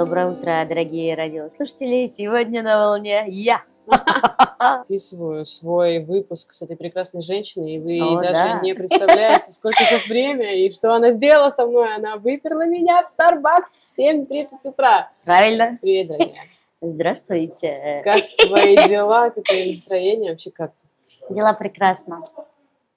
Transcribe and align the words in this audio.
Доброе 0.00 0.28
утро, 0.28 0.64
дорогие 0.66 1.14
радиослушатели. 1.14 2.06
Сегодня 2.06 2.62
на 2.62 2.78
волне 2.78 3.26
я. 3.28 3.64
Записываю 4.78 5.44
свой 5.44 5.98
выпуск 5.98 6.54
с 6.54 6.62
этой 6.62 6.74
прекрасной 6.74 7.20
женщиной, 7.20 7.74
и 7.74 7.78
вы 7.78 8.00
О, 8.00 8.18
даже 8.22 8.32
да. 8.32 8.60
не 8.60 8.72
представляете, 8.74 9.52
сколько 9.52 9.76
сейчас 9.84 10.06
время, 10.06 10.56
и 10.56 10.72
что 10.72 10.94
она 10.94 11.12
сделала 11.12 11.50
со 11.50 11.66
мной. 11.66 11.94
Она 11.94 12.16
выперла 12.16 12.64
меня 12.64 13.04
в 13.04 13.14
Starbucks 13.14 13.78
в 13.78 13.98
7.30 13.98 14.70
утра. 14.70 15.10
Правильно? 15.26 15.76
Привет, 15.82 16.06
дорогая. 16.06 16.44
Здравствуйте. 16.80 18.00
Как 18.02 18.22
твои 18.48 18.76
дела, 18.88 19.28
какое 19.28 19.66
настроение, 19.66 20.30
вообще 20.30 20.50
как 20.50 20.72
ты? 20.76 21.34
Дела 21.34 21.52
прекрасно. 21.52 22.22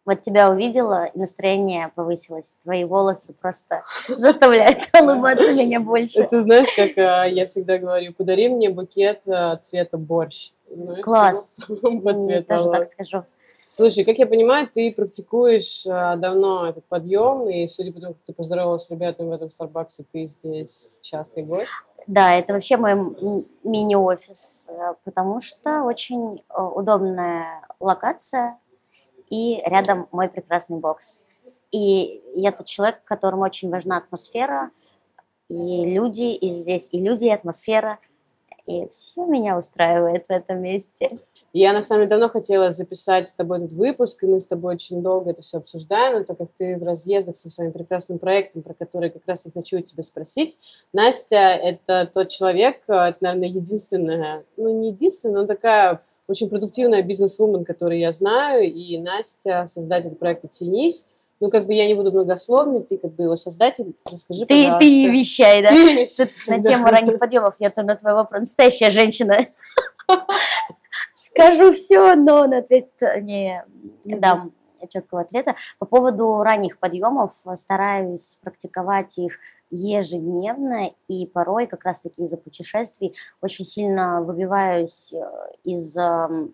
Вот 0.05 0.19
тебя 0.19 0.51
увидела, 0.51 1.05
и 1.05 1.17
настроение 1.17 1.89
повысилось. 1.95 2.55
Твои 2.63 2.83
волосы 2.83 3.33
просто 3.33 3.83
заставляют 4.09 4.79
улыбаться 5.01 5.53
меня 5.53 5.79
больше. 5.79 6.21
Это 6.21 6.41
знаешь, 6.41 6.67
как 6.75 6.97
э, 6.97 7.31
я 7.31 7.47
всегда 7.47 7.77
говорю, 7.77 8.11
подари 8.13 8.49
мне 8.49 8.69
букет 8.69 9.21
э, 9.27 9.57
цвета 9.61 9.97
борщ. 9.97 10.51
Класс. 11.01 11.59
ну, 11.67 12.21
цвет 12.21 12.47
Тоже 12.47 12.69
так 12.69 12.85
скажу. 12.85 13.23
Слушай, 13.69 14.03
как 14.03 14.17
я 14.17 14.27
понимаю, 14.27 14.67
ты 14.71 14.91
практикуешь 14.91 15.85
э, 15.85 16.15
давно 16.17 16.67
этот 16.67 16.83
подъем, 16.85 17.47
и 17.47 17.65
судя 17.65 17.93
по 17.93 18.01
тому, 18.01 18.13
как 18.13 18.23
ты 18.25 18.33
поздоровалась 18.33 18.85
с 18.85 18.91
ребятами 18.91 19.29
в 19.29 19.31
этом 19.31 19.49
Старбаксе, 19.49 20.03
ты 20.11 20.25
здесь 20.25 20.97
частый 21.01 21.43
гость. 21.43 21.71
Да, 22.07 22.33
это 22.33 22.51
вообще 22.51 22.75
мой 22.75 22.95
мини-офис, 23.63 24.69
потому 25.05 25.39
что 25.39 25.83
очень 25.83 26.43
удобная 26.51 27.65
локация 27.79 28.57
и 29.33 29.63
рядом 29.65 30.07
мой 30.11 30.29
прекрасный 30.29 30.77
бокс. 30.77 31.19
И 31.71 32.21
я 32.35 32.51
тот 32.51 32.67
человек, 32.67 33.03
которому 33.03 33.41
очень 33.41 33.71
важна 33.71 33.97
атмосфера, 33.97 34.69
и 35.47 35.89
люди, 35.89 36.35
и 36.35 36.47
здесь 36.49 36.89
и 36.91 36.99
люди, 36.99 37.25
и 37.25 37.31
атмосфера, 37.31 37.97
и 38.67 38.87
все 38.89 39.25
меня 39.25 39.57
устраивает 39.57 40.27
в 40.27 40.29
этом 40.29 40.61
месте. 40.61 41.09
Я, 41.51 41.73
на 41.73 41.81
самом 41.81 42.01
деле, 42.01 42.11
давно 42.11 42.29
хотела 42.29 42.69
записать 42.69 43.27
с 43.27 43.33
тобой 43.33 43.57
этот 43.57 43.73
выпуск, 43.73 44.23
и 44.23 44.27
мы 44.27 44.39
с 44.39 44.45
тобой 44.45 44.75
очень 44.75 45.01
долго 45.01 45.31
это 45.31 45.41
все 45.41 45.57
обсуждаем, 45.57 46.19
но 46.19 46.23
так 46.25 46.37
как 46.37 46.51
ты 46.55 46.77
в 46.77 46.83
разъездах 46.83 47.35
со 47.35 47.49
своим 47.49 47.71
прекрасным 47.71 48.19
проектом, 48.19 48.61
про 48.61 48.75
который 48.75 49.09
как 49.09 49.23
раз 49.25 49.47
я 49.47 49.51
хочу 49.51 49.79
у 49.79 49.81
тебя 49.81 50.03
спросить. 50.03 50.59
Настя– 50.93 51.35
это 51.63 52.07
тот 52.13 52.27
человек, 52.27 52.81
э, 52.87 52.93
это, 52.93 53.17
наверное, 53.19 53.47
единственная, 53.47 54.45
ну, 54.57 54.69
не 54.69 54.89
единственная, 54.89 55.41
но 55.41 55.47
такая 55.47 56.03
очень 56.27 56.49
продуктивная 56.49 57.01
бизнес-вумен, 57.03 57.65
которую 57.65 57.99
я 57.99 58.11
знаю, 58.11 58.63
и 58.71 58.97
Настя– 58.97 59.65
создатель 59.67 60.15
проекта 60.15 60.47
«Тянись». 60.47 61.05
Ну, 61.39 61.49
как 61.49 61.65
бы 61.65 61.73
я 61.73 61.87
не 61.87 61.93
буду 61.93 62.11
многословной, 62.13 62.83
ты 62.83 62.97
как 62.97 63.15
бы 63.15 63.23
его 63.23 63.35
создатель, 63.35 63.95
расскажи, 64.09 64.45
Ты, 64.45 64.55
пожалуйста. 64.63 64.79
ты 64.79 65.09
вещай, 65.09 65.61
да? 65.61 65.69
Ты 65.71 66.05
Тут 66.05 66.29
на 66.47 66.57
Да. 66.59 66.69
тему 66.69 66.85
ранних 66.87 67.19
подъемов 67.19 67.55
я-то 67.59 67.83
на 67.83 67.95
твой 67.95 68.13
вопрос 68.13 68.39
настоящая 68.41 68.91
женщина. 68.91 69.47
Скажу 71.13 71.73
все, 71.73 72.15
но 72.15 72.45
на 72.47 72.59
ответ 72.59 72.89
не 73.21 73.61
дам 74.05 74.53
четкого 74.87 75.21
ответа. 75.21 75.55
По 75.79 75.85
поводу 75.85 76.43
ранних 76.43 76.79
подъемов 76.79 77.33
э, 77.45 77.55
стараюсь 77.55 78.37
практиковать 78.41 79.17
их 79.17 79.37
ежедневно 79.69 80.91
и 81.07 81.25
порой 81.25 81.67
как 81.67 81.83
раз-таки 81.83 82.23
из-за 82.23 82.37
путешествий 82.37 83.15
очень 83.41 83.65
сильно 83.65 84.21
выбиваюсь 84.21 85.13
э, 85.13 85.21
из 85.63 85.97
эм, 85.97 86.53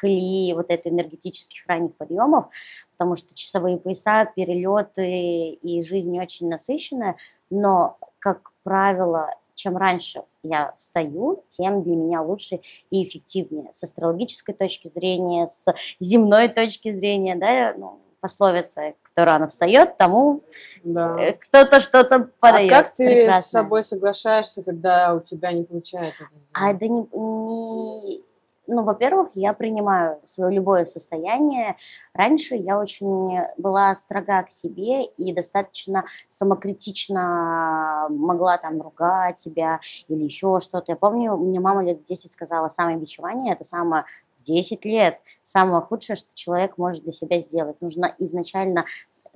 колеи 0.00 0.52
вот 0.54 0.70
этой 0.70 0.90
энергетических 0.92 1.66
ранних 1.66 1.94
подъемов, 1.96 2.48
потому 2.92 3.16
что 3.16 3.34
часовые 3.34 3.76
пояса, 3.76 4.30
перелеты 4.34 5.50
и 5.50 5.82
жизнь 5.82 6.10
не 6.10 6.20
очень 6.20 6.48
насыщенная, 6.48 7.16
но, 7.50 7.98
как 8.18 8.50
правило, 8.62 9.30
чем 9.60 9.76
раньше 9.76 10.22
я 10.42 10.72
встаю, 10.76 11.44
тем 11.48 11.82
для 11.82 11.94
меня 11.96 12.22
лучше 12.22 12.60
и 12.90 13.04
эффективнее. 13.04 13.68
С 13.72 13.84
астрологической 13.84 14.54
точки 14.54 14.88
зрения, 14.88 15.46
с 15.46 15.66
земной 15.98 16.48
точки 16.48 16.90
зрения, 16.92 17.36
да, 17.36 17.74
ну, 17.76 18.00
пословица, 18.20 18.94
кто 19.02 19.24
рано 19.24 19.48
встает, 19.48 19.96
тому 19.98 20.42
Да. 20.82 21.16
э, 21.20 21.32
кто-то 21.34 21.80
что-то 21.80 22.14
А 22.16 22.28
подает. 22.40 22.70
как 22.70 22.90
ты 22.94 23.04
с 23.04 23.08
Прекрасно. 23.12 23.42
собой 23.60 23.82
соглашаешься, 23.82 24.62
когда 24.62 25.14
у 25.14 25.20
тебя 25.20 25.52
не 25.52 25.62
получается? 25.62 26.24
А 26.52 26.72
да 26.72 26.86
не, 26.86 27.00
не- 27.00 28.22
ну, 28.70 28.84
во-первых, 28.84 29.30
я 29.34 29.52
принимаю 29.52 30.20
свое 30.24 30.54
любое 30.54 30.84
состояние. 30.84 31.76
Раньше 32.14 32.54
я 32.54 32.78
очень 32.78 33.38
была 33.58 33.94
строга 33.94 34.44
к 34.44 34.50
себе 34.50 35.04
и 35.04 35.34
достаточно 35.34 36.04
самокритично 36.28 38.06
могла 38.10 38.58
там 38.58 38.80
ругать 38.80 39.38
себя 39.38 39.80
или 40.08 40.24
еще 40.24 40.60
что-то. 40.60 40.92
Я 40.92 40.96
помню, 40.96 41.36
мне 41.36 41.60
мама 41.60 41.82
лет 41.82 42.00
в 42.00 42.04
10 42.04 42.32
сказала, 42.32 42.68
самое 42.68 42.96
бичевание– 42.96 43.52
это 43.54 43.64
самое 43.64 44.04
в 44.38 44.42
10 44.42 44.84
лет. 44.84 45.18
Самое 45.42 45.82
худшее, 45.82 46.16
что 46.16 46.34
человек 46.34 46.78
может 46.78 47.02
для 47.02 47.12
себя 47.12 47.38
сделать. 47.38 47.80
Нужно 47.80 48.14
изначально 48.18 48.84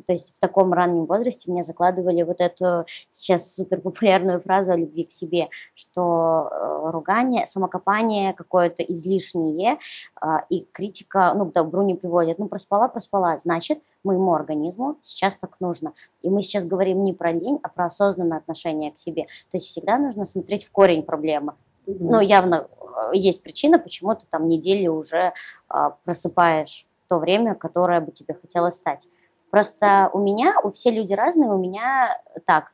то 0.06 0.12
есть 0.12 0.37
в 0.37 0.38
таком 0.38 0.72
раннем 0.72 1.06
возрасте 1.06 1.50
мне 1.50 1.62
закладывали 1.62 2.22
вот 2.22 2.41
эту 2.41 2.84
сейчас 3.10 3.55
супер 3.55 3.81
популярную 3.81 4.41
фразу 4.41 4.72
о 4.72 4.77
любви 4.77 5.05
к 5.05 5.10
себе, 5.10 5.49
что 5.75 6.49
э, 6.50 6.91
ругание, 6.91 7.47
самокопание 7.47 8.32
какое-то 8.32 8.82
излишнее 8.82 9.78
а, 10.21 10.44
и 10.49 10.66
критика, 10.72 11.32
ну, 11.34 11.47
к 11.47 11.53
добру 11.53 11.82
не 11.82 11.94
приводит. 11.94 12.38
Ну, 12.38 12.49
проспала, 12.49 12.88
проспала, 12.88 13.37
значит, 13.38 13.81
моему 14.03 14.34
организму 14.34 14.97
сейчас 15.03 15.37
так 15.37 15.60
нужно. 15.60 15.93
И 16.22 16.31
мы 16.31 16.43
сейчас 16.43 16.65
говорим 16.65 17.05
не 17.05 17.12
про 17.12 17.32
лень, 17.32 17.59
а 17.62 17.69
про 17.69 17.87
осознанное 17.87 18.38
отношение 18.38 18.93
к 18.93 18.99
себе. 18.99 19.26
То 19.50 19.56
есть 19.56 19.69
всегда 19.69 19.99
нужно 19.99 20.25
смотреть 20.25 20.65
в 20.65 20.72
корень 20.72 21.03
проблемы. 21.03 21.55
Мгм. 21.87 22.06
Ну, 22.06 22.21
явно 22.21 22.66
э, 23.12 23.16
есть 23.16 23.43
причина, 23.43 23.78
почему 23.78 24.15
ты 24.15 24.26
там 24.28 24.49
недели 24.49 24.87
уже 24.87 25.34
а, 25.69 25.91
просыпаешь 26.05 26.87
то 27.09 27.19
время, 27.19 27.55
которое 27.55 28.00
бы 28.00 28.12
тебе 28.12 28.34
хотелось 28.34 28.75
стать. 28.75 29.09
Просто 29.54 30.10
у 30.12 30.19
меня, 30.19 30.56
у 30.65 30.70
все 30.70 30.91
люди 30.91 31.12
разные, 31.12 31.48
у 31.48 31.56
меня 31.56 32.20
так. 32.44 32.72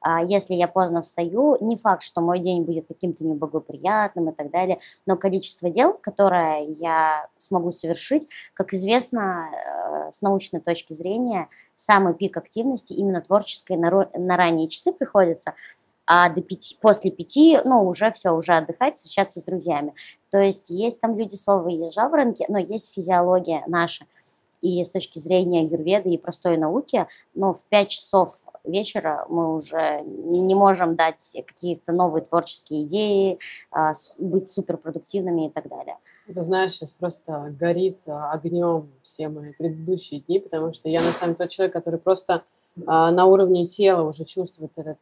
а, 0.00 0.22
Если 0.22 0.54
я 0.54 0.66
поздно 0.66 1.02
встаю, 1.02 1.58
не 1.60 1.76
факт, 1.76 2.02
что 2.02 2.22
мой 2.22 2.38
день 2.38 2.62
будет 2.62 2.88
каким-то 2.88 3.22
неблагоприятным 3.22 4.30
и 4.30 4.32
так 4.32 4.50
далее, 4.50 4.78
но 5.04 5.18
количество 5.18 5.68
дел, 5.68 5.92
которое 5.92 6.68
я 6.68 7.28
смогу 7.36 7.70
совершить, 7.70 8.28
как 8.54 8.72
известно, 8.72 9.50
э, 9.52 10.10
с 10.10 10.22
научной 10.22 10.60
точки 10.60 10.94
зрения, 10.94 11.50
самый 11.74 12.14
пик 12.14 12.38
активности 12.38 12.94
именно 12.94 13.20
творческой 13.20 13.76
на, 13.76 13.90
ранние 14.38 14.70
часы 14.70 14.92
приходится, 14.92 15.52
а 16.06 16.30
до 16.30 16.40
пяти, 16.40 16.78
после 16.80 17.10
пяти, 17.10 17.58
ну, 17.66 17.86
уже 17.86 18.10
все, 18.10 18.30
уже 18.30 18.54
отдыхать, 18.54 18.96
встречаться 18.96 19.40
с 19.40 19.42
друзьями. 19.42 19.92
То 20.30 20.38
есть 20.38 20.70
есть 20.70 20.98
там 20.98 21.18
люди 21.18 21.34
совы 21.34 21.74
и 21.74 21.90
жаворонки, 21.90 22.46
но 22.48 22.56
есть 22.56 22.90
физиология 22.94 23.64
наша. 23.66 24.06
И 24.62 24.82
с 24.82 24.90
точки 24.90 25.18
зрения 25.18 25.64
юрведы 25.64 26.10
и 26.10 26.18
простой 26.18 26.56
науки, 26.56 27.06
но 27.34 27.52
в 27.52 27.64
5 27.66 27.88
часов 27.88 28.46
вечера 28.64 29.26
мы 29.28 29.54
уже 29.54 30.02
не 30.02 30.54
можем 30.54 30.96
дать 30.96 31.36
какие-то 31.46 31.92
новые 31.92 32.24
творческие 32.24 32.82
идеи, 32.82 33.38
а, 33.70 33.92
быть 34.18 34.48
суперпродуктивными 34.48 35.46
и 35.46 35.50
так 35.50 35.68
далее. 35.68 35.96
Ты 36.26 36.42
знаешь, 36.42 36.72
сейчас 36.72 36.92
просто 36.92 37.54
горит 37.58 38.02
а, 38.06 38.32
огнем 38.32 38.90
все 39.02 39.28
мои 39.28 39.52
предыдущие 39.52 40.20
дни, 40.20 40.38
потому 40.38 40.72
что 40.72 40.88
я 40.88 41.00
на 41.02 41.12
самом 41.12 41.34
деле 41.34 41.46
тот 41.46 41.50
человек, 41.50 41.72
который 41.72 42.00
просто 42.00 42.42
а, 42.86 43.10
на 43.10 43.26
уровне 43.26 43.66
тела 43.66 44.06
уже 44.06 44.24
чувствует 44.24 44.72
этот 44.76 44.98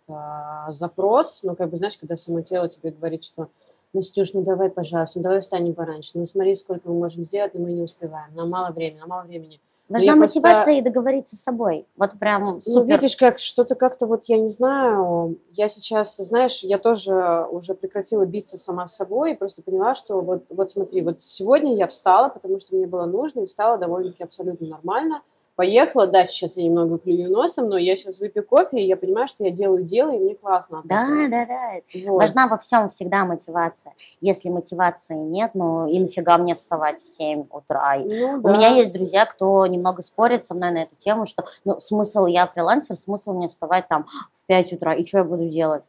запрос. 0.68 1.42
Ну, 1.42 1.56
как 1.56 1.70
бы, 1.70 1.76
знаешь, 1.76 1.96
когда 1.96 2.16
само 2.16 2.42
тело 2.42 2.68
тебе 2.68 2.90
говорит, 2.90 3.24
что 3.24 3.48
Настюш, 3.94 4.32
ну 4.34 4.42
давай, 4.42 4.70
пожалуйста, 4.70 5.18
ну 5.18 5.22
давай 5.22 5.40
встанем 5.40 5.72
пораньше. 5.74 6.10
Ну 6.14 6.26
смотри, 6.26 6.54
сколько 6.56 6.88
мы 6.88 6.94
можем 6.98 7.24
сделать, 7.24 7.54
но 7.54 7.60
мы 7.60 7.72
не 7.72 7.82
успеваем. 7.82 8.34
Нам 8.34 8.50
мало 8.50 8.72
времени, 8.72 8.98
нам 8.98 9.08
мало 9.08 9.22
времени. 9.22 9.60
Важна 9.88 10.12
я 10.12 10.16
просто- 10.16 10.40
мотивация 10.40 10.74
и 10.78 10.80
договориться 10.80 11.36
с 11.36 11.42
собой. 11.42 11.86
Вот 11.96 12.18
прям 12.18 12.44
Ну, 12.44 12.60
супер. 12.60 12.94
видишь, 12.94 13.16
как 13.16 13.38
что-то 13.38 13.74
как-то 13.74 14.06
вот, 14.06 14.24
я 14.24 14.38
не 14.38 14.48
знаю, 14.48 15.38
я 15.52 15.68
сейчас, 15.68 16.16
знаешь, 16.16 16.64
я 16.64 16.78
тоже 16.78 17.46
уже 17.50 17.74
прекратила 17.74 18.24
биться 18.24 18.56
сама 18.56 18.86
с 18.86 18.96
собой 18.96 19.32
и 19.32 19.36
просто 19.36 19.62
поняла, 19.62 19.94
что 19.94 20.20
вот, 20.22 20.44
вот 20.50 20.70
смотри, 20.70 21.02
вот 21.02 21.20
сегодня 21.20 21.76
я 21.76 21.86
встала, 21.86 22.30
потому 22.30 22.58
что 22.58 22.74
мне 22.74 22.86
было 22.86 23.04
нужно, 23.04 23.40
и 23.40 23.46
встала 23.46 23.76
довольно-таки 23.78 24.24
абсолютно 24.24 24.66
нормально. 24.66 25.20
Поехала, 25.56 26.08
да, 26.08 26.24
сейчас 26.24 26.56
я 26.56 26.64
немного 26.64 26.98
клюю 26.98 27.30
носом, 27.30 27.68
но 27.68 27.78
я 27.78 27.94
сейчас 27.96 28.18
выпью 28.18 28.44
кофе, 28.44 28.78
и 28.78 28.86
я 28.86 28.96
понимаю, 28.96 29.28
что 29.28 29.44
я 29.44 29.50
делаю 29.50 29.84
дело, 29.84 30.10
и 30.10 30.18
мне 30.18 30.34
классно. 30.34 30.82
Да, 30.84 31.06
да, 31.30 31.46
да. 31.46 31.72
Вот. 32.06 32.18
Важна 32.18 32.48
во 32.48 32.58
всем 32.58 32.88
всегда 32.88 33.24
мотивация. 33.24 33.94
Если 34.20 34.48
мотивации 34.48 35.14
нет, 35.14 35.52
ну 35.54 35.86
и 35.86 36.00
нафига 36.00 36.38
мне 36.38 36.56
вставать 36.56 37.00
в 37.00 37.06
7 37.06 37.46
утра? 37.50 37.98
Ну, 37.98 38.38
У 38.38 38.42
да. 38.42 38.52
меня 38.52 38.68
есть 38.68 38.92
друзья, 38.92 39.26
кто 39.26 39.64
немного 39.66 40.02
спорит 40.02 40.44
со 40.44 40.54
мной 40.54 40.72
на 40.72 40.78
эту 40.82 40.96
тему, 40.96 41.24
что 41.24 41.44
ну, 41.64 41.78
смысл, 41.78 42.26
я 42.26 42.46
фрилансер, 42.46 42.96
смысл 42.96 43.32
мне 43.32 43.48
вставать 43.48 43.86
там 43.86 44.06
в 44.32 44.44
5 44.46 44.72
утра, 44.72 44.94
и 44.94 45.04
что 45.04 45.18
я 45.18 45.24
буду 45.24 45.48
делать? 45.48 45.84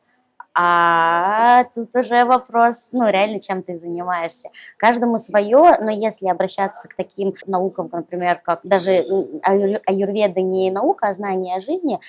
А 0.58 1.66
тут 1.76 1.94
уже 1.96 2.24
вопрос, 2.24 2.90
ну, 2.94 3.10
реально, 3.10 3.42
чем 3.42 3.62
ты 3.62 3.76
занимаешься. 3.76 4.50
Каждому 4.78 5.18
свое, 5.18 5.78
но 5.82 5.92
если 5.92 6.30
обращаться 6.30 6.88
к 6.88 6.96
таким 6.96 7.34
наукам, 7.46 7.90
например, 7.92 8.40
как 8.42 8.62
даже 8.64 8.92
аюрведа 9.44 10.40
не 10.42 10.72
наука, 10.72 11.08
а 11.10 11.14
знание 11.14 11.58
о 11.58 11.60
жизни, 11.60 12.00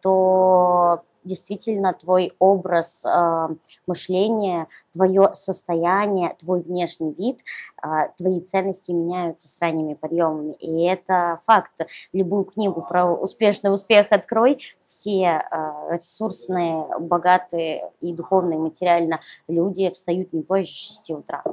то 0.00 1.02
действительно 1.28 1.92
твой 1.92 2.32
образ 2.38 3.04
э, 3.04 3.48
мышления, 3.86 4.66
твое 4.92 5.30
состояние, 5.34 6.34
твой 6.38 6.62
внешний 6.62 7.12
вид, 7.12 7.40
э, 7.82 7.88
твои 8.16 8.40
ценности 8.40 8.90
меняются 8.90 9.46
с 9.46 9.60
ранними 9.60 9.94
подъемами. 9.94 10.54
И 10.54 10.84
это 10.84 11.38
факт. 11.44 11.86
Любую 12.12 12.44
книгу 12.44 12.82
про 12.82 13.12
успешный 13.12 13.72
успех 13.72 14.08
открой, 14.10 14.58
все 14.86 15.42
э, 15.50 15.94
ресурсные, 15.94 16.86
богатые 16.98 17.92
и 18.00 18.12
духовные, 18.12 18.58
материально 18.58 19.20
люди 19.46 19.88
встают 19.90 20.32
не 20.32 20.42
позже 20.42 20.72
6 20.72 21.10
утра. 21.10 21.44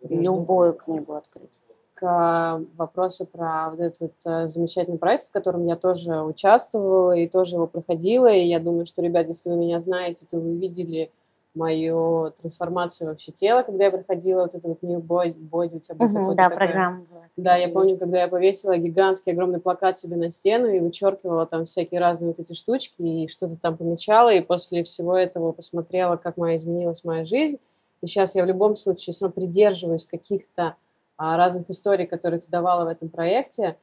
Любую 0.00 0.74
книгу 0.74 1.14
открыть 1.14 1.60
к 2.04 2.60
вопросу 2.76 3.24
про 3.24 3.70
вот 3.70 3.80
этот 3.80 4.00
вот 4.00 4.12
э, 4.26 4.46
замечательный 4.46 4.98
проект, 4.98 5.26
в 5.26 5.30
котором 5.30 5.66
я 5.66 5.74
тоже 5.74 6.20
участвовала 6.20 7.12
и 7.12 7.26
тоже 7.26 7.54
его 7.54 7.66
проходила. 7.66 8.30
И 8.30 8.44
я 8.44 8.60
думаю, 8.60 8.84
что, 8.84 9.00
ребят, 9.00 9.26
если 9.28 9.48
вы 9.48 9.56
меня 9.56 9.80
знаете, 9.80 10.26
то 10.30 10.38
вы 10.38 10.54
видели 10.56 11.10
мою 11.54 12.30
трансформацию 12.32 13.08
вообще 13.08 13.32
тела, 13.32 13.62
когда 13.62 13.84
я 13.84 13.90
проходила 13.90 14.42
вот 14.42 14.54
этот 14.54 14.64
вот 14.64 14.82
New 14.82 14.98
Body, 14.98 15.34
body 15.34 15.76
у 15.76 15.80
тебя 15.80 15.94
была 15.94 16.28
угу, 16.28 16.34
Да, 16.34 16.50
такая... 16.50 16.56
программа 16.56 17.06
была. 17.10 17.22
Да, 17.36 17.56
я 17.56 17.68
помню, 17.68 17.96
когда 17.96 18.20
я 18.20 18.28
повесила 18.28 18.76
гигантский 18.76 19.32
огромный 19.32 19.60
плакат 19.60 19.98
себе 19.98 20.16
на 20.16 20.28
стену 20.28 20.66
и 20.66 20.80
вычеркивала 20.80 21.46
там 21.46 21.64
всякие 21.64 22.00
разные 22.00 22.28
вот 22.28 22.38
эти 22.38 22.52
штучки 22.52 23.00
и 23.00 23.28
что-то 23.28 23.56
там 23.56 23.78
помечала, 23.78 24.32
и 24.32 24.42
после 24.42 24.84
всего 24.84 25.16
этого 25.16 25.52
посмотрела, 25.52 26.16
как 26.16 26.36
моя 26.36 26.56
изменилась 26.56 27.02
моя 27.02 27.24
жизнь. 27.24 27.58
И 28.02 28.06
сейчас 28.06 28.34
я 28.34 28.44
в 28.44 28.46
любом 28.46 28.76
случае 28.76 29.14
все 29.14 29.30
придерживаюсь 29.30 30.04
каких-то 30.04 30.76
разных 31.18 31.70
историй, 31.70 32.06
которые 32.06 32.40
ты 32.40 32.48
давала 32.48 32.84
в 32.84 32.88
этом 32.88 33.08
проекте. 33.08 33.76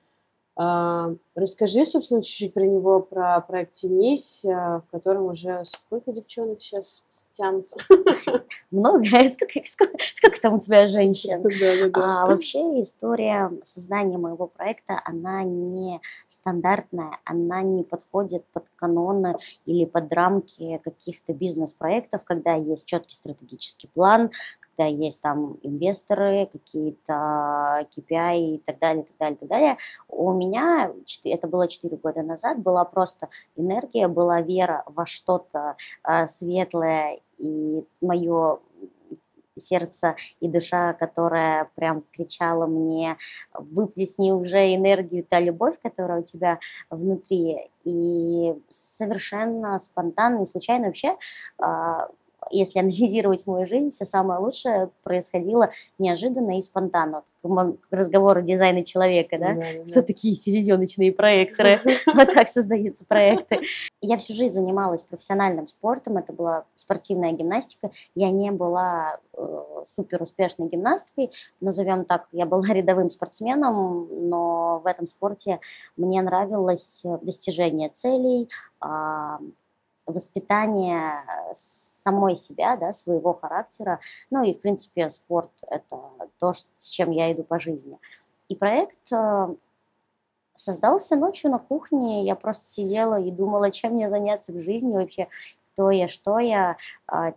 А, 0.58 1.16
расскажи, 1.34 1.86
собственно, 1.86 2.22
чуть-чуть 2.22 2.54
про 2.54 2.66
него, 2.66 3.00
про 3.00 3.40
проект 3.42 3.72
«Тянись», 3.74 4.46
а, 4.46 4.82
в 4.82 4.92
котором 4.92 5.26
уже 5.26 5.64
сколько 5.64 6.12
девчонок 6.12 6.62
сейчас 6.62 7.04
тянутся? 7.32 7.78
Много. 8.72 9.04
Сколько, 9.32 9.62
сколько, 9.66 9.98
сколько 10.00 10.42
там 10.42 10.56
у 10.56 10.60
тебя 10.60 10.88
женщин? 10.88 11.42
Да, 11.62 11.82
да, 11.82 11.90
да. 11.90 12.24
А, 12.24 12.28
вообще 12.28 12.60
история 12.82 13.52
создания 13.64 14.18
моего 14.18 14.48
проекта, 14.48 15.02
она 15.06 15.44
не 15.44 16.02
стандартная, 16.28 17.20
она 17.24 17.62
не 17.62 17.84
подходит 17.84 18.46
под 18.52 18.66
каноны 18.76 19.38
или 19.66 19.86
под 19.86 20.12
рамки 20.14 20.80
каких-то 20.84 21.34
бизнес-проектов, 21.34 22.26
когда 22.26 22.56
есть 22.56 22.86
четкий 22.86 23.16
стратегический 23.16 23.88
план, 23.88 24.32
когда 24.82 24.86
есть 24.86 25.22
там 25.22 25.58
инвесторы, 25.62 26.50
какие-то 26.52 27.88
KPI 27.92 28.56
и 28.56 28.58
так 28.60 28.80
далее, 28.80 29.04
так 29.04 29.18
далее, 29.18 29.38
так 29.38 29.50
далее. 29.50 29.78
У 30.08 30.34
меня, 30.34 30.92
это 31.24 31.48
было 31.48 31.68
4 31.68 31.98
года 31.98 32.24
назад, 32.24 32.60
была 32.60 32.84
просто 32.86 33.30
энергия, 33.56 34.08
была 34.08 34.42
вера 34.42 34.84
во 34.88 35.06
что-то 35.06 35.76
э, 36.08 36.26
светлое, 36.26 37.20
и 37.38 37.84
мое 38.02 38.60
сердце 39.58 40.16
и 40.40 40.48
душа, 40.48 40.94
которая 40.94 41.70
прям 41.76 42.04
кричала 42.12 42.66
мне, 42.66 43.18
выплесни 43.54 44.32
уже 44.32 44.74
энергию, 44.74 45.24
та 45.24 45.40
любовь, 45.40 45.76
которая 45.82 46.22
у 46.22 46.24
тебя 46.24 46.60
внутри. 46.90 47.70
И 47.84 48.56
совершенно 48.70 49.78
спонтанно 49.80 50.42
и 50.42 50.46
случайно 50.46 50.88
вообще 50.88 51.18
а, 51.58 52.10
если 52.50 52.80
анализировать 52.80 53.46
мою 53.46 53.66
жизнь, 53.66 53.90
все 53.90 54.06
самое 54.06 54.40
лучшее 54.40 54.90
происходило 55.04 55.70
неожиданно 56.00 56.58
и 56.58 56.62
спонтанно. 56.62 57.24
Вот, 57.44 57.78
к 57.90 57.94
разговору 57.96 58.42
дизайна 58.42 58.84
человека, 58.84 59.38
да? 59.38 59.54
да, 59.54 59.62
да 59.62 59.84
Кто 59.86 60.02
да. 60.02 60.06
такие 60.06 60.36
селезеночные 60.36 61.12
проекторы? 61.12 61.82
Вот 62.14 62.34
так 62.34 62.48
создаются 62.48 63.06
проекты. 63.06 63.62
Я 64.02 64.18
всю 64.18 64.34
жизнь 64.34 64.54
занималась 64.54 65.04
профессиональным 65.04 65.68
спортом, 65.68 66.18
это 66.18 66.34
была 66.34 66.66
спортивная 66.76 67.32
гимнастика. 67.32 67.92
Я 68.16 68.30
не 68.32 68.52
была 68.52 69.20
э, 69.34 69.64
супер 69.86 70.22
успешной 70.22 70.68
гимнасткой, 70.68 71.32
назовем 71.60 72.06
так, 72.06 72.28
я 72.32 72.46
была 72.46 72.68
рядовым 72.74 73.10
спортсменом, 73.10 74.08
но 74.30 74.82
в 74.84 74.88
этом 74.88 75.06
спорте 75.06 75.60
мне 75.98 76.22
нравилось 76.22 77.04
достижение 77.22 77.90
целей, 77.90 78.50
а, 78.80 79.40
воспитание 80.12 81.24
э, 81.24 81.52
самой 81.54 82.36
себя, 82.36 82.78
да, 82.78 82.92
своего 82.92 83.34
характера. 83.34 84.00
Ну 84.30 84.44
и, 84.44 84.54
в 84.54 84.62
принципе, 84.62 85.10
спорт– 85.10 85.52
это 85.70 86.00
то, 86.40 86.54
с 86.54 86.90
чем 86.90 87.12
я 87.12 87.32
иду 87.32 87.44
по 87.44 87.60
жизни. 87.60 88.00
И 88.50 88.56
проект 88.56 89.12
э, 89.12 89.56
создался 90.54 91.16
ночью 91.16 91.52
на 91.52 91.60
кухне. 91.60 92.24
Я 92.26 92.36
просто 92.36 92.66
сидела 92.66 93.20
и 93.20 93.32
думала, 93.32 93.72
чем 93.72 93.94
мне 93.94 94.10
заняться 94.10 94.54
в 94.54 94.60
жизни 94.60 94.96
вообще, 94.96 95.28
кто 95.74 95.92
я, 95.92 96.08
что 96.08 96.40
я, 96.40 96.78
а, 97.08 97.34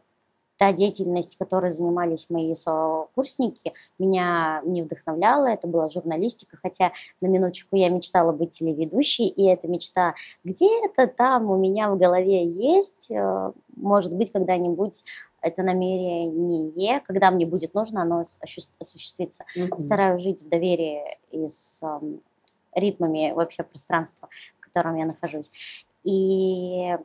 та 0.57 0.73
деятельность, 0.73 1.37
которой 1.37 1.71
занимались 1.71 2.31
мои 2.31 2.55
сокурсники, 2.55 3.73
меня 3.99 4.63
не 4.65 4.83
вдохновляла, 4.83 5.47
это 5.47 5.67
была 5.67 5.89
журналистика, 5.89 6.57
хотя 6.63 6.93
на 7.21 7.27
минуточку 7.27 7.77
я 7.77 7.89
мечтала 7.89 8.33
быть 8.33 8.51
телеведущей, 8.51 9.27
и 9.27 9.47
эта 9.47 9.69
мечта 9.69 10.15
где-то 10.45 11.07
там 11.07 11.51
у 11.51 11.57
меня 11.57 11.91
в 11.91 11.99
голове 11.99 12.47
есть, 12.47 13.11
э, 13.11 13.53
может 13.77 14.13
быть, 14.13 14.31
когда-нибудь 14.33 15.05
это 15.41 15.63
намерение, 15.63 17.01
когда 17.01 17.31
мне 17.31 17.47
будет 17.47 17.75
нужно, 17.75 18.03
оно 18.03 18.25
осуществится. 18.81 19.45
Mm-hmm. 19.57 19.79
Стараюсь 19.79 20.23
жить 20.23 20.43
в 20.43 20.49
доверии 20.49 21.19
и 21.31 21.49
с 21.49 21.81
э, 21.83 22.01
ритмами 22.75 23.33
вообще 23.33 23.63
пространства, 23.63 24.29
в 24.59 24.61
котором 24.61 24.97
я 24.97 25.05
нахожусь. 25.05 25.51
И 26.03 26.97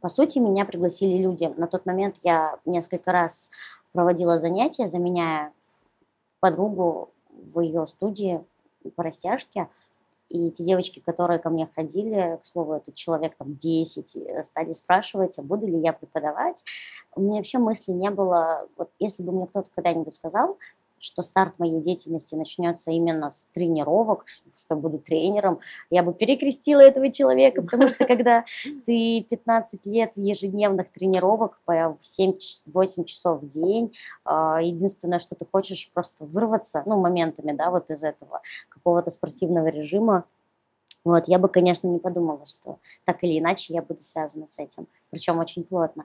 по 0.00 0.08
сути, 0.08 0.38
меня 0.38 0.64
пригласили 0.64 1.18
люди. 1.18 1.52
На 1.56 1.66
тот 1.66 1.86
момент 1.86 2.16
я 2.22 2.58
несколько 2.64 3.12
раз 3.12 3.50
проводила 3.92 4.38
занятия, 4.38 4.86
заменяя 4.86 5.52
подругу 6.40 7.10
в 7.30 7.60
ее 7.60 7.86
студии 7.86 8.44
по 8.96 9.02
растяжке. 9.02 9.68
И 10.28 10.50
те 10.50 10.64
девочки, 10.64 10.98
которые 10.98 11.38
ко 11.38 11.50
мне 11.50 11.68
ходили, 11.74 12.38
к 12.42 12.46
слову, 12.46 12.72
этот 12.72 12.94
человек 12.94 13.36
там 13.36 13.54
10, 13.54 14.16
э, 14.16 14.42
стали 14.42 14.72
спрашивать, 14.72 15.38
а 15.38 15.42
буду 15.42 15.66
ли 15.66 15.78
я 15.78 15.92
преподавать. 15.92 16.64
У 17.14 17.20
меня 17.20 17.36
вообще 17.36 17.58
мысли 17.58 17.92
не 17.92 18.08
было, 18.08 18.66
вот 18.78 18.90
если 18.98 19.22
бы 19.22 19.32
мне 19.32 19.46
кто-то 19.46 19.68
когда-нибудь 19.74 20.14
сказал, 20.14 20.56
что 21.02 21.22
старт 21.22 21.58
моей 21.58 21.80
деятельности 21.80 22.34
начнется 22.34 22.90
именно 22.90 23.30
с 23.30 23.46
тренировок, 23.52 24.24
что 24.56 24.76
буду 24.76 24.98
тренером, 24.98 25.58
я 25.90 26.02
бы 26.02 26.14
перекрестила 26.14 26.80
этого 26.80 27.10
человека, 27.10 27.62
потому 27.62 27.88
что 27.88 28.06
когда 28.06 28.44
ты 28.86 29.26
15 29.28 29.84
лет 29.86 30.12
в 30.14 30.20
ежедневных 30.20 30.90
тренировок 30.92 31.60
по 31.64 31.98
7-8 32.00 33.04
часов 33.04 33.42
в 33.42 33.48
день, 33.48 33.92
а, 34.24 34.60
единственное, 34.62 35.18
что 35.18 35.34
ты 35.34 35.44
хочешь, 35.50 35.90
просто 35.92 36.24
вырваться, 36.24 36.82
ну, 36.86 37.00
моментами, 37.00 37.52
да, 37.52 37.70
вот 37.70 37.90
из 37.90 38.02
этого 38.02 38.40
какого-то 38.68 39.10
спортивного 39.10 39.66
режима, 39.66 40.24
вот, 41.04 41.24
я 41.26 41.38
бы, 41.38 41.48
конечно, 41.48 41.88
не 41.88 41.98
подумала, 41.98 42.44
что 42.46 42.78
так 43.04 43.22
или 43.24 43.38
иначе 43.38 43.74
я 43.74 43.82
буду 43.82 44.00
связана 44.00 44.46
с 44.46 44.58
этим, 44.58 44.86
причем 45.10 45.38
очень 45.38 45.64
плотно. 45.64 46.04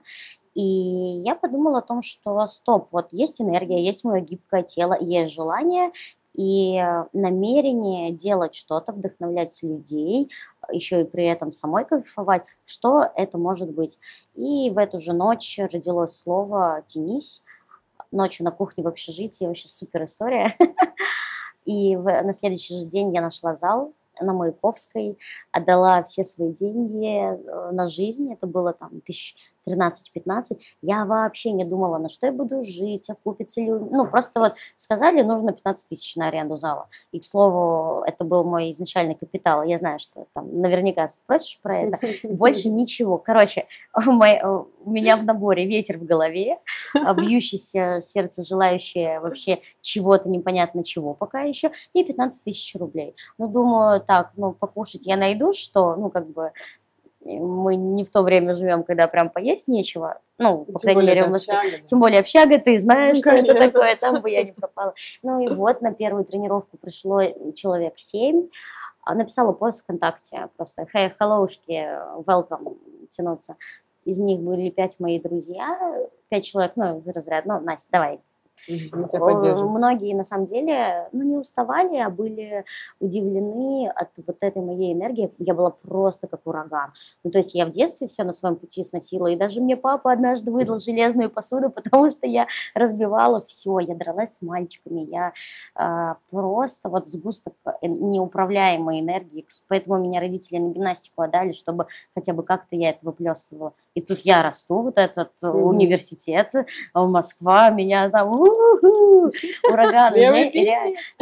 И 0.54 0.62
я 0.62 1.34
подумала 1.34 1.78
о 1.78 1.82
том, 1.82 2.02
что 2.02 2.44
стоп, 2.46 2.88
вот 2.90 3.08
есть 3.12 3.40
энергия, 3.40 3.84
есть 3.84 4.04
мое 4.04 4.20
гибкое 4.20 4.62
тело, 4.62 4.96
есть 5.00 5.32
желание, 5.32 5.92
и 6.34 6.80
намерение 7.12 8.12
делать 8.12 8.54
что-то, 8.54 8.92
вдохновлять 8.92 9.60
людей, 9.62 10.30
еще 10.70 11.00
и 11.00 11.04
при 11.04 11.24
этом 11.24 11.50
самой 11.50 11.84
кайфовать, 11.84 12.46
что 12.64 13.10
это 13.16 13.38
может 13.38 13.72
быть. 13.72 13.98
И 14.36 14.70
в 14.70 14.78
эту 14.78 15.00
же 15.00 15.12
ночь 15.14 15.58
родилось 15.58 16.16
слово 16.16 16.84
«тянись», 16.86 17.42
ночью 18.12 18.44
на 18.44 18.52
кухне 18.52 18.84
в 18.84 18.88
общежитии, 18.88 19.46
вообще 19.46 19.66
супер 19.66 20.04
история. 20.04 20.54
И 21.64 21.96
на 21.96 22.32
следующий 22.32 22.78
же 22.78 22.86
день 22.86 23.12
я 23.12 23.20
нашла 23.20 23.54
зал, 23.54 23.92
на 24.24 24.32
Маяковской, 24.32 25.18
отдала 25.52 26.02
все 26.02 26.24
свои 26.24 26.52
деньги 26.52 27.06
э, 27.06 27.70
на 27.72 27.86
жизнь, 27.86 28.32
это 28.32 28.46
было 28.46 28.72
там 28.72 29.00
тысяч 29.00 29.52
13-15, 29.68 30.58
я 30.82 31.04
вообще 31.04 31.52
не 31.52 31.64
думала, 31.64 31.98
на 31.98 32.08
что 32.08 32.26
я 32.26 32.32
буду 32.32 32.60
жить, 32.60 33.08
окупится 33.10 33.60
ли... 33.60 33.70
Ну, 33.70 34.06
просто 34.06 34.40
вот 34.40 34.54
сказали, 34.76 35.22
нужно 35.22 35.52
15 35.52 35.88
тысяч 35.88 36.16
на 36.16 36.28
аренду 36.28 36.56
зала. 36.56 36.88
И, 37.12 37.20
к 37.20 37.24
слову, 37.24 38.02
это 38.04 38.24
был 38.24 38.44
мой 38.44 38.70
изначальный 38.70 39.14
капитал. 39.14 39.62
Я 39.62 39.78
знаю, 39.78 39.98
что 39.98 40.26
там 40.32 40.60
наверняка 40.60 41.08
спросишь 41.08 41.58
про 41.62 41.78
это. 41.78 41.98
Больше 42.22 42.68
ничего. 42.70 43.18
Короче, 43.18 43.66
у 43.96 44.90
меня 44.90 45.16
в 45.16 45.24
наборе 45.24 45.66
ветер 45.66 45.98
в 45.98 46.04
голове, 46.04 46.58
бьющееся 46.94 48.00
сердце, 48.00 48.42
желающее 48.42 49.20
вообще 49.20 49.60
чего-то 49.80 50.28
непонятно 50.28 50.84
чего 50.84 51.14
пока 51.14 51.42
еще, 51.42 51.70
и 51.92 52.04
15 52.04 52.44
тысяч 52.44 52.74
рублей. 52.76 53.14
Ну, 53.38 53.48
думаю, 53.48 54.00
так, 54.00 54.32
ну, 54.36 54.52
покушать 54.52 55.06
я 55.06 55.16
найду, 55.16 55.52
что, 55.52 55.96
ну, 55.96 56.10
как 56.10 56.28
бы, 56.30 56.52
мы 57.24 57.76
не 57.76 58.04
в 58.04 58.10
то 58.10 58.22
время 58.22 58.54
живем, 58.54 58.84
когда 58.84 59.08
прям 59.08 59.30
поесть 59.30 59.68
нечего. 59.68 60.20
Ну, 60.38 60.64
по 60.64 60.78
тем 60.78 60.92
крайней 60.92 61.06
мере, 61.06 61.24
в 61.24 61.30
Москве. 61.30 61.58
Общага, 61.58 61.76
да. 61.76 61.86
Тем 61.86 62.00
более 62.00 62.20
общага, 62.20 62.58
ты 62.58 62.78
знаешь, 62.78 63.16
ну, 63.16 63.20
что 63.20 63.30
конечно. 63.30 63.52
это 63.52 63.72
такое, 63.72 63.96
там 63.96 64.22
бы 64.22 64.30
я 64.30 64.44
не 64.44 64.52
пропала. 64.52 64.94
Ну 65.22 65.40
и 65.40 65.48
вот 65.54 65.80
на 65.82 65.92
первую 65.92 66.24
тренировку 66.24 66.76
пришло 66.76 67.20
человек 67.54 67.94
семь. 67.96 68.48
А, 69.04 69.14
написала 69.14 69.52
пост 69.52 69.82
ВКонтакте 69.82 70.48
просто 70.56 70.86
«Hey, 70.94 71.12
helloушки, 71.18 71.88
welcome» 72.26 72.76
тянуться. 73.08 73.56
из 74.04 74.18
них 74.18 74.40
были 74.40 74.70
пять 74.70 75.00
мои 75.00 75.18
друзья, 75.18 75.78
пять 76.28 76.44
человек, 76.44 76.72
ну, 76.76 76.98
из 76.98 77.08
разряда, 77.08 77.48
ну, 77.48 77.60
Настя, 77.60 77.88
давай, 77.90 78.20
Многие, 78.68 80.14
на 80.14 80.24
самом 80.24 80.46
деле, 80.46 81.08
ну, 81.12 81.22
не 81.22 81.36
уставали, 81.36 81.98
а 81.98 82.10
были 82.10 82.64
удивлены 83.00 83.88
от 83.88 84.10
вот 84.26 84.36
этой 84.40 84.62
моей 84.62 84.92
энергии. 84.92 85.32
Я 85.38 85.54
была 85.54 85.70
просто 85.70 86.26
как 86.26 86.40
ураган. 86.46 86.92
Ну, 87.24 87.30
то 87.30 87.38
есть 87.38 87.54
я 87.54 87.66
в 87.66 87.70
детстве 87.70 88.06
все 88.06 88.24
на 88.24 88.32
своем 88.32 88.56
пути 88.56 88.82
сносила, 88.82 89.26
и 89.26 89.36
даже 89.36 89.60
мне 89.60 89.76
папа 89.76 90.12
однажды 90.12 90.50
выдал 90.50 90.78
железную 90.78 91.30
посуду, 91.30 91.70
потому 91.74 92.10
что 92.10 92.26
я 92.26 92.46
разбивала 92.74 93.40
все, 93.40 93.78
я 93.78 93.94
дралась 93.94 94.34
с 94.34 94.42
мальчиками, 94.42 95.00
я 95.00 95.32
э, 95.78 96.14
просто 96.30 96.88
вот 96.88 97.08
сгусток 97.08 97.54
э, 97.64 97.86
неуправляемой 97.86 99.00
энергии, 99.00 99.46
поэтому 99.68 99.98
меня 99.98 100.20
родители 100.20 100.58
на 100.58 100.72
гимнастику 100.72 101.22
отдали, 101.22 101.52
чтобы 101.52 101.86
хотя 102.14 102.32
бы 102.32 102.42
как-то 102.42 102.76
я 102.76 102.90
это 102.90 103.06
выплескивала. 103.06 103.72
И 103.94 104.00
тут 104.00 104.20
я 104.20 104.42
расту, 104.42 104.82
вот 104.82 104.98
этот 104.98 105.32
mm-hmm. 105.42 105.62
университет, 105.62 106.52
Москва, 106.94 107.70
меня 107.70 108.10
там 108.10 108.30
ураган. 109.70 110.14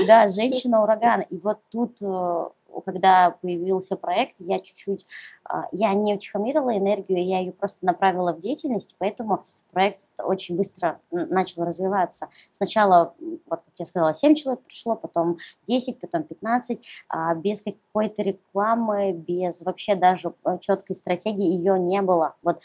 Да, 0.07 0.29
женщина-ураган. 0.29 1.23
И 1.31 1.39
вот 1.39 1.59
тут 1.71 2.01
э, 2.03 2.45
когда 2.85 3.37
появился 3.43 3.97
проект, 3.97 4.37
я 4.39 4.61
чуть-чуть, 4.61 5.07
а, 5.45 5.67
я 5.73 5.93
не 5.95 6.15
утихомирила 6.15 6.77
энергию, 6.77 7.25
я 7.25 7.41
ее 7.41 7.53
просто 7.53 7.79
направила 7.85 8.33
в 8.33 8.39
деятельность, 8.39 8.97
поэтому 8.99 9.43
проект 9.73 10.09
очень 10.19 10.57
быстро 10.57 11.01
начал 11.11 11.65
развиваться. 11.65 12.29
Сначала, 12.51 13.15
вот 13.21 13.61
как 13.65 13.75
я 13.79 13.85
сказала, 13.85 14.15
7 14.15 14.35
человек 14.35 14.63
пришло, 14.63 14.97
потом 14.97 15.37
10, 15.67 16.01
потом 16.01 16.25
15, 16.25 17.05
а, 17.09 17.35
без 17.35 17.63
какой-то 17.63 18.23
рекламы, 18.23 19.13
без 19.13 19.63
вообще 19.63 19.95
даже 19.95 20.35
э, 20.45 20.59
четкой 20.61 20.97
стратегии 20.97 21.47
ее 21.47 21.79
не 21.79 22.03
было. 22.03 22.35
Вот 22.43 22.61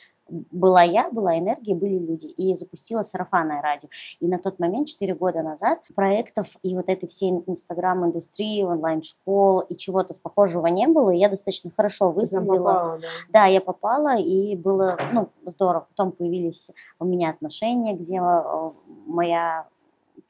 была 0.51 0.83
я, 0.83 1.09
была 1.11 1.37
энергия, 1.37 1.75
были 1.75 1.97
люди. 1.97 2.27
И 2.27 2.53
запустила 2.53 3.01
сарафанное 3.01 3.61
радио. 3.61 3.89
И 4.19 4.27
на 4.27 4.39
тот 4.39 4.59
момент, 4.59 4.87
4 4.87 5.13
года 5.15 5.41
назад, 5.43 5.79
проектов 5.95 6.57
и 6.63 6.75
вот 6.75 6.89
этой 6.89 7.07
всей 7.07 7.31
инстаграм-индустрии, 7.45 8.63
онлайн-школ 8.63 9.61
и 9.61 9.75
чего-то 9.75 10.13
похожего 10.21 10.67
не 10.67 10.87
было. 10.87 11.11
И 11.11 11.17
я 11.17 11.29
достаточно 11.29 11.71
хорошо 11.75 12.09
выстрелила. 12.09 12.57
Попала, 12.57 12.97
да. 12.99 13.07
да, 13.29 13.45
я 13.45 13.61
попала, 13.61 14.17
и 14.17 14.55
было 14.55 14.97
ну, 15.11 15.29
здорово. 15.45 15.87
Потом 15.89 16.11
появились 16.11 16.71
у 16.99 17.05
меня 17.05 17.29
отношения, 17.29 17.93
где 17.93 18.17
э, 18.17 18.71
моя 19.05 19.67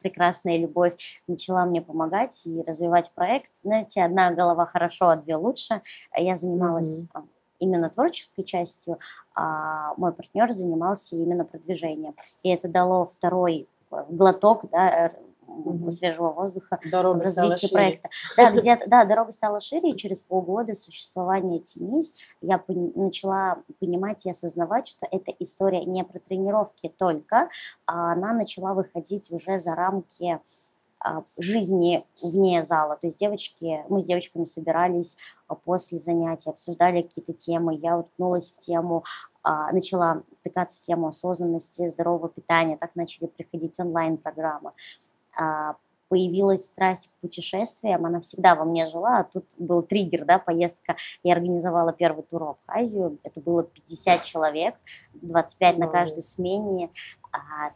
прекрасная 0.02 0.58
любовь 0.58 1.22
начала 1.28 1.66
мне 1.66 1.82
помогать 1.82 2.46
и 2.46 2.62
развивать 2.64 3.12
проект. 3.14 3.52
Знаете, 3.64 4.04
одна 4.04 4.32
голова 4.32 4.66
хорошо, 4.66 5.10
а 5.10 5.16
две 5.16 5.36
лучше. 5.36 5.82
Я 6.18 6.36
занималась 6.36 7.04
mm-hmm 7.04 7.28
именно 7.62 7.90
творческой 7.90 8.44
частью, 8.44 9.00
а 9.34 9.94
мой 9.96 10.12
партнер 10.12 10.50
занимался 10.50 11.16
именно 11.16 11.46
продвижением. 11.46 12.16
И 12.44 12.50
это 12.50 12.68
дало 12.68 13.06
второй 13.06 13.68
э, 13.92 14.06
глоток, 14.10 14.70
да, 14.70 15.12
угу. 15.48 15.92
свежего 15.92 16.32
воздуха 16.32 16.80
дорога 16.92 17.20
в 17.20 17.22
развитии 17.24 17.72
проекта. 17.72 18.10
Да, 18.38 18.52
где 18.56 18.80
да, 18.88 19.06
дорога 19.06 19.32
стала 19.32 19.60
шире, 19.60 19.92
и 19.92 19.96
через 19.96 20.22
полгода 20.22 20.74
существования 20.74 21.60
Тенись 21.60 22.14
я 22.42 22.56
пон- 22.56 22.92
начала 22.96 23.60
понимать 23.80 24.26
и 24.26 24.30
осознавать, 24.30 24.88
что 24.88 25.08
эта 25.10 25.32
история 25.40 25.86
не 25.86 26.04
про 26.04 26.20
тренировки 26.20 26.90
только, 26.90 27.50
а 27.86 28.14
она 28.14 28.34
начала 28.34 28.74
выходить 28.74 29.32
уже 29.32 29.58
за 29.58 29.76
рамки 29.76 30.40
жизни 31.38 32.06
вне 32.22 32.64
зала. 32.64 32.96
То 32.96 33.08
есть 33.08 33.20
девочки, 33.20 33.84
мы 33.90 34.02
с 34.02 34.06
девочками 34.06 34.46
собирались 34.46 35.18
а, 35.48 35.56
после 35.56 36.00
занятий, 36.00 36.50
обсуждали 36.50 37.02
какие-то 37.02 37.34
темы, 37.34 37.76
я 37.76 37.98
уткнулась 37.98 38.52
в 38.52 38.58
тему, 38.58 39.04
а, 39.44 39.72
начала 39.72 40.24
втыкаться 40.38 40.78
в 40.78 40.82
тему 40.82 41.08
осознанности, 41.08 41.88
здорового 41.88 42.30
питания, 42.30 42.78
так 42.78 42.96
начали 42.96 43.28
приходить 43.28 43.80
онлайн-программы. 43.80 44.74
Появилась 46.10 46.66
страсть 46.66 47.08
к 47.08 47.22
путешествиям, 47.22 48.06
она 48.06 48.20
всегда 48.20 48.56
во 48.56 48.66
мне 48.66 48.86
жила, 48.86 49.20
а 49.20 49.24
тут 49.24 49.46
был 49.58 49.82
триггер, 49.82 50.26
да, 50.26 50.40
поездка. 50.40 50.98
Я 51.24 51.34
организовала 51.34 51.94
первый 51.94 52.24
тур 52.24 52.44
в 52.44 52.50
Абхазию, 52.50 53.18
это 53.24 53.40
было 53.40 53.64
50 53.64 54.22
человек, 54.22 54.76
25 55.14 55.78
на 55.78 55.88
каждой 55.88 56.22
смене. 56.22 56.92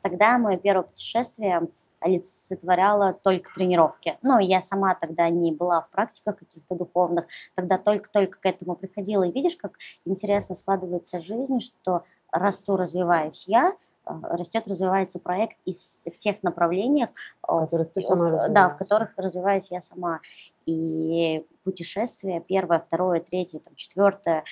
Тогда 0.04 0.38
мое 0.38 0.58
первое 0.58 0.84
путешествие– 0.84 1.70
олицетворяла 2.00 3.14
только 3.14 3.52
тренировки. 3.54 4.18
Но 4.22 4.40
я 4.40 4.62
сама 4.62 4.96
тогда 4.96 5.30
не 5.30 5.52
была 5.52 5.82
в 5.82 5.90
практиках 5.90 6.38
каких-то 6.38 6.76
духовных, 6.76 7.28
тогда 7.56 7.78
только-только 7.78 8.40
к 8.40 8.46
этому 8.46 8.76
приходила. 8.76 9.24
И 9.24 9.32
видишь, 9.32 9.56
как 9.56 9.78
интересно 10.06 10.56
складывается 10.56 11.20
жизнь, 11.20 11.60
что 11.60 12.04
расту, 12.32 12.76
развиваюсь 12.76 13.46
я, 13.48 13.76
э, 14.06 14.12
растет, 14.24 14.68
развивается 14.68 15.20
проект 15.20 15.58
и 15.66 15.74
в, 15.74 16.12
в 16.12 16.18
тех 16.18 16.44
направлениях, 16.44 17.10
э, 17.10 17.52
в 17.52 17.66
которых, 17.66 17.92
ты 17.92 18.02
сама 18.02 18.30
в, 18.30 18.50
да, 18.50 18.70
в 18.70 18.78
которых 18.78 19.14
развиваюсь 19.18 19.72
я 19.72 19.82
сама. 19.82 20.20
И 20.66 21.46
путешествие 21.64 22.42
первое, 22.42 22.80
второе, 22.80 23.20
третье, 23.20 23.60
там, 23.60 23.76
четвертое, 23.76 24.44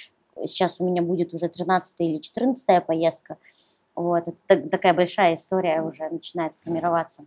сейчас 0.46 0.80
у 0.80 0.86
меня 0.86 1.02
будет 1.02 1.34
уже 1.34 1.48
13 1.48 1.96
или 2.00 2.18
14 2.20 2.86
поездка, 2.86 3.38
вот, 3.96 4.28
это 4.48 4.70
такая 4.70 4.94
большая 4.94 5.36
история 5.36 5.82
уже 5.82 6.10
начинает 6.10 6.56
формироваться. 6.56 7.26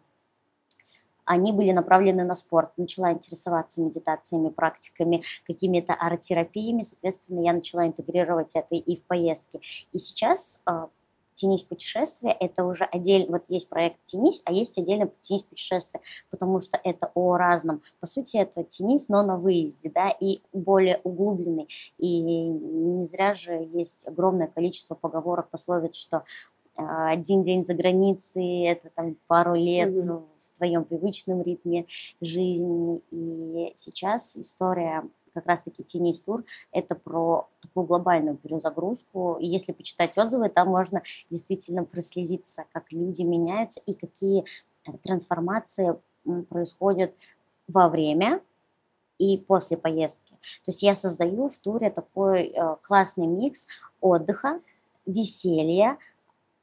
Они 1.25 1.52
были 1.52 1.73
направлены 1.73 2.25
на 2.25 2.37
спорт. 2.37 2.70
Начала 2.76 3.12
интересоваться 3.12 3.80
медитациями, 3.80 4.49
практиками, 4.49 5.23
какими-то 5.44 5.92
арт-терапиями. 5.92 6.82
Соответственно, 6.82 7.40
я 7.40 7.52
начала 7.52 7.87
интегрировать 7.87 8.54
это 8.54 8.76
и 8.76 8.96
в 8.96 9.04
поездки. 9.04 9.61
И 9.92 9.99
сейчас 9.99 10.61
а, 10.66 10.88
Тенись 11.37 11.64
путешествия, 11.64 12.30
это 12.30 12.64
уже 12.64 12.85
отдельно, 12.85 13.32
вот 13.32 13.44
есть 13.49 13.68
проект 13.68 13.99
Тенись, 14.06 14.40
а 14.46 14.52
есть 14.52 14.78
отдельно 14.78 15.11
Тенись 15.20 15.42
путешествия, 15.42 16.00
потому 16.30 16.61
что 16.61 16.80
это 16.82 17.11
о 17.14 17.37
разном. 17.37 17.82
По 18.00 18.06
сути, 18.06 18.38
это 18.38 18.64
Тенись, 18.64 19.08
но 19.08 19.23
на 19.23 19.37
выезде, 19.37 19.90
да, 19.94 20.08
и 20.18 20.40
более 20.54 20.99
углубленный. 21.04 21.68
И 21.99 22.20
не 22.23 23.04
зря 23.04 23.35
же 23.35 23.68
есть 23.73 24.08
огромное 24.08 24.46
количество 24.46 24.94
поговорок, 24.94 25.50
пословиц, 25.50 25.94
что 25.94 26.25
один 26.76 27.42
день 27.42 27.64
за 27.64 27.75
границей, 27.75 28.64
это 28.64 28.90
там 28.90 29.16
пару 29.26 29.54
лет 29.54 29.90
mm-hmm. 29.90 30.25
в 30.38 30.50
твоем 30.56 30.85
привычном 30.85 31.42
ритме 31.42 31.87
жизни. 32.21 33.02
И 33.11 33.73
сейчас 33.75 34.37
история 34.37 35.04
как 35.37 35.47
раз-таки 35.47 35.83
Тенис 35.85 36.23
Тур, 36.23 36.45
это 36.73 36.95
про 36.95 37.47
такую 37.61 37.87
глобальную 37.87 38.38
перезагрузку. 38.38 39.37
И 39.38 39.47
если 39.47 39.73
почитать 39.73 40.16
отзывы, 40.16 40.49
там 40.49 40.68
можно 40.68 41.02
действительно 41.28 41.85
прослезиться, 41.85 42.64
как 42.73 42.90
люди 42.90 43.23
меняются 43.23 43.83
и 43.85 43.92
какие 43.92 44.45
э, 44.87 44.92
трансформации 45.02 45.97
происходят 46.49 47.12
во 47.68 47.88
время 47.88 48.40
и 49.18 49.37
после 49.38 49.76
поездки. 49.76 50.33
То 50.64 50.71
есть 50.71 50.83
я 50.83 50.95
создаю 50.95 51.49
в 51.49 51.59
туре 51.59 51.90
такой 51.90 52.45
э, 52.45 52.76
классный 52.83 53.26
микс 53.26 53.66
отдыха, 54.00 54.59
веселья, 55.04 55.99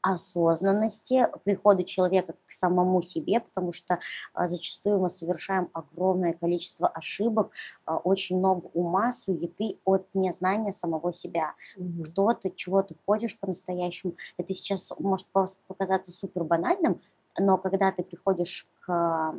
осознанности, 0.03 1.27
приходу 1.43 1.83
человека 1.83 2.33
к 2.45 2.51
самому 2.51 3.01
себе, 3.01 3.39
потому 3.39 3.71
что 3.71 3.99
а, 4.33 4.47
зачастую 4.47 4.99
мы 4.99 5.09
совершаем 5.09 5.69
огромное 5.73 6.33
количество 6.33 6.87
ошибок, 6.87 7.51
а, 7.85 7.97
очень 7.97 8.37
много 8.37 8.67
ума, 8.73 9.13
суеты 9.13 9.79
от 9.85 10.07
незнания 10.13 10.71
самого 10.71 11.13
себя. 11.13 11.53
Угу. 11.77 12.03
Кто 12.03 12.33
ты, 12.33 12.51
чего 12.55 12.83
ты 12.83 12.95
хочешь 13.05 13.39
по-настоящему. 13.39 14.13
Это 14.37 14.53
сейчас 14.53 14.91
может 14.99 15.27
показаться 15.67 16.11
супер 16.11 16.43
банальным, 16.43 16.99
но 17.39 17.57
когда 17.57 17.91
ты 17.91 18.03
приходишь 18.03 18.67
к 18.81 19.35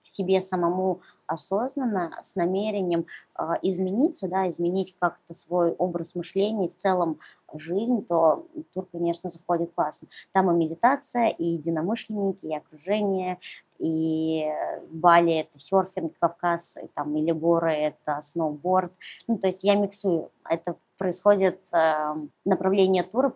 себе 0.00 0.40
самому 0.40 1.00
осознанно, 1.26 2.18
с 2.22 2.36
намерением 2.36 3.06
э, 3.38 3.42
измениться, 3.62 4.28
да, 4.28 4.48
изменить 4.48 4.96
как-то 4.98 5.34
свой 5.34 5.72
образ 5.72 6.14
мышления, 6.14 6.68
в 6.68 6.74
целом 6.74 7.18
жизнь, 7.54 8.04
то 8.06 8.46
тур, 8.72 8.86
конечно, 8.90 9.28
заходит 9.28 9.72
классно. 9.74 10.08
Там 10.32 10.50
и 10.50 10.54
медитация, 10.54 11.28
и 11.28 11.44
единомышленники, 11.44 12.46
и 12.46 12.56
окружение, 12.56 13.38
и 13.78 14.46
Бали– 14.90 15.34
это 15.40 15.58
серфинг, 15.58 16.18
Кавказ, 16.18 16.78
и, 16.82 16.88
там, 16.88 17.16
или 17.16 17.30
горы– 17.30 17.72
это 17.72 18.20
сноуборд. 18.22 18.92
Ну, 19.26 19.38
то 19.38 19.46
есть 19.46 19.64
я 19.64 19.74
миксую. 19.76 20.30
Это 20.48 20.76
происходит, 20.96 21.60
э, 21.72 22.14
направление 22.44 23.02
тура 23.02 23.34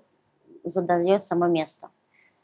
задает 0.64 1.22
само 1.22 1.46
место. 1.46 1.90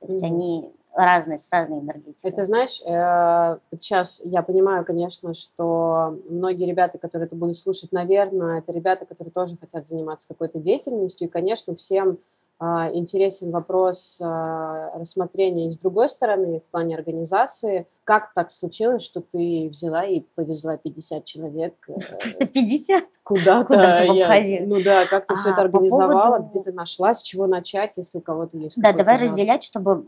То 0.01 0.07
есть 0.07 0.23
mm-hmm. 0.23 0.27
они 0.27 0.73
разные, 0.95 1.39
с 1.39 1.51
разной 1.53 1.81
энергетикой. 1.81 2.31
Это 2.31 2.45
знаешь, 2.45 2.81
э, 2.83 3.59
сейчас 3.79 4.21
я 4.25 4.43
понимаю, 4.43 4.85
конечно, 4.85 5.35
что 5.35 6.19
многие 6.29 6.67
ребята, 6.67 6.99
которые 6.99 7.27
это 7.27 7.37
будут 7.37 7.57
слушать, 7.57 7.93
наверное, 7.93 8.59
это 8.59 8.73
ребята, 8.73 9.07
которые 9.07 9.33
тоже 9.33 9.57
хотят 9.57 9.87
заниматься 9.87 10.27
какой-то 10.29 10.59
деятельностью, 10.59 11.29
и, 11.29 11.31
конечно, 11.31 11.75
всем 11.75 12.19
а, 12.61 12.91
интересен 12.93 13.53
вопрос 13.53 14.21
а, 14.21 14.91
рассмотрения 14.99 15.69
и 15.69 15.71
с 15.71 15.79
другой 15.79 16.09
стороны, 16.09 16.61
в 16.61 16.71
плане 16.73 16.97
организации, 16.97 17.87
как 18.09 18.33
так 18.33 18.51
случилось, 18.51 19.03
что 19.03 19.21
ты 19.21 19.69
взяла 19.71 20.03
и 20.03 20.21
повезла 20.35 20.79
50 20.79 21.27
человек? 21.27 21.75
э, 21.89 21.93
Просто 22.23 22.47
50. 22.47 23.05
Куда-то? 23.23 23.65
Куда-то 23.67 24.07
в 24.07 24.11
Абхазию. 24.13 24.67
Ну 24.67 24.77
да, 24.83 25.05
как 25.05 25.27
ты 25.27 25.35
все 25.35 25.51
А, 25.51 25.53
это 25.53 25.57
по 25.57 25.63
организовала, 25.67 26.37
поводу- 26.37 26.49
где 26.49 26.61
ты 26.61 26.73
нашла, 26.73 27.13
с 27.13 27.21
чего 27.21 27.47
начать, 27.47 27.93
если 27.99 28.17
у 28.17 28.21
кого-то 28.23 28.57
есть 28.57 28.81
Да, 28.81 28.95
давай 28.95 29.19
жанр? 29.19 29.31
разделять, 29.31 29.63
чтобы 29.63 30.03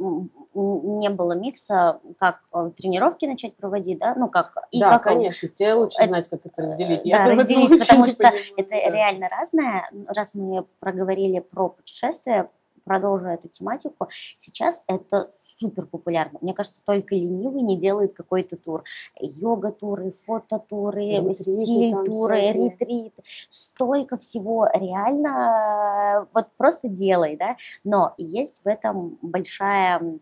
не 0.54 1.10
было 1.10 1.32
микса, 1.32 2.00
как 2.18 2.40
э, 2.54 2.70
тренировки 2.74 3.26
начать 3.26 3.54
проводить, 3.56 3.98
да, 3.98 4.14
ну 4.16 4.28
как 4.28 4.54
и 4.70 4.80
Да, 4.80 4.88
как 4.88 5.02
э, 5.06 5.10
конечно, 5.10 5.48
тебе 5.50 5.74
лучше 5.74 5.98
это- 5.98 6.08
знать, 6.08 6.28
как 6.30 6.40
это 6.46 6.62
разделить. 6.62 7.02
да, 7.02 7.08
Я 7.10 7.18
в 7.18 7.26
этом 7.26 7.38
разделить, 7.40 7.78
потому 7.80 8.06
что 8.06 8.16
понимаю, 8.16 8.38
это 8.56 8.70
да. 8.70 8.90
реально 8.96 9.28
разное. 9.28 9.90
Раз 10.06 10.32
мы 10.32 10.64
проговорили 10.78 11.40
про 11.40 11.68
путешествия, 11.68 12.48
продолжу 12.90 13.28
эту 13.28 13.46
тематику. 13.46 14.08
Сейчас 14.36 14.82
это 14.88 15.30
супер 15.60 15.86
популярно. 15.86 16.40
Мне 16.42 16.52
кажется, 16.54 16.82
только 16.84 17.14
ленивый 17.14 17.62
не 17.62 17.78
делает 17.78 18.14
какой-то 18.14 18.56
тур. 18.56 18.82
Йога-туры, 19.20 20.10
фототуры, 20.10 21.04
Ретриты 21.04 21.34
стиль-туры, 21.34 22.50
ретриты. 22.50 23.22
Столько 23.48 24.16
всего. 24.16 24.68
Реально, 24.74 26.26
вот 26.34 26.48
просто 26.56 26.88
делай, 26.88 27.36
да. 27.36 27.54
Но 27.84 28.12
есть 28.18 28.62
в 28.64 28.66
этом 28.66 29.20
большая 29.22 30.18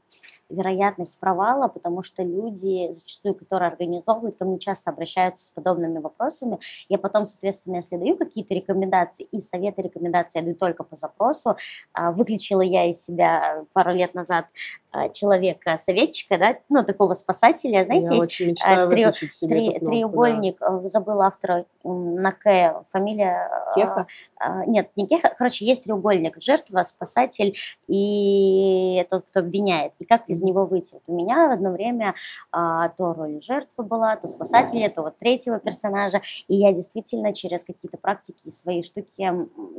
вероятность 0.49 1.19
провала, 1.19 1.69
потому 1.69 2.03
что 2.03 2.23
люди, 2.23 2.91
зачастую, 2.93 3.35
которые 3.35 3.69
организовывают, 3.71 4.37
ко 4.37 4.45
мне 4.45 4.59
часто 4.59 4.91
обращаются 4.91 5.47
с 5.47 5.51
подобными 5.51 5.99
вопросами. 5.99 6.59
Я 6.89 6.99
потом, 6.99 7.27
соответственно, 7.27 7.77
если 7.77 7.97
даю 7.97 8.17
какие-то 8.17 8.55
рекомендации, 8.55 9.27
и 9.31 9.41
советы, 9.41 9.83
рекомендации 9.83 10.39
я 10.39 10.45
даю 10.45 10.57
только 10.57 10.85
по 10.85 10.97
запросу. 10.97 11.57
А, 11.93 12.13
Выключила 12.13 12.63
я 12.63 12.91
из 12.91 13.05
себя 13.05 13.65
пару 13.73 13.93
лет 13.93 14.15
назад 14.15 14.47
а, 14.93 15.09
человека-советчика, 15.11 16.39
да, 16.39 16.57
ну, 16.69 16.83
такого 16.85 17.13
спасателя, 17.15 17.85
знаете, 17.85 18.09
Я 18.11 18.15
есть 18.15 18.27
очень 18.27 18.51
мечтаю 18.51 18.89
три- 18.89 19.13
себе 19.13 19.49
Три- 19.55 19.67
эту 19.69 19.79
кнопку, 19.81 19.85
да. 19.85 19.91
треугольник, 19.91 20.63
э, 20.63 20.89
забыла 20.89 21.27
автора 21.27 21.67
на 21.85 22.33
К, 22.33 22.85
фамилия... 22.89 23.51
Кеха? 23.75 24.07
а, 24.41 24.65
Нет, 24.65 24.91
не 24.97 25.07
Кеха, 25.07 25.33
короче, 25.37 25.65
есть 25.67 25.85
треугольник, 25.85 26.41
жертва, 26.41 26.83
спасатель 26.85 27.55
и 27.87 29.05
тот, 29.11 29.27
кто 29.27 29.41
обвиняет, 29.41 29.93
и 29.99 30.05
как 30.05 30.29
из 30.29 30.38
него 30.43 30.65
выйти. 30.65 31.01
У 31.07 31.15
меня 31.15 31.49
в 31.49 31.53
одно 31.53 31.71
время 31.71 32.15
а, 32.51 32.89
то 32.91 33.13
роль 33.13 33.41
жертвы 33.41 33.85
была, 33.85 34.17
то 34.17 34.29
спасателя, 34.29 34.89
то 34.89 35.03
вот 35.03 35.19
третьего 35.19 35.59
персонажа, 35.59 36.21
и 36.49 36.57
я 36.57 36.73
действительно 36.73 37.33
через 37.33 37.65
какие-то 37.65 37.99
практики, 37.99 38.51
свои 38.51 38.83
штуки, 38.83 39.31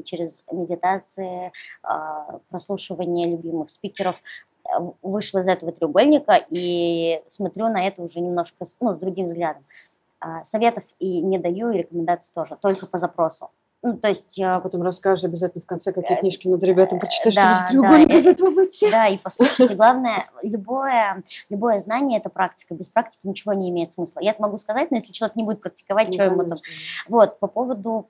через 0.03 0.43
медитации, 0.51 1.51
а, 1.83 2.39
прослушивание 2.49 3.27
любимых 3.27 3.69
спикеров, 3.69 4.21
э, 4.65 4.69
вышла 5.01 5.39
из 5.39 5.47
этого 5.47 5.71
треугольника 5.71 6.39
и 6.49 7.21
смотрю 7.27 7.69
на 7.69 7.85
это 7.85 8.03
уже 8.03 8.19
немножко 8.19 8.65
ну, 8.79 8.93
с 8.93 8.97
другим 8.97 9.25
взглядом. 9.25 9.63
А, 10.19 10.43
Советов 10.43 10.83
и 10.99 11.21
не 11.21 11.37
даю, 11.37 11.69
и 11.69 11.77
рекомендаций 11.77 12.33
тоже, 12.33 12.57
только 12.61 12.85
по 12.87 12.97
запросу. 12.97 13.51
Ну, 13.81 13.97
то 13.97 14.09
есть, 14.09 14.37
э, 14.37 14.59
потом 14.61 14.81
расскажешь 14.81 15.23
обязательно 15.23 15.61
в 15.61 15.65
конце, 15.65 15.93
какие 15.93 16.17
Э, 16.17 16.19
книжки 16.19 16.47
надо 16.49 16.65
ребятам 16.65 16.99
прочитать, 16.99 17.33
да, 17.33 17.53
чтобы 17.53 17.53
из 17.53 17.61
да, 17.61 17.67
треугольника 17.67 18.13
э, 18.13 18.17
из 18.19 18.27
этого 18.27 18.49
выйти. 18.49 18.91
да, 18.91 19.07
и 19.07 19.17
послушайте, 19.17 19.75
главное, 19.75 20.29
любое, 20.43 21.23
любое 21.49 21.79
знание– 21.79 22.19
это 22.19 22.29
практика. 22.29 22.73
Без 22.73 22.89
практики 22.89 23.25
ничего 23.25 23.53
не 23.53 23.69
имеет 23.69 23.93
смысла. 23.93 24.19
Я 24.19 24.31
это 24.31 24.41
могу 24.41 24.57
сказать, 24.57 24.91
но 24.91 24.97
если 24.97 25.13
человек 25.13 25.37
не 25.37 25.43
будет 25.43 25.61
практиковать, 25.61 26.07
Ну, 26.07 26.13
что 26.13 26.23
ему 26.23 26.43
там... 26.43 26.57
Вот, 27.07 27.39
по 27.39 27.47
поводу 27.47 28.09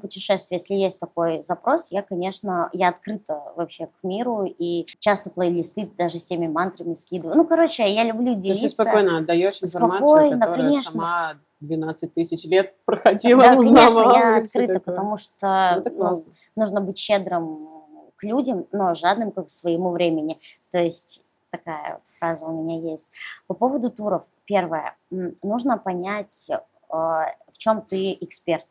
путешествий, 0.00 0.56
если 0.56 0.74
есть 0.74 0.98
такой 0.98 1.42
запрос, 1.42 1.90
я, 1.90 2.02
конечно, 2.02 2.70
я 2.72 2.88
открыта 2.88 3.40
вообще 3.56 3.86
к 3.86 4.02
миру 4.02 4.44
и 4.44 4.86
часто 4.98 5.30
плейлисты 5.30 5.90
даже 5.98 6.18
с 6.18 6.24
теми 6.24 6.46
мантрами 6.46 6.94
скидываю. 6.94 7.36
Ну, 7.36 7.46
короче, 7.46 7.86
я 7.92 8.04
люблю 8.04 8.32
То 8.32 8.32
есть 8.32 8.42
делиться. 8.42 8.68
ты 8.68 8.82
спокойно 8.82 9.18
отдаешь 9.18 9.62
информацию, 9.62 10.06
Спокойно, 10.06 10.40
которая 10.40 10.70
конечно. 10.70 10.92
сама 10.92 11.34
12 11.60 12.14
тысяч 12.14 12.44
лет 12.46 12.74
проходила, 12.84 13.42
Да, 13.42 13.48
конечно, 13.54 13.80
узнавала 13.80 14.16
я 14.18 14.38
и 14.38 14.42
всё 14.44 14.60
открыта, 14.60 14.74
такое. 14.80 14.94
потому 14.94 15.10
Ну, 15.10 15.16
что 15.18 15.82
ну, 15.84 15.90
классно. 15.96 16.32
нужно 16.56 16.80
быть 16.80 16.98
щедрым 16.98 17.68
к 18.16 18.22
людям, 18.24 18.66
но 18.72 18.94
жадным 18.94 19.32
к 19.32 19.48
своему 19.48 19.90
времени. 19.92 20.38
То 20.70 20.78
есть 20.78 21.22
такая 21.50 21.94
вот 21.94 22.06
фраза 22.18 22.46
у 22.46 22.52
меня 22.62 22.78
есть. 22.90 23.10
По 23.46 23.54
поводу 23.54 23.90
туров. 23.90 24.28
Первое. 24.44 24.96
Нужно 25.42 25.78
понять, 25.78 26.48
э, 26.50 26.54
в 26.92 27.56
чем 27.58 27.82
ты 27.82 28.12
эксперт. 28.20 28.66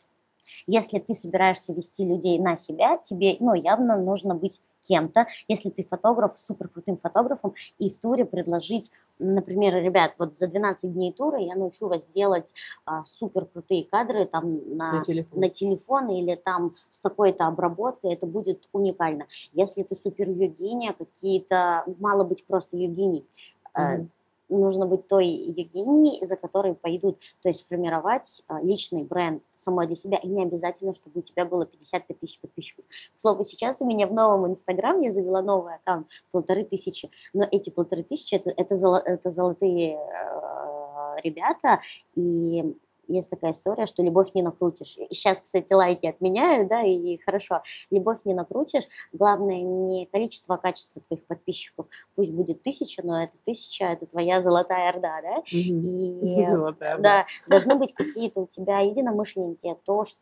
Если 0.68 1.00
ты 1.00 1.14
собираешься 1.14 1.74
вести 1.74 2.06
людей 2.06 2.40
на 2.40 2.58
себя, 2.58 2.98
тебе 2.98 3.38
ну, 3.40 3.54
явно 3.54 3.98
нужно 3.98 4.36
быть 4.36 4.62
кем-то. 4.82 5.28
Если 5.48 5.70
ты 5.70 5.84
фотограф, 5.84 6.38
супер 6.38 6.70
крутым 6.70 6.98
фотографом, 6.98 7.54
и 7.80 7.90
в 7.90 7.98
туре 7.98 8.26
предложить, 8.26 8.92
например, 9.20 9.76
ребят, 9.76 10.14
вот 10.20 10.38
за 10.38 10.48
12 10.48 10.94
дней 10.94 11.12
тура 11.12 11.40
я 11.40 11.56
научу 11.56 11.88
вас 11.88 12.06
делать 12.06 12.54
а, 12.86 13.04
супер 13.04 13.46
крутые 13.46 13.84
кадры 13.86 14.26
там 14.26 14.78
на, 14.78 14.94
На 14.94 15.02
телефон. 15.02 15.40
на 15.40 15.50
телефон 15.50 16.10
или 16.10 16.36
там 16.36 16.74
с 16.90 17.00
такой-то 17.00 17.48
обработкой, 17.48 18.14
это 18.14 18.26
будет 18.26 18.68
уникально. 18.72 19.28
Если 19.54 19.84
ты 19.84 19.96
супер 19.96 20.30
йогиня, 20.30 20.94
какие-то, 20.94 21.84
мало 22.00 22.24
быть 22.24 22.46
просто 22.46 22.78
йогиней, 22.78 23.26
э, 23.74 23.98
Мгм. 23.98 24.12
Нужно 24.50 24.86
быть 24.86 25.08
той 25.08 25.28
йогиней, 25.28 26.24
за 26.24 26.36
которой 26.36 26.74
пойдут, 26.76 27.20
то 27.42 27.50
есть 27.50 27.68
формировать 27.68 28.44
а, 28.48 28.62
личный 28.62 29.04
бренд 29.04 29.44
самой 29.56 29.88
для 29.88 29.96
себя, 29.96 30.18
и 30.18 30.28
не 30.28 30.44
обязательно, 30.44 30.94
чтобы 30.94 31.20
у 31.20 31.24
тебя 31.24 31.46
было 31.46 31.66
55 31.66 32.20
тысяч 32.20 32.40
подписчиков. 32.40 32.86
К 32.88 33.20
слову, 33.20 33.44
сейчас 33.44 33.82
у 33.82 33.86
меня 33.86 34.08
в 34.08 34.14
новом 34.14 34.48
Инстаграм, 34.48 35.00
я 35.02 35.12
завела 35.12 35.42
новый 35.42 35.76
аккаунт, 35.76 36.08
полторы 36.32 36.64
тысячи, 36.64 37.10
но 37.34 37.48
эти 37.50 37.70
полторы 37.70 38.04
тысячи, 38.04 38.36
это, 38.36 38.52
это, 38.56 38.76
золо- 38.76 39.02
это 39.04 39.30
золотые 39.30 39.96
э, 39.96 41.16
ребята, 41.24 41.80
и 42.16 42.76
есть 43.10 43.30
такая 43.30 43.52
история, 43.52 43.86
что 43.86 44.04
любовь 44.04 44.34
не 44.34 44.42
накрутишь. 44.42 44.98
И 44.98 45.14
сейчас, 45.14 45.42
кстати, 45.42 45.74
лайки 45.74 46.06
отменяю, 46.06 46.68
да, 46.68 46.84
и 46.84 47.18
хорошо. 47.18 47.62
Любовь 47.90 48.20
не 48.26 48.34
накрутишь. 48.34 48.84
Главное 49.12 49.62
не 49.62 50.06
количество, 50.06 50.56
а 50.56 50.58
качество 50.58 51.02
твоих 51.02 51.26
подписчиков. 51.26 51.88
Пусть 52.16 52.32
будет 52.32 52.62
тысяча, 52.62 53.06
но 53.06 53.24
эта 53.24 53.38
тысяча– 53.44 53.86
это 53.86 54.06
твоя 54.06 54.42
золотая 54.42 54.90
орда, 54.90 55.22
да? 55.22 55.44
И 55.52 56.46
Золотая, 56.48 56.98
да. 56.98 57.02
да, 57.02 57.26
должны 57.48 57.76
быть 57.80 57.94
какие-то 57.94 58.42
у 58.42 58.48
тебя 58.48 58.80
единомышленники, 58.80 59.76
то, 59.86 60.06
что 60.06 60.22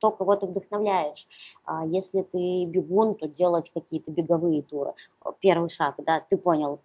то, 0.00 0.10
кого 0.10 0.36
ты 0.36 0.46
вдохновляешь. 0.46 1.26
А 1.64 1.86
если 1.86 2.20
ты 2.22 2.66
бегун, 2.66 3.14
то 3.14 3.26
делать 3.26 3.70
какие-то 3.72 4.10
беговые 4.10 4.60
туры. 4.62 4.92
Первый 5.40 5.70
шаг, 5.70 5.94
да, 5.98 6.20
ты 6.20 6.36
понял, 6.36 6.80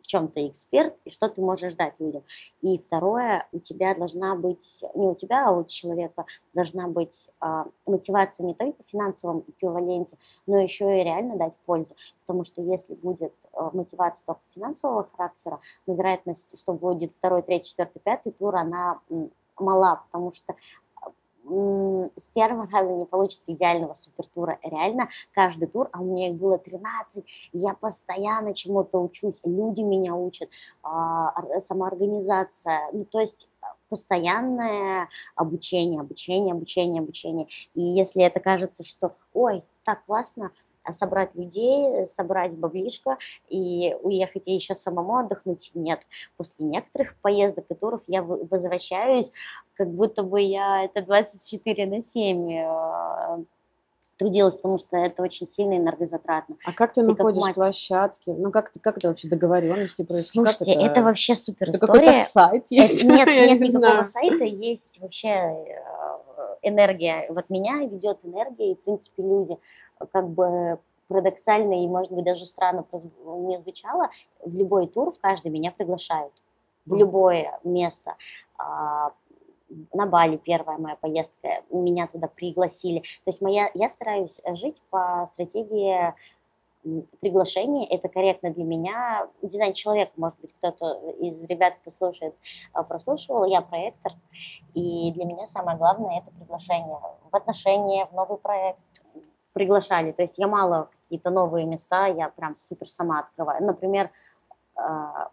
в 0.00 0.06
чем 0.06 0.28
ты 0.28 0.48
эксперт 0.48 0.96
и 1.04 1.10
что 1.10 1.28
ты 1.28 1.40
можешь 1.40 1.74
дать 1.74 1.94
людям. 1.98 2.22
И 2.60 2.78
второе, 2.78 3.46
у 3.52 3.58
тебя 3.58 3.94
должна 3.94 4.34
быть, 4.34 4.82
не 4.94 5.06
у 5.06 5.14
тебя, 5.14 5.48
а 5.48 5.52
у 5.52 5.64
человека 5.64 6.26
должна 6.54 6.88
быть 6.88 7.28
а, 7.40 7.66
мотивация 7.86 8.46
не 8.46 8.54
только 8.54 8.82
в 8.82 8.86
финансовом 8.86 9.44
эквиваленте, 9.46 10.16
но 10.46 10.58
еще 10.58 11.00
и 11.00 11.04
реально 11.04 11.36
дать 11.36 11.56
пользу. 11.66 11.94
Потому 12.26 12.44
что 12.44 12.62
если 12.62 12.94
будет 12.94 13.34
а, 13.52 13.70
мотивация 13.72 14.24
только 14.26 14.40
финансового 14.54 15.08
характера, 15.16 15.60
но 15.86 15.94
вероятность, 15.94 16.58
что 16.58 16.72
будет 16.72 17.12
второй, 17.12 17.42
третий, 17.42 17.70
четвертый, 17.70 18.00
пятый 18.00 18.32
тур, 18.32 18.56
она 18.56 19.00
мала, 19.60 20.02
потому 20.06 20.32
что 20.32 20.54
с 22.16 22.26
первого 22.28 22.68
раза 22.70 22.92
не 22.94 23.04
получится 23.04 23.52
идеального 23.52 23.94
супертура. 23.94 24.58
Реально, 24.62 25.08
каждый 25.32 25.66
тур, 25.66 25.88
а 25.92 26.00
у 26.00 26.04
меня 26.04 26.28
их 26.28 26.34
было 26.36 26.58
13, 26.58 27.24
я 27.52 27.74
постоянно 27.74 28.54
чему-то 28.54 29.02
учусь, 29.02 29.40
люди 29.44 29.80
меня 29.80 30.14
учат, 30.14 30.50
а, 30.82 31.32
ор- 31.36 31.60
самоорганизация, 31.60 32.90
ну, 32.92 33.04
то 33.04 33.20
есть 33.20 33.48
а, 33.60 33.74
постоянное 33.88 35.08
обучение, 35.34 36.00
обучение, 36.00 36.52
обучение, 36.52 37.00
обучение. 37.02 37.46
И 37.74 37.82
если 37.82 38.22
это 38.22 38.40
кажется, 38.40 38.84
что, 38.84 39.16
ой, 39.34 39.64
так 39.84 40.04
классно, 40.04 40.52
собрать 40.90 41.34
людей, 41.34 42.06
собрать 42.06 42.52
баблишко 42.56 43.18
и 43.48 43.96
уехать 44.02 44.48
и 44.48 44.52
еще 44.54 44.74
самому 44.74 45.18
отдохнуть, 45.18 45.70
нет. 45.74 46.00
После 46.36 46.64
некоторых 46.66 47.14
поездок 47.22 47.66
и 47.68 47.74
туров 47.74 48.02
я 48.06 48.22
возвращаюсь, 48.22 49.32
как 49.74 49.88
будто 49.90 50.22
бы 50.22 50.40
я 50.40 50.84
это 50.84 51.02
24 51.02 51.86
на 51.86 52.00
7 52.00 52.50
э, 52.52 53.44
трудилась, 54.16 54.54
потому 54.54 54.76
что 54.78 54.96
это 54.98 55.22
очень 55.22 55.46
сильно 55.46 55.78
энергозатратно. 55.78 56.56
А 56.66 56.72
как 56.72 56.92
ты 56.92 57.00
Ты 57.02 57.08
как 57.08 57.18
находишь 57.18 57.40
мать. 57.42 57.54
площадки? 57.54 58.30
Ну, 58.30 58.50
как, 58.50 58.70
ты- 58.70 58.78
как 58.80 58.98
это 58.98 59.08
вообще 59.08 59.28
договоренности 59.28 60.02
происходят? 60.02 60.48
Как 60.48 60.56
Слушайте, 60.66 60.80
это, 60.86 61.02
вообще 61.02 61.34
супер 61.34 61.70
Это 61.70 61.78
какой-то 61.78 62.04
история. 62.10 62.24
сайт 62.26 62.62
Э, 62.70 62.74
есть? 62.74 63.04
Нет, 63.04 63.28
Я 63.28 63.46
нет 63.46 63.60
не 63.60 63.68
никакого 63.68 63.92
знаю. 63.92 64.04
сайта, 64.04 64.44
есть 64.44 65.00
вообще 65.00 65.28
э, 65.28 65.82
энергия. 66.62 67.26
Вот 67.30 67.50
меня 67.50 67.78
ведет 67.78 68.24
энергия, 68.24 68.72
и, 68.72 68.74
в 68.74 68.80
принципе, 68.82 69.22
люди 69.22 69.58
э, 70.00 70.06
как 70.12 70.28
бы 70.28 70.78
парадоксально 71.08 71.84
и, 71.84 71.88
может 71.88 72.12
быть, 72.12 72.24
даже 72.24 72.46
странно 72.46 72.84
проз- 72.88 73.10
не 73.48 73.58
звучало, 73.58 74.10
в 74.44 74.54
любой 74.54 74.86
тур, 74.86 75.10
в 75.10 75.18
каждый 75.18 75.50
меня 75.50 75.72
приглашают. 75.72 76.32
В 76.86 76.94
любое 76.96 77.58
место. 77.64 78.14
А, 78.58 79.12
На 79.92 80.06
Бали 80.06 80.36
первая 80.36 80.78
моя 80.78 80.96
поездка, 80.96 81.62
меня 81.70 82.06
туда 82.06 82.26
пригласили. 82.28 83.00
То 83.00 83.28
есть 83.28 83.42
моя, 83.42 83.70
я 83.74 83.88
стараюсь 83.88 84.40
жить 84.54 84.80
по 84.90 85.28
стратегии 85.34 86.14
приглашение, 87.20 87.86
это 87.88 88.08
корректно 88.08 88.50
для 88.50 88.64
меня. 88.64 89.28
Дизайн 89.42 89.72
человека, 89.74 90.12
может 90.16 90.40
быть, 90.40 90.54
кто-то 90.54 91.10
из 91.18 91.44
ребят, 91.44 91.74
кто 91.80 91.90
слушает, 91.90 92.34
а, 92.72 92.82
прослушивал, 92.82 93.44
я 93.44 93.60
проектор, 93.60 94.12
и 94.74 95.12
для 95.12 95.24
меня 95.24 95.46
самое 95.46 95.76
главное 95.76 96.18
это 96.18 96.30
приглашение 96.32 96.98
в 97.30 97.36
отношения, 97.36 98.06
в 98.06 98.12
новый 98.12 98.38
проект, 98.38 98.80
приглашали. 99.52 100.12
То 100.12 100.22
есть 100.22 100.38
я 100.38 100.46
мало 100.46 100.88
какие-то 101.02 101.30
новые 101.30 101.66
места, 101.66 102.06
я 102.06 102.28
прям 102.28 102.56
супер 102.56 102.88
сама 102.88 103.20
открываю. 103.20 103.64
Например, 103.64 104.10
а, 104.74 105.30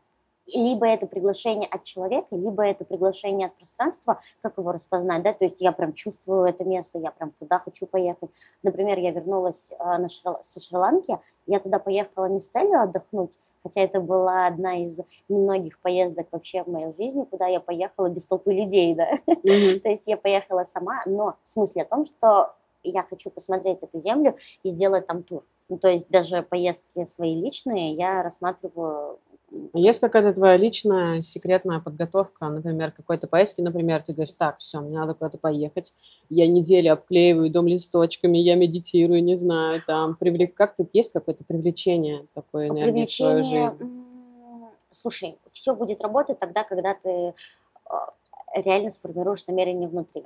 либо 0.54 0.88
это 0.88 1.08
приглашение 1.08 1.68
от 1.68 1.84
человека, 1.84 2.28
либо 2.32 2.64
это 2.64 2.86
приглашение 2.86 3.48
от 3.48 3.56
пространства, 3.56 4.20
как 4.42 4.58
его 4.58 4.72
распознать, 4.72 5.24
да, 5.24 5.34
то 5.34 5.44
есть 5.44 5.62
я 5.62 5.72
прям 5.72 5.94
чувствую 5.94 6.46
это 6.46 6.64
место, 6.64 7.00
я 7.00 7.12
прям 7.12 7.32
туда 7.32 7.60
хочу 7.60 7.86
поехать. 7.86 8.32
Например, 8.64 8.98
я 9.00 9.12
вернулась 9.12 9.72
э, 9.72 9.84
на 9.84 10.08
Шри- 10.08 10.42
со 10.42 10.60
Шри-Ланки, 10.60 11.18
я 11.46 11.60
туда 11.60 11.80
поехала 11.80 12.26
не 12.26 12.40
с 12.40 12.48
целью 12.48 12.82
отдохнуть, 12.82 13.38
хотя 13.64 13.82
это 13.82 14.00
была 14.00 14.48
одна 14.48 14.84
из 14.84 15.00
немногих 15.30 15.80
поездок 15.80 16.28
вообще 16.32 16.64
в 16.64 16.68
моей 16.68 16.94
жизни, 16.94 17.26
куда 17.26 17.48
я 17.48 17.60
поехала 17.60 18.10
без 18.10 18.26
толпы 18.26 18.54
людей, 18.54 18.96
да, 18.96 19.12
mm-hmm. 19.28 19.80
то 19.84 19.90
есть 19.90 20.08
я 20.08 20.18
поехала 20.18 20.64
сама, 20.64 21.02
но 21.06 21.36
в 21.42 21.48
смысле 21.48 21.84
о 21.84 21.86
том, 21.86 22.06
что 22.06 22.54
я 22.84 23.04
хочу 23.04 23.30
посмотреть 23.30 23.84
эту 23.84 24.00
землю 24.00 24.38
и 24.64 24.70
сделать 24.70 25.08
там 25.08 25.24
тур. 25.24 25.44
Ну, 25.70 25.78
то 25.78 25.90
есть 25.90 26.08
даже 26.10 26.44
поездки 26.44 27.04
свои 27.04 27.36
личные 27.36 27.94
я 27.94 28.24
рассматриваю 28.24 29.20
есть 29.74 30.00
какая-то 30.00 30.34
твоя 30.34 30.58
личная 30.58 31.22
секретная 31.22 31.80
подготовка, 31.80 32.50
например, 32.50 32.92
какой-то 32.92 33.28
поездки, 33.28 33.62
например, 33.62 34.02
ты 34.02 34.14
говоришь, 34.14 34.34
так, 34.34 34.58
все, 34.58 34.82
мне 34.82 34.98
надо 34.98 35.14
куда-то 35.14 35.38
поехать, 35.38 35.94
я 36.30 36.48
неделю 36.48 36.94
обклеиваю 36.94 37.50
дом 37.50 37.68
листочками, 37.68 38.38
я 38.38 38.56
медитирую, 38.56 39.24
не 39.24 39.36
знаю, 39.36 39.82
там, 39.86 40.16
привлек... 40.16 40.54
как 40.54 40.76
ты, 40.76 40.88
есть 40.94 41.14
какое-то 41.14 41.44
привлечение 41.46 42.28
такой 42.34 42.68
энергии 42.68 43.06
в 43.06 43.12
свою 43.12 43.44
жизнь? 43.44 44.04
Слушай, 44.92 45.38
все 45.54 45.76
будет 45.76 46.02
работать 46.02 46.40
тогда, 46.40 46.64
когда 46.64 46.94
ты 46.96 47.34
а, 47.86 48.14
реально 48.56 48.90
сформируешь 48.90 49.46
намерение 49.48 49.88
внутри. 49.88 50.26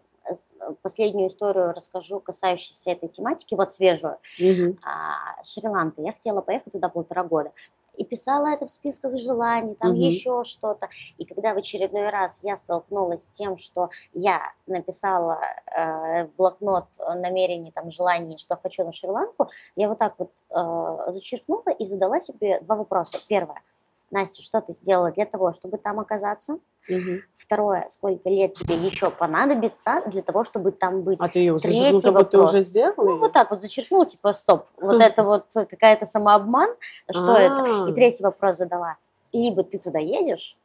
Последнюю 0.81 1.27
историю 1.27 1.73
расскажу, 1.73 2.19
касающуюся 2.19 2.91
этой 2.91 3.09
тематики, 3.09 3.53
вот 3.53 3.73
свежую. 3.73 4.17
Угу. 4.39 4.77
А, 4.83 5.43
Шри-Ланка. 5.43 6.01
Я 6.01 6.13
хотела 6.13 6.41
поехать 6.41 6.73
туда 6.73 6.89
полтора 6.89 7.23
года 7.23 7.51
и 7.95 8.05
писала 8.05 8.47
это 8.47 8.65
в 8.65 8.71
списках 8.71 9.17
желаний, 9.17 9.75
там 9.75 9.91
угу. 9.91 9.99
еще 9.99 10.43
что-то. 10.43 10.89
И 11.17 11.25
когда 11.25 11.53
в 11.53 11.57
очередной 11.57 12.09
раз 12.09 12.39
я 12.43 12.57
столкнулась 12.57 13.25
с 13.25 13.29
тем, 13.29 13.57
что 13.57 13.89
я 14.13 14.41
написала 14.67 15.39
э, 15.65 16.25
в 16.25 16.35
блокнот 16.35 16.85
намерение, 17.15 17.71
там, 17.71 17.91
желаний, 17.91 18.37
что 18.37 18.55
хочу 18.55 18.83
на 18.83 18.91
Шри-Ланку, 18.91 19.49
я 19.75 19.89
вот 19.89 19.97
так 19.97 20.15
вот 20.17 20.31
э, 20.49 21.11
зачеркнула 21.11 21.71
и 21.77 21.85
задала 21.85 22.19
себе 22.19 22.59
два 22.61 22.75
вопроса. 22.75 23.19
Первое– 23.27 23.61
Настя, 24.11 24.43
что 24.43 24.59
ты 24.61 24.73
сделала 24.73 25.09
для 25.11 25.25
того, 25.25 25.53
чтобы 25.53 25.77
там 25.77 25.99
оказаться? 25.99 26.59
Угу. 26.89 27.21
Второе, 27.35 27.85
сколько 27.87 28.29
лет 28.29 28.53
тебе 28.53 28.75
еще 28.75 29.09
понадобится 29.09 30.03
для 30.07 30.21
того, 30.21 30.43
чтобы 30.43 30.71
там 30.71 31.01
быть? 31.01 31.19
А 31.21 31.29
ты 31.29 31.39
ее 31.39 31.57
Третий 31.57 32.09
вопрос. 32.09 32.13
Как 32.13 32.29
ты 32.29 32.39
уже 32.39 32.59
сделала? 32.61 32.93
Ну, 32.97 33.17
вот 33.17 33.31
так 33.31 33.49
вот 33.49 33.61
зачеркнул, 33.61 34.05
типа, 34.05 34.33
стоп, 34.33 34.65
вот 34.77 35.01
это 35.01 35.23
вот 35.23 35.45
какая-то 35.53 36.05
самообман, 36.05 36.69
что 37.09 37.33
это? 37.33 37.87
И 37.89 37.93
третий 37.93 38.23
вопрос 38.23 38.57
задала. 38.57 38.97
Либо 39.31 39.63
ты 39.63 39.79
туда 39.79 39.99
едешь 39.99 40.57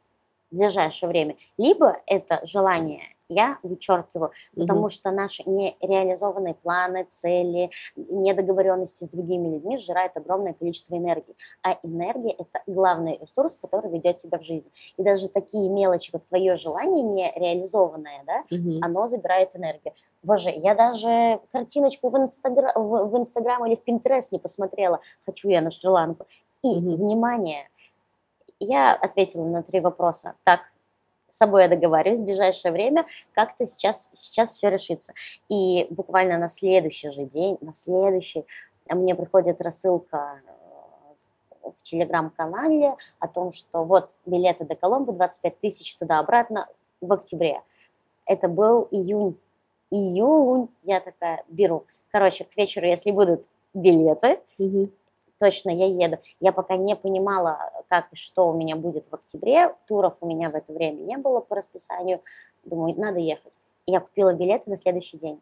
в 0.51 0.57
ближайшее 0.57 1.09
время, 1.09 1.37
либо 1.57 1.97
это 2.05 2.41
желание 2.43 3.15
я 3.29 3.57
вычеркиваю, 3.63 4.31
потому 4.55 4.81
угу. 4.81 4.89
что 4.89 5.11
наши 5.11 5.43
нереализованные 5.45 6.53
планы, 6.53 7.03
цели, 7.05 7.69
недоговоренности 7.95 9.03
с 9.03 9.09
другими 9.09 9.55
людьми 9.55 9.77
сжирают 9.77 10.15
огромное 10.15 10.53
количество 10.53 10.95
энергии. 10.95 11.35
А 11.61 11.77
энергия– 11.83 12.31
это 12.37 12.61
главный 12.67 13.17
ресурс, 13.19 13.57
который 13.61 13.91
ведет 13.91 14.17
тебя 14.17 14.37
в 14.37 14.43
жизнь. 14.43 14.69
И 14.97 15.03
даже 15.03 15.27
такие 15.27 15.69
мелочи, 15.69 16.11
как 16.11 16.25
твое 16.25 16.55
желание 16.55 17.03
нереализованное, 17.03 18.23
да, 18.25 18.43
угу. 18.51 18.79
оно 18.81 19.07
забирает 19.07 19.55
энергию. 19.55 19.93
Боже, 20.23 20.49
я 20.49 20.75
даже 20.75 21.41
картиночку 21.51 22.09
в 22.09 22.17
Инстаграм, 22.17 22.71
в, 22.75 23.09
в 23.09 23.17
Инстаграм 23.17 23.65
или 23.65 23.75
в 23.75 23.83
Пинтерест 23.83 24.31
не 24.31 24.39
посмотрела, 24.39 24.99
хочу 25.25 25.49
я 25.49 25.61
на 25.61 25.71
Шри-Ланку. 25.71 26.25
И, 26.63 26.69
угу. 26.69 26.95
внимание, 26.95 27.69
я 28.59 28.93
ответила 28.93 29.43
на 29.43 29.63
три 29.63 29.79
вопроса. 29.79 30.33
Так, 30.43 30.61
с 31.27 31.37
собой 31.37 31.63
я 31.63 31.67
договариваюсь 31.67 32.19
в 32.19 32.25
ближайшее 32.25 32.71
время, 32.71 33.05
как-то 33.33 33.65
сейчас, 33.65 34.09
сейчас 34.13 34.51
все 34.51 34.69
решится. 34.69 35.13
И 35.49 35.87
буквально 35.89 36.37
на 36.37 36.47
следующий 36.47 37.11
же 37.11 37.25
день, 37.25 37.57
на 37.61 37.73
следующий, 37.73 38.45
мне 38.89 39.15
приходит 39.15 39.61
рассылка 39.61 40.41
э, 41.63 41.69
в 41.69 41.81
телеграм-канале 41.81 42.95
о 43.19 43.27
том, 43.27 43.51
что 43.53 43.83
вот 43.83 44.09
билеты 44.25 44.63
до 44.63 44.75
Коломбо, 44.75 45.13
25 45.13 45.59
тысяч 45.59 45.97
туда-обратно 45.97 46.67
в 47.01 47.11
октябре. 47.11 47.61
Это 48.25 48.47
был 48.47 48.87
июнь. 48.91 49.37
Июнь, 49.91 50.69
я 50.83 50.99
такая 50.99 51.43
беру. 51.47 51.85
Короче, 52.11 52.45
к 52.45 52.55
вечеру, 52.57 52.87
если 52.87 53.11
будут 53.11 53.45
билеты, 53.73 54.39
угу 54.57 54.89
точно 55.39 55.69
я 55.69 55.85
еду. 55.87 56.19
Я 56.39 56.51
пока 56.51 56.75
не 56.75 56.95
понимала, 56.95 57.71
как 57.89 58.11
и 58.11 58.15
что 58.15 58.47
у 58.47 58.53
меня 58.53 58.75
будет 58.75 59.07
в 59.07 59.13
октябре. 59.13 59.75
Туров 59.87 60.17
у 60.21 60.27
меня 60.27 60.49
в 60.49 60.55
это 60.55 60.73
время 60.73 60.99
не 61.01 61.17
было 61.17 61.39
по 61.39 61.55
расписанию. 61.55 62.21
Думаю, 62.63 62.99
надо 62.99 63.19
ехать. 63.19 63.53
И 63.85 63.91
я 63.91 63.99
купила 63.99 64.33
билеты 64.33 64.69
на 64.69 64.77
следующий 64.77 65.17
день. 65.17 65.41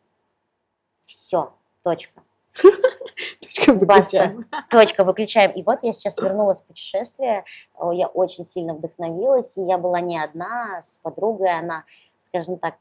Все, 1.02 1.54
точка. 1.84 2.22
Точка 3.42 3.74
выключаем. 3.74 4.46
Точка 4.70 5.04
выключаем. 5.04 5.52
И 5.52 5.64
вот 5.64 5.80
я 5.84 5.94
сейчас 5.94 6.18
вернулась 6.18 6.60
с 6.60 6.62
путешествия. 6.62 7.44
Я 7.92 8.08
очень 8.08 8.46
сильно 8.46 8.74
вдохновилась. 8.74 9.58
И 9.58 9.62
я 9.62 9.78
была 9.78 10.00
не 10.00 10.18
одна, 10.18 10.82
с 10.82 10.98
подругой. 11.02 11.52
Она 11.52 11.84
скажем 12.36 12.60
так, 12.60 12.76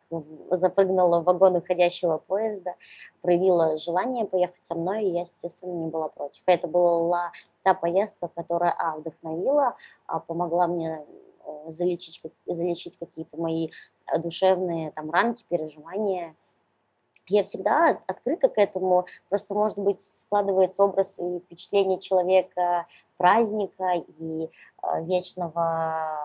запрыгнула 0.51 1.21
в 1.21 1.25
вагон 1.25 1.57
уходящего 1.57 2.19
поезда, 2.19 2.75
проявила 3.21 3.77
желание 3.77 4.25
поехать 4.25 4.65
со 4.65 4.75
мной, 4.75 5.05
и 5.05 5.11
я, 5.11 5.21
естественно, 5.21 5.73
не 5.73 5.87
была 5.87 6.09
против. 6.09 6.43
Это 6.47 6.67
была 6.67 7.31
та 7.63 7.73
поездка, 7.75 8.29
которая, 8.35 8.75
а, 8.77 8.97
вдохновила, 8.97 9.77
а, 10.07 10.19
помогла 10.19 10.67
мне 10.67 11.05
э, 11.47 11.71
залечить, 11.71 12.21
залечить 12.47 12.99
какие-то 12.99 13.37
мои 13.37 13.71
э, 14.07 14.19
душевные 14.19 14.91
там 14.91 15.11
ранки, 15.11 15.45
переживания, 15.49 16.35
я 17.29 17.43
всегда 17.45 18.01
открыта 18.07 18.49
к 18.49 18.59
этому, 18.59 19.07
просто, 19.29 19.55
может 19.55 19.79
быть, 19.79 20.01
складывается 20.01 20.83
образ 20.83 21.19
и 21.19 21.39
впечатление 21.39 22.01
человека 22.01 22.87
праздника 23.17 23.93
и 24.19 24.51
э, 24.83 25.05
вечного 25.05 26.19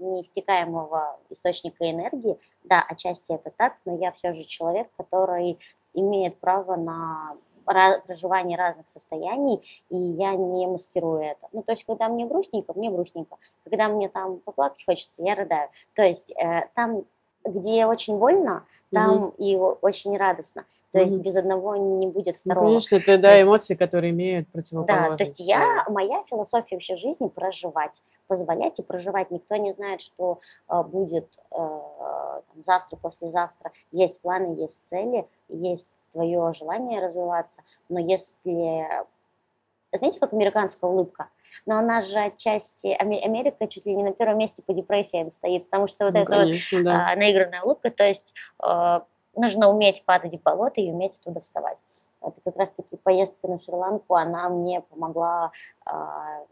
неистекаемого 0.00 1.18
источника 1.30 1.90
энергии. 1.90 2.38
Да, 2.64 2.84
отчасти 2.86 3.32
это 3.32 3.50
так, 3.56 3.74
но 3.84 3.96
я 3.96 4.12
все 4.12 4.34
же 4.34 4.44
человек, 4.44 4.88
который 4.96 5.58
имеет 5.94 6.38
право 6.38 6.76
на 6.76 7.36
проживание 7.64 8.58
разных 8.58 8.88
состояний, 8.88 9.62
и 9.88 9.96
я 9.96 10.34
не 10.34 10.66
маскирую 10.66 11.20
это. 11.20 11.48
Ну, 11.52 11.62
то 11.62 11.72
есть, 11.72 11.84
когда 11.84 12.08
мне 12.08 12.26
грустненько, 12.26 12.72
мне 12.74 12.90
грустненько. 12.90 13.36
Когда 13.64 13.88
мне 13.88 14.08
там 14.08 14.38
поплакать 14.40 14.84
хочется, 14.84 15.22
я 15.22 15.36
рыдаю. 15.36 15.68
То 15.94 16.02
есть, 16.02 16.32
э, 16.32 16.66
там 16.74 17.04
где 17.44 17.86
очень 17.86 18.18
больно, 18.18 18.64
там 18.92 19.24
угу. 19.24 19.34
и 19.38 19.56
очень 19.56 20.16
радостно. 20.16 20.64
То 20.92 20.98
угу. 20.98 21.04
есть 21.04 21.16
без 21.16 21.36
одного 21.36 21.76
не 21.76 22.06
будет 22.06 22.36
ну, 22.44 22.52
второго. 22.52 22.64
Ну, 22.64 22.70
конечно, 22.70 22.96
это 22.96 23.18
да, 23.18 23.34
есть, 23.34 23.46
эмоции, 23.46 23.74
которые 23.74 24.10
имеют 24.10 24.48
противоположность. 24.48 25.12
Да, 25.12 25.16
то 25.16 25.24
есть 25.24 25.40
я, 25.40 25.84
моя 25.88 26.22
философия 26.24 26.76
вообще 26.76 26.96
жизни 26.96 27.28
проживать, 27.28 28.00
позволять 28.32 28.78
и 28.78 28.82
проживать. 28.82 29.30
Никто 29.30 29.56
не 29.56 29.72
знает, 29.72 30.00
что 30.00 30.40
э, 30.70 30.82
будет 30.84 31.28
э, 31.50 31.54
там, 31.54 32.62
завтра, 32.62 32.96
послезавтра. 32.96 33.72
Есть 33.90 34.22
планы, 34.22 34.58
есть 34.58 34.86
цели, 34.86 35.28
есть 35.48 35.92
твое 36.12 36.54
желание 36.54 37.00
развиваться, 37.00 37.60
но 37.90 37.98
если 37.98 38.86
знаете, 39.94 40.18
как 40.18 40.32
американская 40.32 40.88
улыбка? 40.88 41.28
Но 41.66 41.76
она 41.76 42.00
же 42.00 42.18
отчасти, 42.18 42.86
Америка 42.98 43.66
чуть 43.66 43.84
ли 43.84 43.94
не 43.94 44.02
на 44.02 44.12
первом 44.12 44.38
месте 44.38 44.62
по 44.62 44.72
депрессиям 44.72 45.30
стоит, 45.30 45.66
потому 45.66 45.86
что 45.86 46.06
вот 46.06 46.14
ну, 46.14 46.20
эта 46.20 46.32
конечно, 46.32 46.78
вот 46.78 46.84
да. 46.84 47.08
а, 47.10 47.16
наигранная 47.16 47.60
улыбка, 47.60 47.90
то 47.90 48.04
есть 48.04 48.32
а, 48.58 49.04
нужно 49.36 49.68
уметь 49.68 50.02
падать 50.06 50.34
в 50.34 50.42
болото 50.42 50.80
и 50.80 50.90
уметь 50.90 51.18
оттуда 51.18 51.40
вставать. 51.40 51.76
Это 52.22 52.40
как 52.42 52.56
раз-таки 52.56 52.96
поездка 52.96 53.48
на 53.48 53.58
Шри-Ланку, 53.58 54.14
она 54.14 54.48
мне 54.48 54.80
помогла 54.80 55.52
а, 55.84 56.42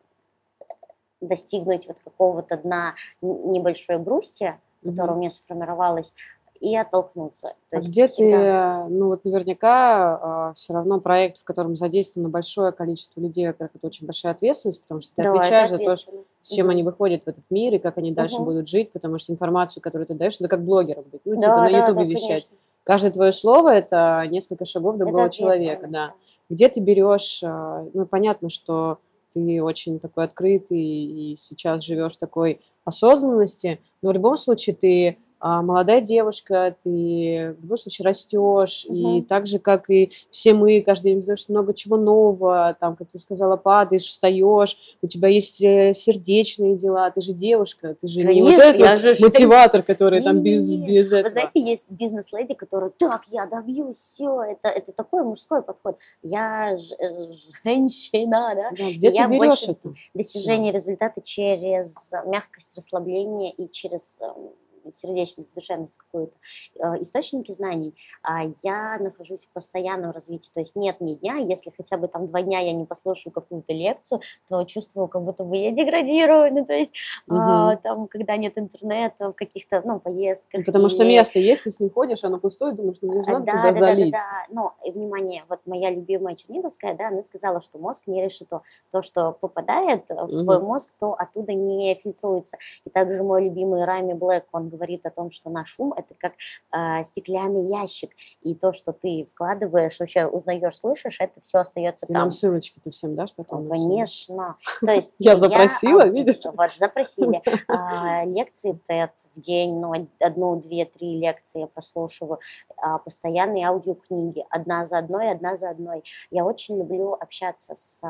достигнуть 1.20 1.86
вот 1.86 1.98
какого-то 2.02 2.56
дна 2.56 2.94
небольшой 3.20 3.98
грусти, 3.98 4.58
которая 4.82 5.12
mm-hmm. 5.12 5.16
у 5.16 5.18
меня 5.18 5.30
сформировалась, 5.30 6.12
и 6.60 6.76
оттолкнуться. 6.76 7.54
То 7.70 7.78
а 7.78 7.80
где 7.80 8.06
всегда... 8.06 8.84
ты, 8.86 8.92
ну 8.92 9.06
вот 9.06 9.24
наверняка 9.24 10.50
э, 10.50 10.54
все 10.54 10.74
равно 10.74 11.00
проект, 11.00 11.38
в 11.38 11.44
котором 11.44 11.74
задействовано 11.74 12.28
большое 12.28 12.70
количество 12.70 13.20
людей, 13.20 13.46
во-первых, 13.46 13.76
это 13.76 13.86
очень 13.86 14.06
большая 14.06 14.32
ответственность, 14.32 14.82
потому 14.82 15.00
что 15.00 15.14
ты 15.14 15.22
да, 15.22 15.30
отвечаешь 15.30 15.70
за 15.70 15.78
то, 15.78 15.96
с 15.96 16.48
чем 16.48 16.66
угу. 16.66 16.72
они 16.72 16.82
выходят 16.82 17.24
в 17.24 17.28
этот 17.28 17.44
мир 17.48 17.74
и 17.74 17.78
как 17.78 17.96
они 17.96 18.12
дальше 18.12 18.36
угу. 18.36 18.46
будут 18.46 18.68
жить, 18.68 18.92
потому 18.92 19.16
что 19.16 19.32
информацию, 19.32 19.82
которую 19.82 20.06
ты 20.06 20.14
даешь, 20.14 20.36
это 20.38 20.48
как 20.48 20.62
блогером 20.62 21.04
быть, 21.10 21.22
ну 21.24 21.36
да, 21.36 21.40
типа 21.40 21.56
на 21.56 21.68
Ютубе 21.68 22.04
да, 22.04 22.10
вещать. 22.10 22.28
Конечно. 22.28 22.56
Каждое 22.84 23.12
твое 23.12 23.32
слово 23.32 23.70
это 23.70 24.26
несколько 24.28 24.66
шагов 24.66 24.98
другого 24.98 25.30
человека, 25.30 25.86
да. 25.88 26.12
где 26.50 26.68
ты 26.68 26.80
берешь, 26.80 27.40
а, 27.42 27.86
ну, 27.94 28.04
понятно, 28.04 28.50
что 28.50 28.98
ты 29.32 29.62
очень 29.62 30.00
такой 30.00 30.24
открытый 30.24 30.80
и 30.80 31.36
сейчас 31.36 31.82
живешь 31.84 32.16
такой 32.16 32.60
осознанности, 32.84 33.80
но 34.02 34.10
в 34.10 34.14
любом 34.14 34.36
случае 34.36 34.76
ты 34.76 35.18
а, 35.40 35.62
молодая 35.62 36.00
девушка, 36.00 36.76
ты 36.84 37.56
в 37.58 37.62
любом 37.62 37.76
случае 37.78 38.04
растешь, 38.04 38.86
и 38.88 39.22
так 39.22 39.46
же, 39.46 39.58
как 39.58 39.88
и 39.90 40.12
все 40.30 40.52
мы, 40.54 40.82
каждый 40.82 41.12
день 41.12 41.20
узнаешь 41.20 41.48
много 41.48 41.72
чего 41.74 41.96
нового, 41.96 42.76
там, 42.78 42.94
как 42.94 43.08
ты 43.10 43.18
сказала, 43.18 43.56
падаешь, 43.56 44.04
встаешь, 44.04 44.76
у 45.02 45.06
тебя 45.06 45.28
есть 45.28 45.62
э, 45.62 45.92
сердечные 45.94 46.76
дела, 46.76 47.10
ты 47.10 47.20
же 47.22 47.32
девушка, 47.32 47.94
ты 48.00 48.06
же 48.06 48.22
не 48.22 48.42
вот 48.42 48.50
Конечно, 48.50 48.62
этот 48.62 48.80
я 48.80 48.92
вот 48.92 49.00
же 49.00 49.16
мотиватор, 49.20 49.82
который 49.82 50.22
там 50.22 50.42
без, 50.42 50.68
Не-не-не. 50.68 50.86
без 50.98 51.10
Вы 51.10 51.16
этого. 51.18 51.30
знаете, 51.32 51.60
есть 51.60 51.90
бизнес-леди, 51.90 52.54
которая, 52.54 52.90
так, 52.90 53.22
я 53.28 53.46
добьюсь, 53.46 53.96
все, 53.96 54.42
это, 54.42 54.68
это 54.68 54.92
такой 54.92 55.22
мужской 55.24 55.62
подход. 55.62 55.96
Я 56.22 56.76
ж- 56.76 56.92
э, 56.98 57.26
женщина, 57.64 58.52
да, 58.54 58.70
Да, 58.76 58.90
где 58.92 59.08
я 59.10 59.24
ты 59.24 59.30
берешь 59.30 59.38
больше 59.48 59.70
это? 59.72 59.94
достижение 60.14 60.72
результата 60.72 61.20
через 61.22 62.12
мягкость, 62.26 62.76
расслабление 62.76 63.52
и 63.52 63.70
через 63.70 64.18
эм, 64.20 64.50
сердечность, 64.92 65.54
душевность 65.54 65.96
какую-то, 65.96 66.34
э, 66.78 67.00
источники 67.02 67.50
знаний, 67.52 67.94
а 68.22 68.44
я 68.62 68.98
нахожусь 69.00 69.44
в 69.44 69.48
постоянном 69.52 70.10
развитии, 70.12 70.50
то 70.52 70.60
есть 70.60 70.76
нет 70.76 71.00
ни 71.00 71.14
дня, 71.14 71.36
если 71.36 71.70
хотя 71.76 71.96
бы 71.96 72.08
там 72.08 72.26
два 72.26 72.42
дня 72.42 72.60
я 72.60 72.72
не 72.72 72.84
послушаю 72.84 73.32
какую-то 73.32 73.72
лекцию, 73.72 74.20
то 74.48 74.64
чувствую, 74.64 75.08
как 75.08 75.22
будто 75.22 75.44
бы 75.44 75.56
я 75.56 75.70
деградирую, 75.70 76.52
ну, 76.54 76.64
то 76.64 76.72
есть 76.74 76.92
а, 77.28 77.34
Мгм. 77.72 77.78
там, 77.82 78.08
когда 78.08 78.36
нет 78.36 78.58
интернета, 78.58 79.30
в 79.30 79.32
каких-то, 79.34 79.82
ну, 79.84 80.00
поездках. 80.00 80.64
Потому 80.64 80.88
что 80.88 81.04
или- 81.04 81.12
место 81.12 81.38
есть, 81.38 81.62
с 81.72 81.78
ним 81.80 81.90
ходишь, 81.90 82.24
оно 82.24 82.38
пустое, 82.38 82.72
думаешь, 82.72 82.96
ну 83.02 83.12
мне 83.12 83.22
же 83.22 83.30
а, 83.30 83.32
надо 83.34 83.46
Да, 83.46 83.52
туда 83.52 83.62
да, 83.62 83.72
да, 83.72 83.80
да, 83.80 83.86
залить. 83.86 84.12
да. 84.12 84.46
Но, 84.50 84.74
и, 84.84 84.90
внимание, 84.90 85.44
вот 85.48 85.60
моя 85.66 85.90
любимая 85.90 86.34
Черниговская, 86.34 86.94
да, 86.94 87.08
она 87.08 87.22
сказала, 87.22 87.60
что 87.60 87.78
мозг 87.78 88.02
не 88.06 88.22
решето. 88.22 88.62
То, 88.90 89.02
что 89.02 89.32
попадает 89.32 90.10
э, 90.10 90.14
в 90.24 90.38
твой 90.42 90.58
Мгм. 90.58 90.66
мозг, 90.66 90.94
то 90.98 91.14
оттуда 91.14 91.52
не 91.52 91.94
фильтруется. 91.94 92.56
И 92.84 92.90
также 92.90 93.22
мой 93.22 93.44
любимый 93.44 93.84
Рами 93.84 94.12
Блэк, 94.14 94.44
он 94.52 94.68
говорит 94.68 94.79
о 95.06 95.10
том, 95.10 95.30
что 95.30 95.50
наш 95.50 95.78
ум– 95.78 95.92
это 95.96 96.14
как 96.18 96.34
а, 96.70 97.02
стеклянный 97.04 97.68
ящик. 97.68 98.10
И 98.42 98.54
то, 98.54 98.72
что 98.72 98.92
ты 98.92 99.24
вкладываешь, 99.24 99.98
вообще 100.00 100.26
узнаешь, 100.26 100.76
слышишь, 100.76 101.18
это 101.20 101.40
все 101.40 101.58
остается 101.58 102.06
Ты 102.06 102.12
там. 102.12 102.22
нам 102.22 102.30
ссылочки-то 102.30 102.90
всем 102.90 103.14
дашь 103.14 103.34
потом? 103.34 103.68
Конечно. 103.68 104.56
То 104.80 104.92
есть 104.92 105.14
Я 105.18 105.36
запросила, 105.36 106.02
а, 106.02 106.06
видишь? 106.06 106.40
Вот, 106.44 106.70
запросили. 106.76 107.42
А, 107.68 108.24
Лекции 108.24 108.78
TED 108.88 109.10
в 109.34 109.40
день, 109.40 109.78
ну, 109.80 109.90
од- 109.92 110.08
одну, 110.22 110.56
две, 110.56 110.84
три 110.84 111.18
лекции 111.18 111.60
я 111.60 111.66
прослушиваю. 111.66 112.38
А, 112.76 112.98
Постоянные 112.98 113.66
аудиокниги, 113.66 114.44
одна 114.50 114.84
за 114.84 114.98
одной, 114.98 115.30
одна 115.30 115.56
за 115.56 115.70
одной. 115.70 116.02
Я 116.30 116.44
очень 116.44 116.78
люблю 116.78 117.12
общаться 117.12 117.74
с 117.74 118.00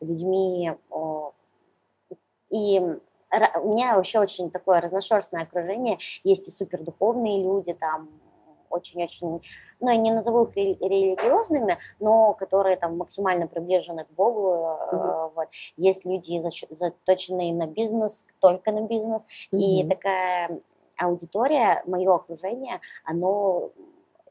людьми, 0.00 0.72
и 2.50 2.80
у 3.62 3.68
меня 3.72 3.94
вообще 3.96 4.18
очень 4.18 4.50
такое 4.50 4.80
разношерстное 4.80 5.42
окружение. 5.42 5.98
Есть 6.24 6.48
и 6.48 6.50
супердуховные 6.50 7.42
люди, 7.42 7.72
там 7.72 8.08
очень-очень, 8.70 9.42
ну, 9.80 9.90
я 9.90 9.96
не 9.96 10.12
назову 10.12 10.44
их 10.44 10.56
рели- 10.56 10.78
религиозными, 10.80 11.78
но 11.98 12.34
которые 12.34 12.76
там 12.76 12.96
максимально 12.98 13.48
приближены 13.48 14.04
к 14.04 14.10
Богу. 14.10 14.54
э, 14.92 14.96
Мгм. 14.96 15.30
Вот. 15.34 15.48
Есть 15.76 16.04
люди, 16.06 16.40
заточенные 16.70 17.52
на 17.52 17.66
бизнес, 17.66 18.24
только 18.38 18.70
на 18.70 18.82
бизнес. 18.82 19.26
И 19.50 19.82
Мгм. 19.82 19.90
такая 19.90 20.60
аудитория, 20.96 21.82
мое 21.86 22.14
окружение, 22.14 22.80
оно, 23.04 23.70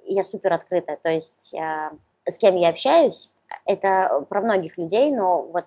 я 0.05 0.23
супер 0.23 0.53
открытая. 0.53 0.95
То 0.97 1.09
есть 1.09 1.53
а, 1.55 1.91
с 2.25 2.38
кем 2.38 2.55
я 2.55 2.69
общаюсь, 2.69 3.31
это 3.65 4.25
про 4.29 4.41
многих 4.41 4.77
людей, 4.77 5.12
но 5.12 5.41
вот 5.41 5.65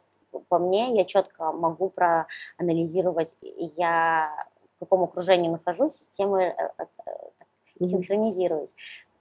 по 0.49 0.59
мне 0.59 0.95
я 0.97 1.05
четко 1.05 1.53
могу 1.53 1.91
проанализировать, 1.91 3.35
я 3.41 4.31
в 4.77 4.81
каком 4.81 5.05
окружении 5.05 5.49
нахожусь, 5.49 6.07
тем 6.11 6.37
и 6.37 6.45
э, 6.45 6.55
э, 6.79 6.85
э, 7.81 7.85
синхронизируюсь. 7.85 8.75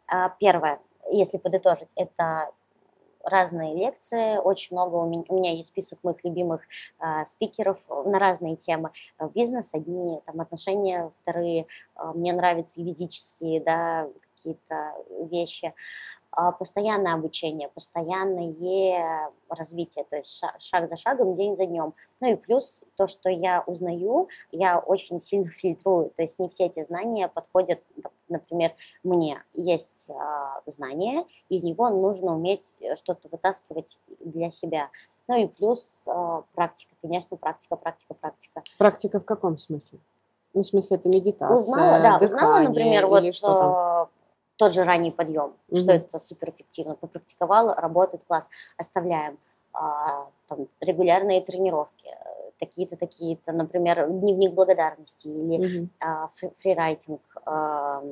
А, 0.08 0.30
Первое, 0.30 0.80
если 1.10 1.38
подытожить, 1.38 1.91
это 1.95 2.52
разные 3.24 3.76
лекции, 3.76 4.38
очень 4.38 4.76
много 4.76 4.95
у 4.95 5.06
меня, 5.08 5.24
у 5.28 5.36
меня 5.36 5.52
есть 5.52 5.69
список 5.69 6.00
моих 6.04 6.24
любимых 6.24 6.62
а, 7.00 7.26
спикеров 7.26 7.88
на 8.06 8.19
разные 8.19 8.56
темы. 8.56 8.91
Бизнес 9.34 9.74
одни, 9.74 10.19
там 10.26 10.41
отношения 10.41 11.12
вторые, 11.21 11.67
а, 11.95 12.13
мне 12.13 12.34
нравятся 12.34 12.82
юридические, 12.82 13.62
да, 13.62 14.08
какие-то 14.36 14.93
вещи. 15.30 15.74
А, 16.32 16.52
Постоянное 16.54 17.13
обучение, 17.13 17.67
постоянное 17.70 19.32
развитие, 19.50 20.06
то 20.10 20.15
есть 20.15 20.30
ша- 20.30 20.56
шаг 20.60 20.88
за 20.88 20.96
шагом, 20.96 21.34
день 21.34 21.58
за 21.58 21.65
днем. 21.65 21.94
Ну 22.22 22.32
и 22.32 22.36
плюс 22.36 22.84
то, 22.96 23.08
что 23.08 23.30
я 23.30 23.63
узнаю, 23.65 24.30
я 24.52 24.80
очень 24.80 25.20
сильно 25.20 25.46
фильтрую, 25.50 26.10
то 26.12 26.22
есть 26.22 26.39
не 26.39 26.48
все 26.48 26.65
эти 26.67 26.84
знания 26.84 27.28
подходят, 27.28 27.82
например, 28.30 28.74
мне. 29.04 29.44
Есть 29.54 30.10
а, 30.10 30.62
знание, 30.65 31.26
из 31.50 31.63
него 31.63 31.89
нужно 31.89 32.36
уметь 32.36 32.76
э, 32.80 32.96
что-то 32.96 33.28
вытаскивать 33.30 33.98
для 34.20 34.52
себя. 34.52 34.89
Ну 35.28 35.36
и 35.36 35.48
плюс 35.48 35.91
а, 36.08 36.44
практика, 36.54 36.96
конечно, 37.02 37.36
практика, 37.36 37.76
практика, 37.76 38.13
практика. 38.13 38.63
Практика 38.78 39.20
в 39.20 39.26
каком 39.26 39.58
смысле? 39.58 40.00
Ну, 40.54 40.62
в 40.62 40.65
смысле, 40.65 40.98
это 40.98 41.08
медитация, 41.08 41.56
Узнала, 41.56 42.00
да, 42.00 42.17
узнала, 42.17 42.20
дыхание 42.20 42.70
например, 42.70 43.04
или 43.06 43.10
вот 43.10 43.36
что 43.36 43.48
там? 43.48 43.70
Тот 44.58 44.74
же 44.74 44.84
ранний 44.84 45.12
подъем, 45.12 45.54
что 45.74 45.94
Мгм. 45.94 45.96
это 45.96 46.20
суперэффективно. 46.20 46.96
Попрактиковала, 46.96 47.76
работает 47.76 48.24
класс. 48.28 48.48
Оставляем 48.78 49.38
А, 49.74 50.28
там, 50.50 50.68
регулярные 50.82 51.40
тренировки, 51.40 52.06
э, 52.06 52.52
такие-то, 52.60 52.98
такие-то, 52.98 53.54
например, 53.54 54.06
дневник 54.10 54.52
благодарности 54.54 55.28
или 55.30 55.66
Мгм. 55.66 55.90
а, 56.02 56.28
фри- 56.28 56.52
фрирайтинг, 56.58 57.22
ам, 57.46 58.04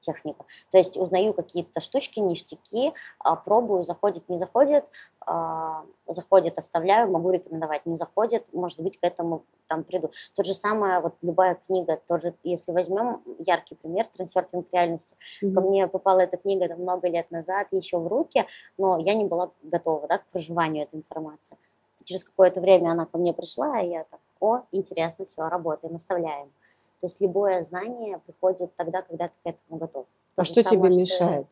техника. 0.00 0.44
То 0.70 0.78
есть 0.78 0.96
узнаю 0.96 1.32
какие-то 1.32 1.80
штучки, 1.80 2.20
ништяки, 2.20 2.92
а, 3.18 3.36
пробую, 3.36 3.82
заходит, 3.82 4.28
не 4.28 4.38
заходит, 4.38 4.84
а, 5.20 5.84
заходит, 6.06 6.58
оставляю, 6.58 7.10
могу 7.10 7.30
рекомендовать, 7.30 7.86
не 7.86 7.96
заходит, 7.96 8.44
может 8.52 8.80
быть, 8.80 8.98
к 8.98 9.04
этому 9.04 9.44
там 9.66 9.84
приду. 9.84 10.10
То 10.34 10.42
же 10.42 10.54
самое, 10.54 11.00
вот 11.00 11.14
любая 11.22 11.56
книга, 11.66 12.00
тоже, 12.08 12.34
если 12.42 12.72
возьмем 12.72 13.22
яркий 13.38 13.74
пример, 13.74 14.06
трансерфинг 14.06 14.66
реальности. 14.72 15.16
Ко 15.40 15.46
Мгм. 15.46 15.68
мне 15.68 15.86
попала 15.88 16.20
эта 16.20 16.36
книга 16.38 16.68
там, 16.68 16.80
много 16.80 17.08
лет 17.08 17.30
назад, 17.30 17.68
еще 17.70 17.98
в 17.98 18.06
руки, 18.06 18.46
но 18.78 18.98
я 18.98 19.14
не 19.14 19.26
была 19.26 19.50
готова 19.62 20.06
да, 20.08 20.18
к 20.18 20.26
проживанию 20.26 20.84
этой 20.84 20.96
информации. 20.96 21.56
Через 22.04 22.24
какое-то 22.24 22.60
время 22.62 22.90
она 22.90 23.04
ко 23.04 23.18
мне 23.18 23.34
пришла, 23.34 23.80
и 23.80 23.90
я 23.90 24.04
так, 24.04 24.20
о, 24.40 24.60
интересно, 24.72 25.26
все, 25.26 25.46
работаем, 25.48 25.94
оставляем. 25.96 26.50
То 27.00 27.06
есть 27.06 27.20
любое 27.20 27.62
знание 27.62 28.20
приходит 28.26 28.74
тогда, 28.76 29.02
когда 29.02 29.28
ты 29.28 29.34
к 29.44 29.46
этому 29.46 29.78
готов. 29.78 30.06
То 30.34 30.42
А 30.42 30.44
что 30.44 30.62
тебе 30.62 30.90
самое, 30.90 30.96
мешает? 31.00 31.46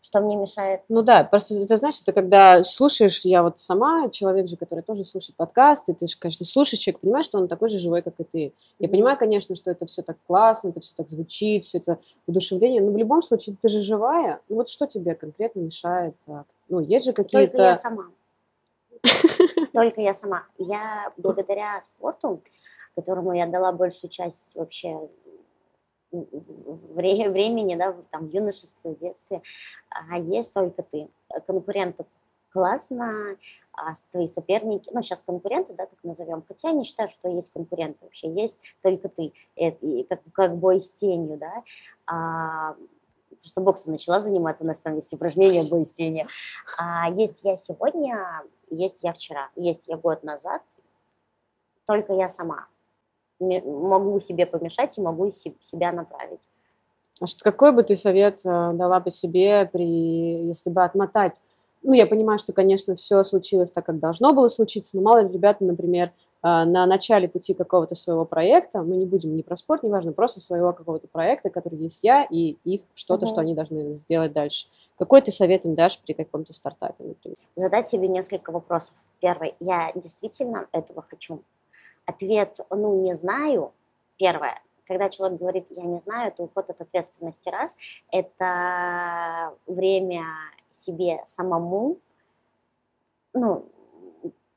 Что 0.00 0.20
мне 0.20 0.34
мешает? 0.36 0.82
Ну 0.88 1.02
да, 1.02 1.22
просто 1.22 1.54
это 1.54 1.76
знаешь, 1.76 2.00
это 2.02 2.12
когда 2.12 2.64
слушаешь, 2.64 3.20
я 3.20 3.44
вот 3.44 3.60
сама 3.60 4.08
человек 4.10 4.48
же, 4.48 4.56
который 4.56 4.82
тоже 4.82 5.04
слушает 5.04 5.36
подкасты, 5.36 5.94
ты 5.94 6.06
же, 6.08 6.16
конечно, 6.18 6.44
слушаешь 6.44 6.80
человек, 6.80 7.00
понимаешь, 7.00 7.26
что 7.26 7.38
он 7.38 7.46
такой 7.46 7.68
же 7.68 7.78
живой, 7.78 8.02
как 8.02 8.14
и 8.18 8.24
ты. 8.24 8.52
Я 8.80 8.88
Мгм. 8.88 8.90
понимаю, 8.90 9.16
конечно, 9.18 9.54
что 9.54 9.70
это 9.70 9.86
все 9.86 10.02
так 10.02 10.16
классно, 10.26 10.70
это 10.70 10.80
все 10.80 10.92
так 10.96 11.08
звучит, 11.08 11.62
все 11.64 11.78
это 11.78 11.98
воодушевление, 12.26 12.82
но 12.82 12.90
в 12.90 12.96
любом 12.96 13.22
случае 13.22 13.56
ты 13.60 13.68
же 13.68 13.80
живая. 13.80 14.40
Ну 14.48 14.56
вот 14.56 14.68
что 14.68 14.86
тебе 14.86 15.14
конкретно 15.14 15.60
мешает? 15.60 16.16
а, 16.26 16.44
Ну, 16.68 16.80
есть 16.80 17.04
же 17.06 17.12
Только 17.12 17.38
я 17.38 17.46
какие-то... 17.46 17.74
сама. 17.76 18.04
Только 19.72 20.00
я 20.00 20.14
сама. 20.14 20.44
Я 20.58 21.12
благодаря 21.16 21.80
спорту, 21.80 22.40
которому 22.94 23.32
я 23.32 23.44
отдала 23.44 23.72
большую 23.72 24.10
часть 24.10 24.54
вообще 24.54 25.08
времени, 26.10 27.74
да, 27.74 27.96
там, 28.10 28.28
в 28.28 28.30
юношестве, 28.30 28.94
в 28.94 28.98
детстве, 28.98 29.40
а 29.88 30.18
есть 30.18 30.52
только 30.52 30.82
ты. 30.82 31.08
Конкурентов 31.46 32.06
классно, 32.52 33.36
а 33.72 33.94
твои 34.10 34.26
соперники, 34.26 34.90
ну, 34.92 35.00
сейчас 35.02 35.22
конкуренты, 35.22 35.72
да, 35.72 35.86
так 35.86 35.98
назовем, 36.02 36.44
хотя 36.46 36.68
я 36.68 36.74
не 36.74 36.84
считаю, 36.84 37.08
что 37.08 37.28
есть 37.28 37.50
конкуренты 37.50 37.98
вообще, 38.02 38.30
есть 38.30 38.76
только 38.82 39.08
ты, 39.08 39.32
Э, 39.56 39.70
и 39.70 40.04
как, 40.04 40.20
как 40.32 40.56
бой 40.56 40.80
с 40.80 40.92
тенью, 40.92 41.38
да, 41.38 41.62
а, 42.06 42.76
что 43.42 43.60
боксом 43.60 43.92
начала 43.92 44.20
заниматься, 44.20 44.64
у 44.64 44.66
нас 44.66 44.80
там 44.80 44.96
есть 44.96 45.12
упражнения 45.12 45.64
бой 45.68 45.84
с 45.84 45.92
тенью. 45.92 46.26
А 46.78 47.10
есть 47.10 47.42
я 47.42 47.56
сегодня, 47.56 48.42
есть 48.70 48.98
я 49.02 49.12
вчера, 49.12 49.50
есть 49.56 49.84
я 49.86 49.96
год 49.96 50.22
назад, 50.22 50.62
только 51.86 52.12
я 52.12 52.28
сама. 52.28 52.66
Могу 53.42 54.18
себе 54.20 54.46
помешать 54.46 54.96
и 54.98 55.00
могу 55.02 55.30
се- 55.30 55.54
себя 55.60 55.92
направить. 55.92 56.40
А 57.20 57.26
что, 57.26 57.44
какой 57.44 57.72
бы 57.72 57.82
ты 57.82 57.94
совет 57.94 58.40
э, 58.44 58.72
дала 58.74 59.00
бы 59.00 59.10
себе, 59.10 59.68
при, 59.72 60.46
если 60.46 60.70
бы 60.70 60.82
отмотать? 60.82 61.40
Ну, 61.82 61.92
я 61.92 62.06
понимаю, 62.06 62.38
что, 62.38 62.52
конечно, 62.52 62.94
все 62.94 63.22
случилось 63.24 63.72
так, 63.72 63.86
как 63.86 63.98
должно 63.98 64.32
было 64.32 64.48
случиться, 64.48 64.96
но 64.96 65.02
мало 65.02 65.22
ли 65.22 65.32
ребята, 65.32 65.64
например, 65.64 66.12
а, 66.40 66.64
на 66.64 66.86
начале 66.86 67.28
пути 67.28 67.54
какого-то 67.54 67.94
своего 67.94 68.24
проекта, 68.24 68.82
мы 68.82 68.96
не 68.96 69.06
будем 69.06 69.36
ни 69.36 69.42
про 69.42 69.56
спорт, 69.56 69.82
неважно, 69.82 70.12
просто 70.12 70.40
своего 70.40 70.72
какого-то 70.72 71.06
проекта, 71.08 71.50
который 71.50 71.78
есть 71.78 72.02
я, 72.02 72.24
и 72.24 72.56
их 72.64 72.82
что-то, 72.94 73.24
угу. 73.24 73.32
что 73.32 73.40
они 73.40 73.54
должны 73.54 73.92
сделать 73.92 74.32
дальше. 74.32 74.66
Какой 74.96 75.22
ты 75.22 75.30
совет 75.32 75.64
им 75.64 75.74
дашь 75.74 75.98
при 75.98 76.12
каком-то 76.12 76.52
стартапе, 76.52 77.04
например? 77.04 77.36
Задать 77.56 77.88
себе 77.88 78.08
несколько 78.08 78.50
вопросов. 78.50 78.96
Первый, 79.20 79.54
я 79.60 79.92
действительно 79.94 80.66
этого 80.72 81.02
хочу? 81.08 81.42
Ответ, 82.06 82.58
ну, 82.70 83.02
не 83.02 83.14
знаю. 83.14 83.72
Первое, 84.16 84.60
когда 84.86 85.08
человек 85.08 85.38
говорит 85.38 85.66
«я 85.70 85.84
не 85.84 85.98
знаю», 85.98 86.28
это 86.28 86.42
уход 86.42 86.68
от 86.70 86.80
ответственности 86.80 87.48
раз. 87.48 87.76
Это 88.10 89.54
время 89.66 90.24
себе 90.70 91.22
самому, 91.26 91.98
ну, 93.32 93.66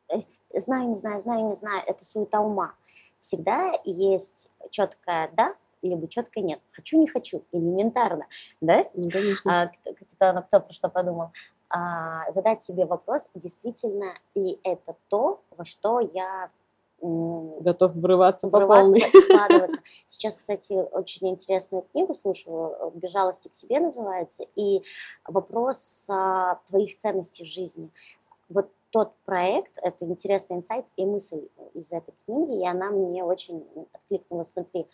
э, 0.10 0.18
знаю, 0.54 0.90
не 0.90 0.96
знаю, 0.96 1.20
знаю, 1.20 1.46
не 1.46 1.54
знаю, 1.54 1.84
это 1.86 2.04
суета 2.04 2.42
ума. 2.42 2.74
Всегда 3.20 3.74
есть 3.84 4.52
четкое 4.72 5.30
«да», 5.34 5.54
либо 5.82 6.08
четкое 6.08 6.44
«нет». 6.44 6.60
Хочу, 6.72 7.00
не 7.00 7.08
хочу, 7.08 7.44
элементарно, 7.52 8.28
да? 8.62 8.86
Ну, 8.94 9.10
конечно. 9.10 9.64
А, 9.64 9.68
кто, 9.68 9.94
кто, 9.94 10.42
кто 10.42 10.60
про 10.60 10.74
что 10.74 10.90
подумал. 10.90 11.30
А, 11.70 12.30
задать 12.32 12.64
себе 12.64 12.86
вопрос, 12.86 13.30
действительно 13.34 14.14
ли 14.36 14.60
это 14.64 14.96
то, 15.10 15.42
во 15.52 15.66
что 15.66 16.00
я 16.00 16.52
Готов 17.02 17.94
врываться, 17.94 18.48
врываться 18.48 19.00
по 19.00 19.48
полной. 19.48 19.72
Сейчас, 20.08 20.38
кстати, 20.38 20.74
очень 20.74 21.30
интересную 21.30 21.84
книгу 21.92 22.14
слушаю, 22.14 22.92
«Безжалости 22.96 23.48
к 23.48 23.56
себе» 23.56 23.80
называется, 23.80 24.46
и 24.56 24.82
вопрос 25.26 26.06
а, 26.10 26.60
твоих 26.68 26.98
ценностей 26.98 27.44
в 27.44 27.48
жизни. 27.48 27.90
Вот 28.50 28.70
тот 28.92 29.14
проект, 29.26 29.78
это 29.82 30.06
интересный 30.06 30.58
инсайт 30.58 30.86
и 30.96 31.06
мысль 31.06 31.48
из 31.74 31.92
этой 31.92 32.14
книги, 32.26 32.62
и 32.62 32.66
она 32.66 32.92
мне 32.92 33.24
очень 33.24 33.66
откликнулась 33.92 34.54
внутри. 34.56 34.88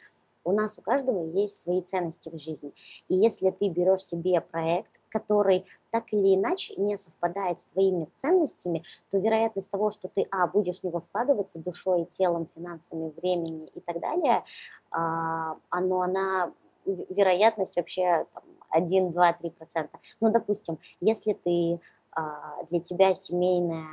У 0.43 0.51
нас 0.51 0.79
у 0.79 0.81
каждого 0.81 1.23
есть 1.23 1.61
свои 1.61 1.81
ценности 1.81 2.29
в 2.29 2.39
жизни. 2.39 2.73
И 3.09 3.15
если 3.15 3.51
ты 3.51 3.69
берешь 3.69 4.03
себе 4.03 4.41
проект, 4.41 4.91
который 5.09 5.65
так 5.91 6.05
или 6.11 6.35
иначе 6.35 6.73
не 6.77 6.97
совпадает 6.97 7.59
с 7.59 7.65
твоими 7.65 8.09
ценностями, 8.15 8.83
то 9.09 9.17
вероятность 9.17 9.69
того, 9.69 9.91
что 9.91 10.07
ты, 10.07 10.27
а, 10.31 10.47
будешь 10.47 10.79
в 10.79 10.83
него 10.83 10.99
вкладываться 10.99 11.59
душой, 11.59 12.05
телом, 12.05 12.47
финансами, 12.47 13.13
временем 13.15 13.65
и 13.65 13.79
так 13.81 13.99
далее, 13.99 14.43
а, 14.89 15.57
оно, 15.69 16.01
она, 16.01 16.53
вероятность 16.85 17.75
вообще 17.75 18.25
там, 18.33 18.43
1, 18.69 19.11
2, 19.11 19.33
3 19.33 19.49
процента. 19.51 19.99
Ну, 20.19 20.31
допустим, 20.31 20.79
если 20.99 21.33
ты 21.33 21.79
а, 22.13 22.63
для 22.69 22.79
тебя 22.79 23.13
семейная, 23.13 23.87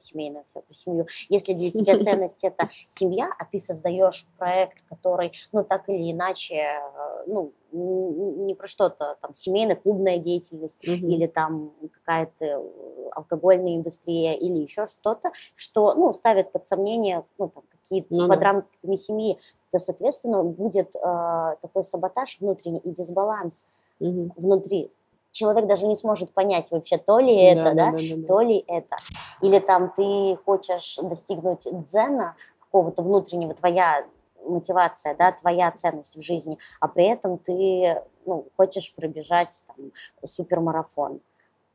все 0.00 0.60
про 0.60 0.74
семью, 0.74 1.06
если 1.28 1.52
для 1.54 1.70
тебя 1.70 1.98
ценность 2.02 2.44
это 2.44 2.68
семья, 2.88 3.30
а 3.38 3.44
ты 3.44 3.58
создаешь 3.58 4.26
проект, 4.38 4.78
который, 4.88 5.32
ну, 5.52 5.64
так 5.64 5.88
или 5.88 6.12
иначе, 6.12 6.56
э, 6.56 7.24
ну, 7.26 7.52
не 7.70 8.54
про 8.54 8.66
что-то, 8.66 9.18
там, 9.20 9.34
семейная 9.34 9.76
клубная 9.76 10.18
деятельность 10.18 10.86
угу. 10.86 10.94
или 10.94 11.26
там 11.26 11.72
какая-то 11.92 12.44
э, 12.44 13.08
алкогольная 13.12 13.76
индустрия 13.76 14.34
или 14.34 14.58
еще 14.58 14.86
что-то, 14.86 15.30
что, 15.54 15.94
ну, 15.94 16.12
ставит 16.12 16.52
под 16.52 16.66
сомнение, 16.66 17.24
ну, 17.38 17.48
там, 17.48 17.64
какие-то 17.70 18.14
ну, 18.14 18.28
под 18.28 18.42
рамками 18.42 18.96
семьи, 18.96 19.38
то, 19.70 19.78
соответственно, 19.78 20.42
будет 20.44 20.94
э, 20.96 21.56
такой 21.60 21.84
саботаж 21.84 22.38
внутренний 22.40 22.80
и 22.80 22.90
дисбаланс 22.90 23.66
угу. 24.00 24.32
внутри 24.36 24.90
человек 25.38 25.66
даже 25.66 25.86
не 25.86 25.94
сможет 25.94 26.32
понять 26.32 26.70
вообще, 26.70 26.98
то 26.98 27.18
ли 27.20 27.34
это, 27.34 27.74
да, 27.74 27.74
да, 27.74 27.90
да, 27.92 27.98
да, 28.16 28.26
то 28.26 28.40
ли 28.40 28.64
это. 28.66 28.96
Или 29.40 29.60
там 29.60 29.92
ты 29.96 30.36
хочешь 30.44 30.98
достигнуть 31.02 31.66
дзена, 31.70 32.34
какого-то 32.60 33.02
внутреннего, 33.02 33.54
твоя 33.54 34.04
мотивация, 34.44 35.14
да, 35.14 35.32
твоя 35.32 35.70
ценность 35.70 36.16
в 36.16 36.20
жизни, 36.20 36.58
а 36.80 36.88
при 36.88 37.06
этом 37.06 37.38
ты 37.38 38.02
ну, 38.26 38.46
хочешь 38.56 38.94
пробежать 38.94 39.62
там, 39.66 39.92
супермарафон. 40.24 41.12
Угу. 41.12 41.22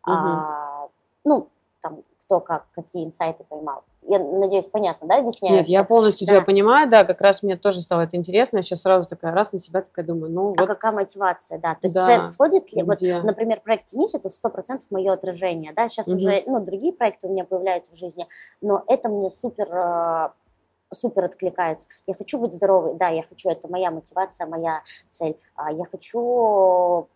А, 0.06 0.88
ну, 1.24 1.48
там, 1.82 2.04
кто 2.22 2.40
как, 2.40 2.66
какие 2.74 3.06
инсайты 3.06 3.44
поймал. 3.44 3.84
Я 4.08 4.20
надеюсь, 4.20 4.68
понятно, 4.68 5.08
да, 5.08 5.18
объясняю? 5.18 5.56
Нет, 5.56 5.66
что... 5.66 5.72
я 5.72 5.84
полностью 5.84 6.28
да. 6.28 6.34
тебя 6.34 6.46
понимаю, 6.46 6.90
да, 6.90 7.04
как 7.04 7.22
раз 7.22 7.44
мне 7.44 7.58
тоже 7.58 7.82
стало 7.82 8.02
это 8.02 8.18
интересно, 8.18 8.58
я 8.58 8.64
сейчас 8.64 8.82
сразу 8.82 9.08
такая 9.08 9.34
раз 9.34 9.52
на 9.54 9.60
себя 9.60 9.82
такая 9.82 10.06
думаю, 10.06 10.32
ну 10.32 10.42
а 10.42 10.50
вот. 10.50 10.60
А 10.62 10.68
какая 10.68 10.92
мотивация, 10.92 11.60
да, 11.60 11.74
то 11.74 11.82
есть 11.84 11.96
да. 11.96 12.06
цель 12.06 12.28
сходит 12.28 12.72
ли, 12.74 12.84
вот, 12.84 13.00
например, 13.02 13.62
проект 13.62 13.86
«Тянись» 13.86 14.14
это 14.14 14.30
сто 14.30 14.50
процентов 14.50 14.90
мое 14.92 15.14
отражение, 15.14 15.74
да, 15.74 15.90
сейчас 15.90 16.08
угу. 16.08 16.16
уже, 16.16 16.44
ну, 16.48 16.60
другие 16.60 16.94
проекты 16.94 17.28
у 17.28 17.32
меня 17.32 17.46
появляются 17.46 17.94
в 17.94 17.96
жизни, 17.96 18.28
но 18.62 18.84
это 18.88 19.10
мне 19.10 19.30
супер 19.30 19.68
а, 19.74 20.34
супер 20.94 21.26
откликается. 21.26 21.88
Я 22.08 22.14
хочу 22.14 22.40
быть 22.40 22.54
здоровой, 22.54 22.96
да, 22.96 23.10
я 23.10 23.24
хочу, 23.24 23.50
это 23.50 23.68
моя 23.68 23.92
мотивация, 23.92 24.48
моя 24.48 24.84
цель. 25.10 25.38
А 25.56 25.72
я 25.72 25.86
хочу 25.86 27.08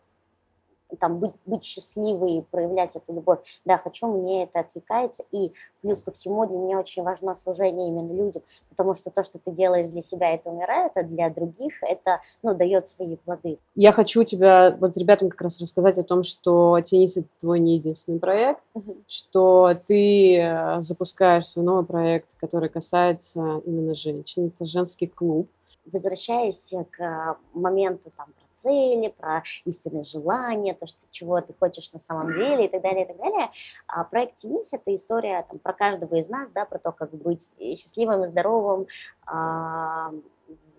там, 1.00 1.20
быть, 1.20 1.32
быть 1.46 1.64
счастливой, 1.64 2.46
проявлять 2.50 2.96
эту 2.96 3.14
любовь. 3.14 3.40
Да, 3.66 3.78
хочу, 3.78 4.08
мне 4.08 4.44
это 4.44 4.60
отвлекается. 4.60 5.24
И 5.32 5.52
плюс 5.82 6.02
ко 6.02 6.12
всему 6.12 6.46
для 6.46 6.58
меня 6.58 6.80
очень 6.80 7.04
важно 7.04 7.36
служение 7.36 7.88
именно 7.88 8.14
людям, 8.14 8.44
потому 8.70 8.94
что 8.94 9.10
то, 9.12 9.24
что 9.24 9.40
ты 9.40 9.52
делаешь 9.52 9.90
для 9.90 10.02
себя, 10.02 10.34
это 10.34 10.50
умирает, 10.50 10.94
а 10.96 11.04
для 11.04 11.30
других 11.30 11.82
это, 11.84 12.22
ну, 12.42 12.54
дает 12.54 12.88
свои 12.88 13.16
плоды. 13.18 13.58
Я 13.76 13.92
хочу 13.92 14.24
тебя, 14.24 14.76
вот 14.80 14.98
ребятам 14.98 15.30
как 15.30 15.42
раз 15.42 15.62
рассказать 15.62 15.98
о 15.98 16.04
том, 16.04 16.24
что 16.24 16.80
«Теннис»— 16.82 17.18
это 17.18 17.28
твой 17.40 17.60
не 17.60 17.76
единственный 17.76 18.20
проект, 18.20 18.62
угу. 18.74 18.98
что 19.08 19.74
ты 19.88 20.38
э, 20.38 20.82
запускаешь 20.82 21.48
свой 21.48 21.66
новый 21.66 21.86
проект, 21.86 22.36
который 22.40 22.70
касается 22.70 23.62
именно 23.66 23.94
женщин. 23.94 24.48
Это 24.48 24.66
женский 24.66 25.08
клуб. 25.08 25.50
Возвращаясь 25.86 26.74
к 26.92 27.38
моменту 27.54 28.12
там, 28.18 28.28
цели, 28.58 29.10
про 29.10 29.44
истинное 29.66 30.04
желание, 30.04 30.74
то, 30.74 30.88
что, 30.88 31.00
чего 31.12 31.40
ты 31.42 31.54
хочешь 31.54 31.92
на 31.94 32.00
самом 32.00 32.34
деле 32.34 32.66
и 32.66 32.68
так 32.68 32.82
далее, 32.82 33.06
и 33.06 33.08
так 33.08 33.18
далее. 33.18 33.50
А 33.88 34.04
проект 34.04 34.38
«Тенись»— 34.38 34.70
это 34.74 34.94
история 34.94 35.46
там, 35.50 35.60
про 35.60 35.74
каждого 35.74 36.16
из 36.16 36.28
нас, 36.28 36.50
да, 36.50 36.66
про 36.66 36.80
то, 36.80 36.92
как 36.92 37.12
быть 37.14 37.54
счастливым 37.60 38.24
и 38.24 38.28
здоровым, 38.28 38.88
а, 39.26 40.12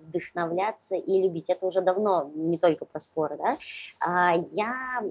вдохновляться 0.01 0.97
и 0.97 1.23
любить. 1.23 1.49
Это 1.49 1.67
уже 1.67 1.81
давно 1.81 2.31
не 2.35 2.59
только 2.59 2.85
про 2.85 2.99
споры, 2.99 3.37
да. 3.37 3.57
А, 4.01 4.35
я 4.53 5.03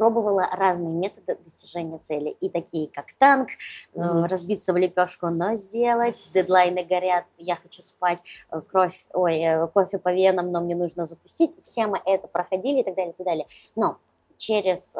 пробовала 0.00 0.48
разные 0.50 0.94
методы 0.94 1.36
достижения 1.44 1.98
цели, 1.98 2.30
и 2.40 2.48
такие 2.48 2.88
как 2.88 3.12
танк, 3.18 3.50
mm-hmm. 3.92 4.28
разбиться 4.28 4.72
в 4.72 4.78
лепешку, 4.78 5.28
но 5.28 5.52
сделать, 5.52 6.30
дедлайны 6.32 6.82
горят, 6.84 7.26
я 7.36 7.56
хочу 7.56 7.82
спать, 7.82 8.22
э, 8.50 8.62
кровь, 8.62 8.98
ой, 9.12 9.36
э, 9.40 9.66
кофе 9.66 9.98
по 9.98 10.10
венам, 10.10 10.52
но 10.52 10.62
мне 10.62 10.74
нужно 10.74 11.04
запустить. 11.04 11.52
Все 11.60 11.86
мы 11.86 12.00
это 12.06 12.28
проходили 12.28 12.80
и 12.80 12.82
так 12.82 12.94
далее, 12.94 13.12
и 13.12 13.14
так 13.14 13.26
далее. 13.26 13.46
Но 13.76 13.98
через 14.38 14.94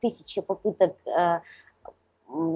тысячи 0.00 0.40
попыток 0.40 0.94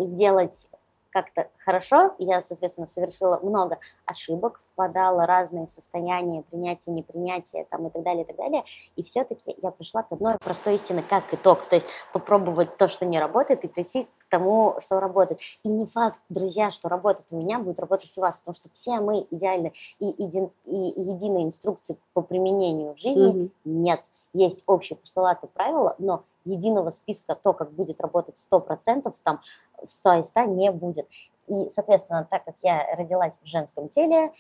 сделать 0.03 0.69
как-то 1.11 1.49
хорошо. 1.65 2.15
Я, 2.19 2.41
соответственно, 2.41 2.87
совершила 2.87 3.39
много 3.43 3.79
ошибок, 4.05 4.59
впадала 4.59 5.23
в 5.23 5.27
разные 5.27 5.67
состояния 5.67 6.43
принятия, 6.43 6.91
непринятия 6.91 7.65
там, 7.71 7.87
и 7.87 7.91
так 7.91 8.03
далее, 8.03 8.25
и 8.25 8.27
так 8.27 8.37
далее. 8.37 8.63
И 8.97 9.03
все-таки 9.03 9.55
я 9.63 9.71
пришла 9.71 10.03
к 10.03 10.13
одной 10.13 10.39
простой 10.39 10.75
истине, 10.75 11.03
как 11.03 11.33
итог. 11.33 11.67
То 11.67 11.77
есть 11.77 11.89
попробовать 12.13 12.77
то, 12.77 12.89
что 12.89 13.07
не 13.07 13.19
работает, 13.19 13.65
и 13.65 13.69
прийти 13.69 14.05
к 14.19 14.29
тому, 14.31 14.77
что 14.81 15.01
работает. 15.01 15.41
И 15.63 15.69
не 15.69 15.87
факт, 15.87 16.21
друзья, 16.29 16.71
что 16.71 16.89
работает 16.89 17.29
у 17.31 17.37
меня, 17.37 17.59
будет 17.59 17.81
работать 17.81 18.17
у 18.17 18.21
вас, 18.21 18.37
потому 18.37 18.55
что 18.55 18.69
все 18.73 19.01
мы 19.01 19.27
идеальны, 19.31 19.73
и, 19.99 20.07
един, 20.23 20.51
и 20.65 20.77
единой 20.77 21.45
инструкции 21.45 21.99
по 22.13 22.23
применению 22.23 22.95
в 22.95 22.99
жизни 22.99 23.45
mm-hmm. 23.45 23.51
нет. 23.65 24.05
Есть 24.33 24.65
общие 24.67 24.97
постулаты, 24.97 25.47
правила, 25.47 25.95
но 25.99 26.25
единого 26.45 26.91
списка 26.91 27.35
то, 27.35 27.53
как 27.53 27.73
будет 27.73 28.01
работать 28.01 28.37
100%, 28.51 29.15
там 29.23 29.41
100 29.85 30.15
из 30.15 30.27
100 30.27 30.41
не 30.43 30.71
будет. 30.71 31.09
И, 31.47 31.69
соответственно, 31.69 32.27
так 32.31 32.45
как 32.45 32.57
я 32.63 32.87
родилась 32.97 33.39
в 33.43 33.47
женском 33.47 33.89
теле, 33.89 34.33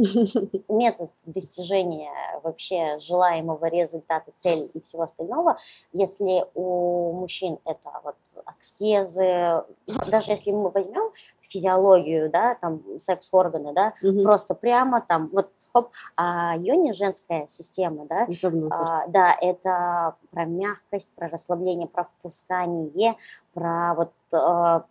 метод 0.68 1.10
достижения 1.26 2.12
вообще 2.42 2.98
желаемого 2.98 3.66
результата, 3.66 4.30
цели 4.34 4.70
и 4.74 4.80
всего 4.80 5.02
остального, 5.02 5.56
если 5.92 6.46
у 6.54 7.12
мужчин 7.12 7.58
это 7.64 7.90
вот 8.04 8.16
аскезы, 8.44 9.64
ну, 9.86 9.94
даже 10.10 10.32
если 10.32 10.52
мы 10.52 10.70
возьмем 10.70 11.10
физиологию, 11.40 12.30
да, 12.30 12.54
там 12.54 12.82
секс-органы, 12.98 13.72
да, 13.72 13.92
угу. 14.02 14.22
просто 14.22 14.54
прямо 14.54 15.00
там 15.00 15.28
вот 15.32 15.50
хоп, 15.72 15.90
а 16.16 16.56
йони 16.56 16.92
женская 16.92 17.46
система, 17.46 18.06
да, 18.06 18.26
а, 18.70 19.06
да, 19.08 19.36
это 19.40 20.16
про 20.30 20.44
мягкость, 20.44 21.08
про 21.16 21.28
расслабление, 21.28 21.88
про 21.88 22.04
впускание, 22.04 23.16
про 23.52 23.94
вот 23.94 24.12
а, 24.32 24.84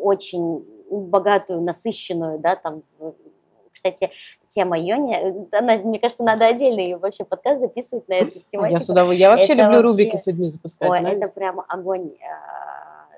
очень 0.00 0.64
богатую, 0.90 1.60
насыщенную, 1.62 2.38
да, 2.38 2.56
там 2.56 2.82
кстати, 3.74 4.10
тема 4.46 4.78
Йони, 4.78 5.48
она, 5.52 5.76
мне 5.82 5.98
кажется, 5.98 6.22
надо 6.22 6.46
отдельный 6.46 6.94
вообще 6.94 7.24
подкаст 7.24 7.60
записывать 7.60 8.08
на 8.08 8.14
эту 8.14 8.38
тематику. 8.46 8.78
Я, 8.78 8.80
сюда, 8.80 9.02
я 9.12 9.30
вообще 9.30 9.52
это 9.52 9.62
люблю 9.62 9.76
вообще, 9.78 9.88
рубрики 9.88 10.16
с 10.16 10.26
людьми 10.28 10.48
запускать. 10.48 10.88
Ой, 10.88 11.00
это 11.00 11.28
прямо 11.28 11.64
огонь. 11.68 12.12
А, 12.22 13.08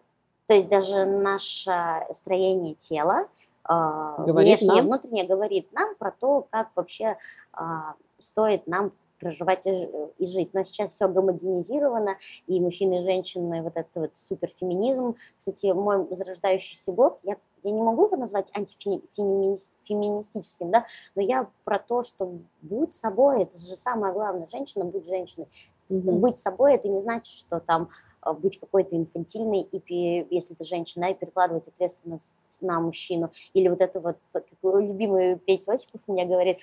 то 0.47 0.55
есть 0.55 0.69
даже 0.69 1.05
наше 1.05 2.07
строение 2.11 2.75
тела, 2.75 3.27
а, 3.65 4.17
Говорит 4.25 4.61
внешнее, 4.61 4.83
нам? 4.83 4.87
внутреннее 4.87 5.27
говорит 5.27 5.71
нам 5.73 5.95
про 5.97 6.11
то, 6.11 6.47
как 6.51 6.69
вообще 6.75 7.19
а, 7.53 7.95
стоит 8.19 8.67
нам 8.67 8.93
проживать 9.19 9.67
и, 9.67 9.73
ж- 9.73 9.89
и 10.19 10.27
жить. 10.27 10.55
Но 10.55 10.63
сейчас 10.63 10.93
все 10.93 11.09
гомогенизировано, 11.09 12.17
и 12.47 12.61
мужчины, 12.61 12.99
и 12.99 13.01
женщины, 13.01 13.63
вот 13.63 13.77
этот 13.77 13.97
вот 13.97 14.17
суперфеминизм. 14.17 15.17
Кстати, 15.39 15.73
мой 15.73 16.07
зарождающийся 16.11 16.93
блог, 16.93 17.19
я, 17.23 17.37
я 17.63 17.71
не 17.71 17.83
могу 17.83 18.07
его 18.07 18.17
назвать 18.17 18.51
антифеминистическим, 18.57 20.71
да, 20.71 20.85
но 21.15 21.23
я 21.23 21.49
про 21.65 21.79
то, 21.79 22.03
что 22.03 22.39
будь 22.63 22.93
собой, 22.93 23.43
это 23.43 23.57
же 23.59 23.77
самое 23.77 24.13
главное, 24.13 24.47
женщина, 24.47 24.85
будь 24.85 25.07
женщиной. 25.07 25.47
Мгм. 25.89 26.21
Быть 26.21 26.37
собой, 26.37 26.75
это 26.75 26.89
не 26.89 26.99
значит, 26.99 27.33
что 27.33 27.61
там 27.61 27.87
быть 28.33 28.59
какой-то 28.59 28.97
инфантильной, 28.97 29.63
и 29.63 29.79
пе- 29.79 30.27
если 30.31 30.55
ты 30.55 30.65
женщина, 30.65 31.11
и 31.11 31.15
перекладывать 31.15 31.69
ответственность 31.69 32.33
на 32.61 32.81
мужчину. 32.81 33.31
Или 33.53 33.69
вот 33.69 33.81
это 33.81 34.01
вот, 34.01 34.17
как 34.33 34.45
любимый 34.63 35.37
Петя 35.37 35.73
Осипов 35.73 36.01
у 36.07 36.15
говорит, 36.15 36.59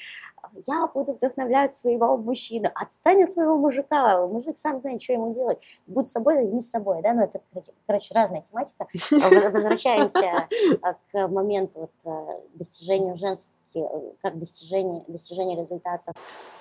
я 0.68 0.88
буду 0.88 1.14
вдохновлять 1.14 1.76
своего 1.76 2.18
мужчину, 2.18 2.70
отстань 2.76 3.24
от 3.24 3.32
своего 3.32 3.58
мужика, 3.58 4.26
мужик 4.28 4.58
сам 4.58 4.80
знает, 4.80 5.02
что 5.02 5.14
ему 5.14 5.34
делать, 5.34 5.82
будь 5.88 6.10
собой, 6.10 6.36
займись 6.36 6.70
собой, 6.70 7.02
да, 7.02 7.14
ну 7.14 7.24
это, 7.24 7.42
короче, 7.86 8.14
разная 8.14 8.42
тематика. 8.42 8.88
А 9.22 9.50
Возвращаемся 9.52 10.48
а, 10.82 10.94
к 11.12 11.28
моменту 11.28 11.90
вот, 12.04 12.36
достижению 12.54 13.16
женских, 13.16 13.52
э, 13.76 14.12
как 14.22 14.38
достижение, 14.38 15.04
достижение 15.08 15.58
результатов 15.58 16.16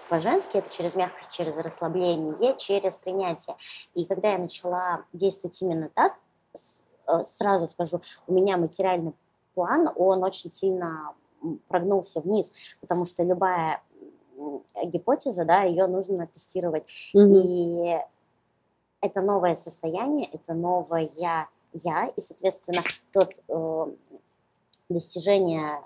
по-женски, 0.09 0.59
это 0.59 0.71
через 0.71 0.95
мягкость, 0.95 1.33
через 1.33 1.57
расслабление, 1.57 2.55
через 2.59 2.97
принятие. 2.97 3.57
И 3.95 4.05
когда 4.05 4.33
я 4.33 4.39
начала 4.39 4.92
действовать 5.13 5.61
именно 5.63 5.89
так, 5.89 6.19
э, 7.07 7.23
сразу 7.25 7.69
скажу, 7.69 8.01
у 8.27 8.33
меня 8.33 8.57
материальный 8.57 9.15
план, 9.55 9.91
он 9.97 10.23
очень 10.25 10.51
сильно 10.51 11.15
прогнулся 11.69 12.21
вниз, 12.21 12.77
потому 12.81 13.05
что 13.05 13.23
любая 13.23 13.83
гипотеза, 14.85 15.45
да, 15.45 15.63
ее 15.63 15.87
нужно 15.87 16.27
тестировать. 16.27 17.11
Мгм. 17.15 17.33
И 17.35 18.01
это 19.01 19.21
новое 19.21 19.55
состояние, 19.55 20.29
это 20.33 20.55
новое 20.55 21.09
я, 21.17 21.49
и, 22.17 22.21
соответственно, 22.21 22.83
тот 23.13 23.33
э, 23.49 23.87
достижение 24.89 25.83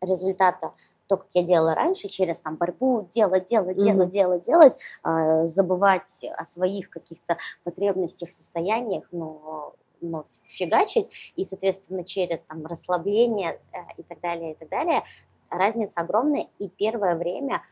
результата, 0.00 0.72
то, 1.06 1.16
как 1.16 1.28
я 1.32 1.42
делала 1.42 1.74
раньше, 1.74 2.08
через 2.08 2.38
там 2.38 2.56
борьбу, 2.56 3.06
делать, 3.10 3.46
делать, 3.46 3.76
Мгм. 3.76 3.84
делать, 3.84 4.10
делать, 4.10 4.46
делать, 4.46 4.78
э, 5.04 5.46
забывать 5.46 6.24
о 6.36 6.44
своих 6.44 6.90
каких-то 6.90 7.36
потребностях, 7.64 8.30
состояниях, 8.30 9.04
но 9.12 9.74
но 10.00 10.26
фигачить, 10.48 11.32
и, 11.34 11.44
соответственно, 11.44 12.04
через 12.04 12.42
там 12.42 12.66
расслабление 12.66 13.58
э, 13.72 13.78
и 13.96 14.02
так 14.02 14.20
далее, 14.20 14.52
и 14.52 14.54
так 14.54 14.68
далее, 14.68 15.02
разница 15.48 16.02
огромная, 16.02 16.48
и 16.58 16.68
первое 16.68 17.16
время 17.16 17.62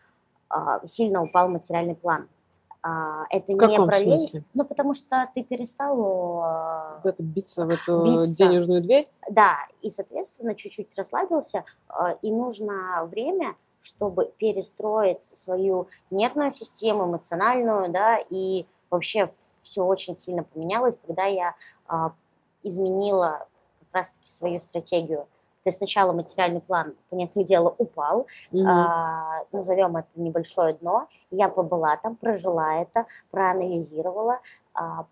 а, 0.48 0.84
сильно 0.86 1.22
упал 1.22 1.48
материальный 1.48 1.94
план. 1.94 2.28
А, 2.84 3.24
Это 3.30 3.46
В 3.46 3.54
не 3.54 3.58
каком 3.58 3.86
про 3.86 3.98
лень, 4.00 4.18
смысле? 4.18 4.44
ну, 4.54 4.64
потому 4.64 4.92
что 4.92 5.28
ты 5.34 5.44
перестал 5.44 6.40
а, 6.42 7.00
В 7.04 7.06
это 7.06 7.22
биться 7.22 7.64
в 7.64 7.70
эту 7.70 8.02
Биться. 8.04 8.34
денежную 8.36 8.82
дверь? 8.82 9.08
да, 9.30 9.56
и, 9.82 9.88
соответственно, 9.90 10.54
чуть-чуть 10.56 10.96
расслабился, 10.98 11.64
а, 11.88 12.12
и 12.22 12.30
нужно 12.32 13.04
время, 13.04 13.54
чтобы 13.80 14.32
перестроить 14.36 15.22
свою 15.22 15.88
нервную 16.10 16.50
систему, 16.52 17.04
эмоциональную, 17.04 17.88
да, 17.90 18.18
и 18.30 18.66
вообще 18.90 19.30
все 19.60 19.82
очень 19.84 20.16
сильно 20.16 20.42
поменялось, 20.42 20.98
когда 21.06 21.24
я 21.26 21.54
а, 21.86 22.12
изменила 22.64 23.46
как 23.80 23.88
раз-таки 23.92 24.28
свою 24.28 24.58
стратегию. 24.60 25.26
То 25.64 25.68
есть 25.68 25.78
сначала 25.78 26.12
материальный 26.12 26.60
план, 26.60 26.94
понятное 27.08 27.44
дело, 27.44 27.72
упал, 27.78 28.26
Мгм. 28.50 28.66
а, 28.66 29.42
назовем 29.52 29.96
это 29.96 30.08
небольшое 30.16 30.74
дно. 30.74 31.06
Я 31.30 31.48
побыла 31.48 31.96
там, 31.96 32.16
прожила 32.16 32.74
это, 32.74 33.06
проанализировала, 33.30 34.40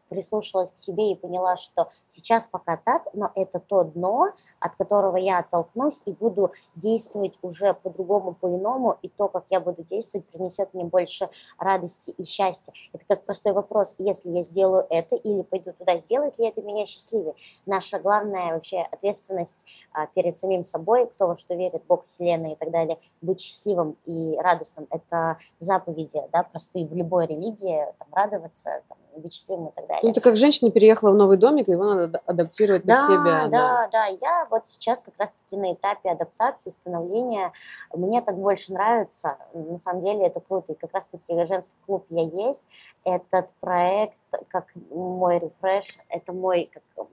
прислушалась 0.09 0.73
к 0.73 0.79
себе 0.79 1.13
и 1.13 1.15
поняла, 1.15 1.57
что 1.57 1.89
сейчас 2.07 2.47
пока 2.47 2.77
так, 2.77 3.09
но 3.13 3.31
это 3.35 3.61
то 3.61 3.85
дно, 3.85 4.29
от 4.59 4.77
которого 4.77 5.17
я 5.17 5.39
оттолкнусь 5.39 6.01
и 6.07 6.13
буду 6.13 6.51
действовать 6.75 7.39
уже 7.43 7.75
по-другому, 7.75 8.35
по-иному, 8.35 8.99
и 9.03 9.09
то, 9.09 9.29
как 9.29 9.47
я 9.51 9.61
буду 9.61 9.83
действовать, 9.83 10.27
принесет 10.27 10.73
мне 10.75 10.85
больше 10.85 11.29
радости 11.59 12.11
и 12.11 12.23
счастья. 12.25 12.73
Это 12.93 13.05
как 13.07 13.25
простой 13.25 13.53
вопрос, 13.53 13.95
если 13.99 14.31
я 14.31 14.43
сделаю 14.43 14.87
это 14.89 15.17
или 15.17 15.43
пойду 15.43 15.73
туда, 15.73 15.97
сделает 15.99 16.39
ли 16.39 16.47
это 16.47 16.63
меня 16.63 16.87
счастливее? 16.87 17.35
Наша 17.67 17.99
главная 17.99 18.55
вообще 18.55 18.81
ответственность 18.81 19.67
а, 19.93 20.07
перед 20.07 20.39
самим 20.39 20.65
собой, 20.65 21.07
кто 21.07 21.27
во 21.27 21.37
что 21.37 21.55
верит, 21.55 21.83
Бог, 21.87 22.05
Вселенная 22.05 22.53
и 22.53 22.57
так 22.57 22.71
далее, 22.71 22.99
быть 23.21 23.41
счастливым 23.41 23.97
и 24.05 24.37
радостным. 24.39 24.87
Это 24.91 25.37
заповеди, 25.59 26.23
да, 26.33 26.43
простые 26.43 26.87
в 26.87 26.95
любой 26.95 27.27
религии, 27.27 27.87
там, 27.99 28.09
радоваться, 28.13 28.83
там, 28.89 28.99
счастливым 29.31 29.69
и 29.69 29.73
так 29.73 29.87
далее. 29.87 30.01
Ну, 30.05 30.11
это 30.11 30.21
как 30.21 30.37
женщина 30.37 30.71
переехала 30.71 31.11
в 31.11 31.15
новый 31.15 31.37
домик, 31.37 31.69
его 31.69 31.85
надо 31.85 32.05
ада- 32.05 32.23
адаптировать 32.27 32.83
под 32.83 32.89
Да, 32.89 33.07
себя. 33.07 33.49
да, 33.49 33.89
да, 33.93 34.07
я 34.07 34.47
вот 34.51 34.67
сейчас 34.67 35.03
как 35.03 35.15
раз-таки 35.19 35.57
на 35.57 35.73
этапе 35.75 36.11
адаптации, 36.11 36.71
становления. 36.71 37.53
Мне 37.93 38.21
так 38.23 38.37
больше 38.37 38.73
нравится. 38.73 39.37
На 39.55 39.79
самом 39.79 40.01
деле 40.03 40.27
это 40.27 40.41
круто. 40.41 40.73
И 40.73 40.77
как 40.77 40.93
раз-таки 40.93 41.45
женский 41.45 41.75
клуб 41.87 42.07
«Я 42.11 42.23
есть»— 42.23 42.63
этот 43.05 43.51
проект, 43.61 44.17
как 44.49 44.67
мой 44.91 45.39
рефреш, 45.39 45.99
это 46.09 46.33
мой, 46.33 46.71
как 46.73 47.07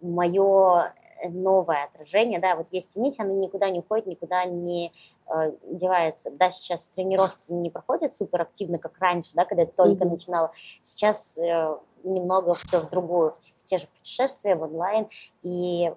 мое 0.00 0.92
новое 1.28 1.84
отражение, 1.84 2.38
да, 2.38 2.56
вот 2.56 2.68
есть 2.70 2.96
нить, 2.96 3.18
она 3.18 3.32
никуда 3.32 3.70
не 3.70 3.80
уходит, 3.80 4.06
никуда 4.06 4.44
не 4.44 4.92
э, 5.26 5.52
девается. 5.64 6.30
Да, 6.30 6.50
сейчас 6.50 6.86
тренировки 6.86 7.50
не 7.52 7.70
проходят 7.70 8.16
супер 8.16 8.42
активно, 8.42 8.78
как 8.78 8.98
раньше, 8.98 9.30
да, 9.34 9.44
когда 9.44 9.62
я 9.62 9.68
только 9.68 10.04
Мгм. 10.04 10.12
начинала. 10.12 10.50
Сейчас 10.82 11.36
э, 11.38 11.76
немного 12.04 12.54
все 12.54 12.80
в 12.80 12.90
другую, 12.90 13.32
в, 13.32 13.36
в 13.36 13.64
те 13.64 13.76
же 13.78 13.86
путешествия, 13.88 14.54
в 14.54 14.62
онлайн, 14.62 15.08
и 15.42 15.92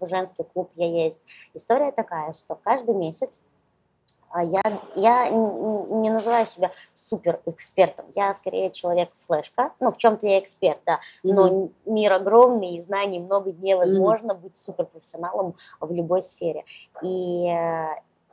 в 0.00 0.06
женский 0.06 0.44
клуб 0.44 0.70
я 0.74 0.86
есть. 0.86 1.20
История 1.54 1.92
такая, 1.92 2.32
что 2.32 2.54
каждый 2.54 2.94
месяц 2.94 3.40
я, 4.40 4.62
я 4.96 5.28
н- 5.28 6.00
не 6.02 6.10
называю 6.10 6.46
себя 6.46 6.70
супер 6.94 7.40
экспертом, 7.46 8.06
я 8.14 8.32
скорее 8.32 8.70
человек 8.70 9.10
флешка, 9.14 9.72
ну 9.80 9.90
в 9.92 9.96
чем-то 9.96 10.26
я 10.26 10.38
эксперт, 10.38 10.78
да, 10.86 11.00
но 11.22 11.48
н- 11.48 11.74
мир 11.84 12.12
огромный, 12.14 12.76
и 12.76 12.80
знаний 12.80 13.20
много, 13.20 13.52
невозможно 13.52 14.34
быть 14.34 14.56
суперпрофессионалом 14.56 15.54
в 15.80 15.92
любой 15.92 16.22
сфере. 16.22 16.64
И 17.02 17.46
э, 17.48 17.86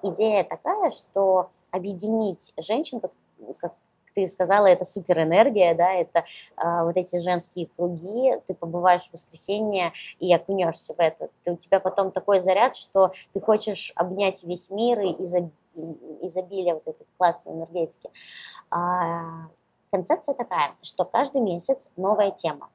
идея 0.03 0.43
такая, 0.43 0.89
что 0.91 1.49
объединить 1.71 2.53
женщин, 2.57 2.99
как, 2.99 3.11
как 3.59 3.73
ты 4.15 4.25
сказала, 4.25 4.65
это 4.65 4.85
суперэнергия, 4.85 5.75
да, 5.75 5.93
это 5.93 6.25
а, 6.55 6.83
вот 6.83 6.97
эти 6.97 7.19
женские 7.19 7.67
круги, 7.77 8.33
ты 8.47 8.55
побываешь 8.55 9.07
в 9.07 9.13
воскресенье 9.13 9.91
и 10.19 10.33
окунешься 10.33 10.95
в 10.95 10.99
это. 10.99 11.29
Ты, 11.43 11.51
у 11.53 11.55
тебя 11.57 11.79
потом 11.79 12.11
такой 12.11 12.39
заряд, 12.39 12.75
что 12.75 13.11
ты 13.33 13.39
хочешь 13.39 13.93
обнять 13.95 14.43
весь 14.43 14.71
мир 14.71 14.99
и 15.01 15.13
изоб- 15.13 15.51
изобилие 16.21 16.73
вот 16.75 16.87
этой 16.87 17.05
классной 17.17 17.53
энергетики. 17.53 18.09
А, 18.69 19.47
концепция 19.91 20.35
такая, 20.35 20.71
что 20.81 21.05
каждый 21.05 21.41
месяц 21.41 21.89
новая 21.95 22.31
тема. 22.31 22.69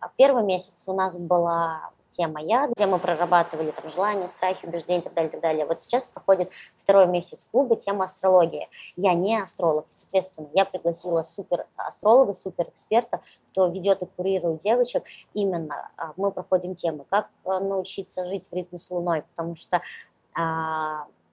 А 0.00 0.10
Первый 0.16 0.44
месяц 0.44 0.84
у 0.86 0.92
нас 0.92 1.16
была 1.18 1.90
тема 2.10 2.40
«Я», 2.40 2.68
где 2.68 2.86
мы 2.86 2.98
прорабатывали 2.98 3.70
там 3.70 3.88
желания, 3.88 4.28
страхи, 4.28 4.66
убеждения 4.66 5.00
и 5.00 5.04
так 5.04 5.14
далее, 5.14 5.28
и 5.28 5.32
так 5.32 5.40
далее. 5.40 5.66
Вот 5.66 5.80
сейчас 5.80 6.06
проходит 6.06 6.50
второй 6.76 7.06
месяц 7.06 7.46
клуба, 7.50 7.76
тема 7.76 8.04
астрология. 8.04 8.68
Я 8.96 9.14
не 9.14 9.40
астролог, 9.40 9.86
соответственно, 9.90 10.48
я 10.54 10.64
пригласила 10.64 11.22
супер 11.22 11.66
астролога, 11.76 12.34
супер 12.34 12.68
эксперта, 12.68 13.20
кто 13.50 13.68
ведет 13.68 14.02
и 14.02 14.06
курирует 14.06 14.60
девочек. 14.60 15.04
Именно 15.34 15.90
а, 15.96 16.12
мы 16.16 16.32
проходим 16.32 16.74
темы, 16.74 17.04
как 17.08 17.28
а, 17.44 17.60
научиться 17.60 18.24
жить 18.24 18.48
в 18.50 18.52
ритме 18.52 18.78
с 18.78 18.90
Луной, 18.90 19.22
потому 19.22 19.54
что 19.54 19.80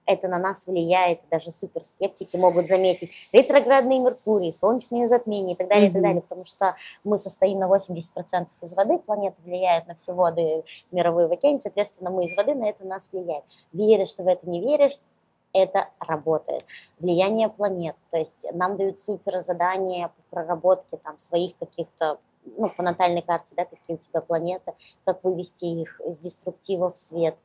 это 0.06 0.28
на 0.28 0.38
нас 0.38 0.66
влияет, 0.66 1.20
даже 1.30 1.50
суперскептики 1.50 2.36
могут 2.36 2.68
заметить. 2.68 3.10
Ретроградные 3.32 3.98
Меркурий, 3.98 4.52
солнечные 4.52 5.08
затмения 5.08 5.54
и 5.54 5.56
так 5.56 5.68
далее, 5.68 5.90
и 5.90 5.92
так 5.92 6.02
далее, 6.02 6.22
потому 6.22 6.44
что 6.44 6.74
мы 7.04 7.18
состоим 7.18 7.58
на 7.58 7.68
80% 7.68 8.46
из 8.62 8.72
воды, 8.72 8.98
планета 8.98 9.36
влияет 9.44 9.86
на 9.86 9.94
все 9.94 10.12
воды 10.12 10.64
мировые 10.92 11.28
в 11.28 11.32
океане, 11.32 11.58
соответственно, 11.58 12.10
мы 12.10 12.24
из 12.24 12.36
воды, 12.36 12.54
на 12.54 12.68
это 12.68 12.86
нас 12.86 13.10
влияет. 13.12 13.44
Веришь 13.72 14.14
ты 14.14 14.22
в 14.22 14.28
это, 14.28 14.48
не 14.48 14.60
веришь, 14.60 14.98
это 15.52 15.88
работает. 15.98 16.64
Влияние 16.98 17.48
планет, 17.48 17.96
то 18.10 18.18
есть 18.18 18.46
нам 18.52 18.76
дают 18.76 18.98
супер 18.98 19.40
задания 19.40 20.08
по 20.08 20.36
проработке 20.36 20.98
там 20.98 21.18
своих 21.18 21.56
каких-то 21.58 22.18
ну, 22.56 22.70
по 22.70 22.82
натальной 22.82 23.22
карте, 23.22 23.54
да, 23.56 23.64
какие 23.64 23.96
у 23.96 23.98
тебя 23.98 24.20
планеты, 24.20 24.72
как 25.04 25.24
вывести 25.24 25.64
их 25.64 26.00
из 26.06 26.18
деструктива 26.20 26.90
в 26.90 26.96
свет, 26.96 27.36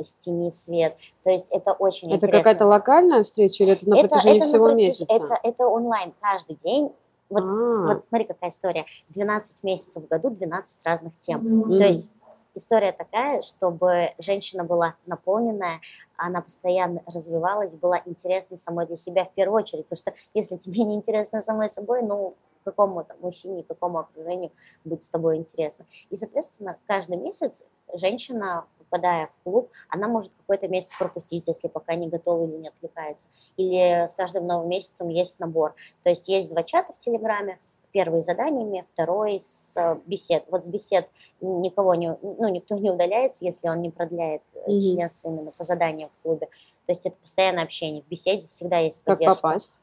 из 0.00 0.16
тени 0.16 0.50
в 0.50 0.56
свет. 0.56 0.96
То 1.24 1.30
есть 1.30 1.46
это 1.50 1.72
очень 1.72 2.08
Это 2.08 2.26
интересно. 2.26 2.38
какая-то 2.38 2.66
локальная 2.66 3.22
встреча 3.22 3.64
или 3.64 3.72
это 3.72 3.88
на 3.88 3.98
Это- 3.98 4.08
протяжении 4.08 4.38
это 4.38 4.46
на 4.46 4.50
всего 4.52 4.66
протяж- 4.66 4.76
месяца? 4.76 5.14
Это, 5.14 5.38
это 5.42 5.66
онлайн 5.66 6.12
каждый 6.20 6.56
день. 6.56 6.92
Вот, 7.28 7.42
А. 7.44 7.86
вот 7.94 8.04
смотри, 8.04 8.26
какая 8.26 8.50
история. 8.50 8.84
12 9.08 9.62
месяцев 9.64 10.04
в 10.04 10.08
году, 10.08 10.30
12 10.30 10.84
разных 10.86 11.16
тем. 11.18 11.40
Мгм. 11.42 11.78
То 11.78 11.84
есть 11.84 12.10
история 12.54 12.92
такая, 12.92 13.42
чтобы 13.42 14.10
женщина 14.18 14.62
была 14.64 14.94
наполненная, 15.06 15.80
она 16.16 16.40
постоянно 16.40 17.02
развивалась, 17.06 17.74
была 17.74 18.00
интересной 18.06 18.58
самой 18.58 18.86
для 18.86 18.96
себя 18.96 19.24
в 19.24 19.32
первую 19.32 19.60
очередь. 19.62 19.86
Потому 19.88 19.98
что 19.98 20.12
если 20.34 20.56
тебе 20.56 20.84
не 20.84 20.94
интересно 20.94 21.40
самой 21.40 21.68
собой, 21.68 22.02
ну, 22.02 22.34
какому 22.64 23.04
там 23.04 23.16
мужчине, 23.20 23.62
какому 23.62 23.98
окружению 23.98 24.50
будет 24.84 25.02
с 25.04 25.08
тобой 25.08 25.36
интересно. 25.36 25.84
И, 26.10 26.16
соответственно, 26.16 26.76
каждый 26.88 27.16
месяц 27.16 27.64
женщина, 27.94 28.64
попадая 28.88 29.26
в 29.28 29.42
клуб, 29.44 29.70
она 29.88 30.08
может 30.08 30.32
какой-то 30.38 30.68
месяц 30.68 30.90
пропустить, 30.98 31.46
если 31.48 31.68
пока 31.68 31.94
не 31.94 32.08
готова 32.08 32.46
или 32.46 32.56
не 32.56 32.68
отвлекается. 32.68 33.26
Или 33.56 34.06
с 34.06 34.14
каждым 34.14 34.46
новым 34.46 34.68
месяцем 34.68 35.08
есть 35.08 35.40
набор. 35.40 35.74
То 36.02 36.10
есть 36.10 36.28
есть 36.28 36.48
два 36.48 36.62
чата 36.62 36.92
в 36.92 36.98
Телеграме, 36.98 37.58
первый 37.96 38.20
с 38.20 38.26
заданиями, 38.26 38.84
второй 38.86 39.38
с 39.38 39.72
э, 39.76 39.98
бесед. 40.04 40.44
Вот 40.50 40.62
с 40.62 40.66
бесед 40.66 41.08
никого 41.40 41.94
не, 41.94 42.14
ну, 42.20 42.48
никто 42.48 42.76
не 42.76 42.90
удаляется, 42.90 43.44
если 43.44 43.70
он 43.70 43.80
не 43.80 43.88
продляет 43.88 44.42
mm-hmm. 44.54 44.80
членство 44.80 45.28
именно 45.28 45.50
по 45.50 45.64
заданиям 45.64 46.10
в 46.10 46.22
клубе. 46.22 46.46
То 46.46 46.92
есть 46.92 47.06
это 47.06 47.16
постоянное 47.16 47.64
общение. 47.64 48.02
В 48.02 48.08
беседе 48.08 48.46
всегда 48.46 48.80
есть 48.80 49.00
поддержка. 49.02 49.34
Как 49.34 49.42
попасть? 49.42 49.80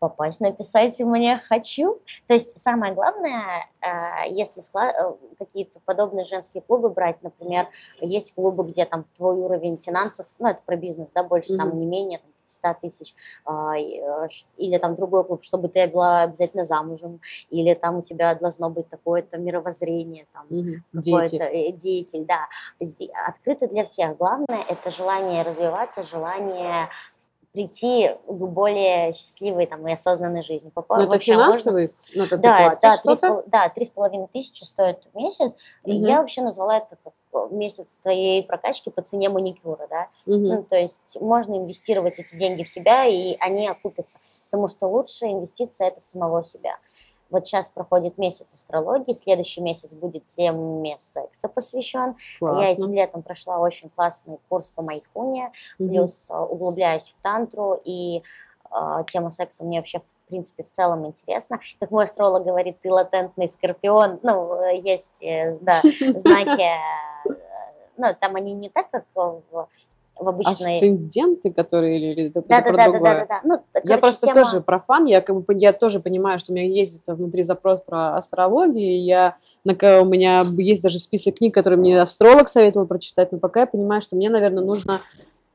Попасть, 0.00 0.40
написать 0.40 0.98
мне 0.98 1.40
«хочу». 1.48 2.00
То 2.26 2.34
есть 2.34 2.58
самое 2.58 2.92
главное, 2.92 3.68
э, 3.80 4.30
если 4.30 4.60
какие-то 5.38 5.78
подобные 5.84 6.24
женские 6.24 6.62
клубы 6.62 6.88
брать, 6.88 7.22
например, 7.22 7.68
есть 8.00 8.34
клубы, 8.34 8.64
где 8.64 8.84
там 8.86 9.04
твой 9.16 9.36
уровень 9.36 9.76
финансов, 9.76 10.26
ну 10.40 10.48
это 10.48 10.60
про 10.66 10.76
бизнес, 10.76 11.10
да, 11.14 11.22
больше 11.22 11.52
mm-hmm. 11.52 11.58
там 11.58 11.78
не 11.78 11.86
менее 11.86 12.18
там, 12.18 12.30
100 12.50 12.74
тысяч, 12.80 13.14
а, 13.44 13.76
э, 13.78 14.28
или 14.56 14.78
там 14.78 14.96
другой 14.96 15.24
клуб, 15.24 15.42
чтобы 15.42 15.68
ты 15.68 15.86
была 15.86 16.22
обязательно 16.22 16.64
замужем, 16.64 17.20
или 17.50 17.74
там 17.74 17.98
у 17.98 18.02
тебя 18.02 18.34
должно 18.34 18.70
быть 18.70 18.88
такое-то 18.88 19.38
мировоззрение, 19.38 20.26
там, 20.32 20.46
угу. 20.50 20.66
какой-то 20.92 21.44
э, 21.44 21.72
деятель, 21.72 22.24
да. 22.24 22.48
Открыто 23.26 23.68
для 23.68 23.84
всех. 23.84 24.16
Главное– 24.16 24.64
это 24.68 24.90
желание 24.90 25.42
развиваться, 25.42 26.02
желание 26.02 26.88
прийти 27.52 28.10
к 28.26 28.30
более 28.32 29.12
счастливой 29.12 29.66
там, 29.66 29.86
и 29.88 29.92
осознанной 29.92 30.42
жизни. 30.42 30.70
По, 30.70 30.84
Но 30.88 31.04
это 31.04 31.18
финансовый? 31.18 31.88
Можно... 31.88 32.14
Ну, 32.14 32.24
это 32.24 32.36
да, 32.38 32.78
да, 32.80 32.96
три 32.96 33.14
с, 33.14 33.44
да, 33.46 33.68
три 33.68 33.84
с 33.84 33.90
половиной 33.90 34.28
тысячи 34.28 34.64
стоит 34.64 35.00
в 35.12 35.16
месяц. 35.16 35.54
Угу. 35.84 35.92
Я 35.92 36.20
вообще 36.20 36.42
назвала 36.42 36.78
это 36.78 36.96
как 37.02 37.14
месяц 37.50 37.98
твоей 37.98 38.42
прокачки 38.44 38.90
по 38.90 39.02
цене 39.02 39.28
маникюра, 39.28 39.86
да. 39.88 40.08
Угу. 40.26 40.38
Ну, 40.38 40.62
то 40.62 40.76
есть 40.76 41.16
можно 41.20 41.56
инвестировать 41.56 42.18
эти 42.18 42.36
деньги 42.36 42.62
в 42.62 42.68
себя, 42.68 43.06
и 43.06 43.36
они 43.40 43.68
окупятся. 43.68 44.18
Потому 44.50 44.68
что 44.68 44.86
лучшая 44.88 45.32
инвестиция– 45.32 45.88
это 45.88 46.00
в 46.00 46.04
самого 46.04 46.42
себя. 46.42 46.76
Вот 47.30 47.46
сейчас 47.46 47.68
проходит 47.68 48.18
месяц 48.18 48.54
астрологии, 48.54 49.12
следующий 49.12 49.60
месяц 49.60 49.94
будет 49.94 50.26
теме 50.26 50.96
секса 50.98 51.48
посвящен. 51.48 52.16
Классно. 52.38 52.60
Я 52.60 52.72
этим 52.72 52.92
летом 52.92 53.22
прошла 53.22 53.58
очень 53.58 53.90
классный 53.90 54.38
курс 54.48 54.70
по 54.70 54.82
майтхуне, 54.82 55.50
угу. 55.78 55.88
плюс 55.88 56.30
э, 56.30 56.36
углубляюсь 56.36 57.08
в 57.08 57.22
тантру, 57.22 57.80
и 57.84 58.22
э, 58.70 59.04
тема 59.06 59.30
секса 59.30 59.64
мне 59.64 59.78
вообще, 59.78 60.00
в 60.00 60.28
принципе, 60.28 60.62
в 60.62 60.68
целом 60.68 61.06
интересна. 61.06 61.58
Как 61.78 61.90
мой 61.90 62.04
астролог 62.04 62.44
говорит, 62.44 62.80
ты 62.80 62.90
латентный 62.90 63.48
скорпион. 63.48 64.20
Ну, 64.22 64.54
э, 64.62 64.78
есть, 64.78 65.22
э, 65.22 65.56
да, 65.60 65.80
знаки 65.82 66.70
ну, 68.00 68.06
там 68.18 68.36
они 68.36 68.52
не 68.52 68.68
так, 68.68 68.90
как 68.90 69.04
в 69.14 69.68
в 70.20 70.28
обычной... 70.28 70.74
Асценденты, 70.74 71.52
которые 71.52 71.98
или 71.98 72.28
да, 72.28 72.42
да, 72.46 72.72
да, 72.72 72.84
другое? 72.84 73.00
Да, 73.00 73.14
да, 73.20 73.26
да, 73.26 73.40
Ну, 73.44 73.62
короче, 73.72 73.88
я 73.88 73.98
просто 73.98 74.26
тема... 74.26 74.34
тоже 74.34 74.60
профан, 74.60 75.06
я, 75.06 75.20
как 75.20 75.36
бы, 75.36 75.54
я 75.56 75.72
тоже 75.72 76.00
понимаю, 76.00 76.38
что 76.38 76.52
у 76.52 76.54
меня 76.54 76.66
есть 76.66 77.00
это 77.00 77.14
внутри 77.14 77.42
запрос 77.42 77.80
про 77.80 78.16
астрологию, 78.16 79.02
я 79.02 79.36
на, 79.64 79.72
у 80.00 80.04
меня 80.04 80.44
есть 80.58 80.82
даже 80.82 80.98
список 80.98 81.36
книг, 81.36 81.54
которые 81.54 81.78
мне 81.78 82.00
астролог 82.00 82.48
советовал 82.48 82.86
прочитать, 82.86 83.32
но 83.32 83.38
пока 83.38 83.60
я 83.60 83.66
понимаю, 83.66 84.02
что 84.02 84.16
мне, 84.16 84.30
наверное, 84.30 84.64
нужно 84.64 85.00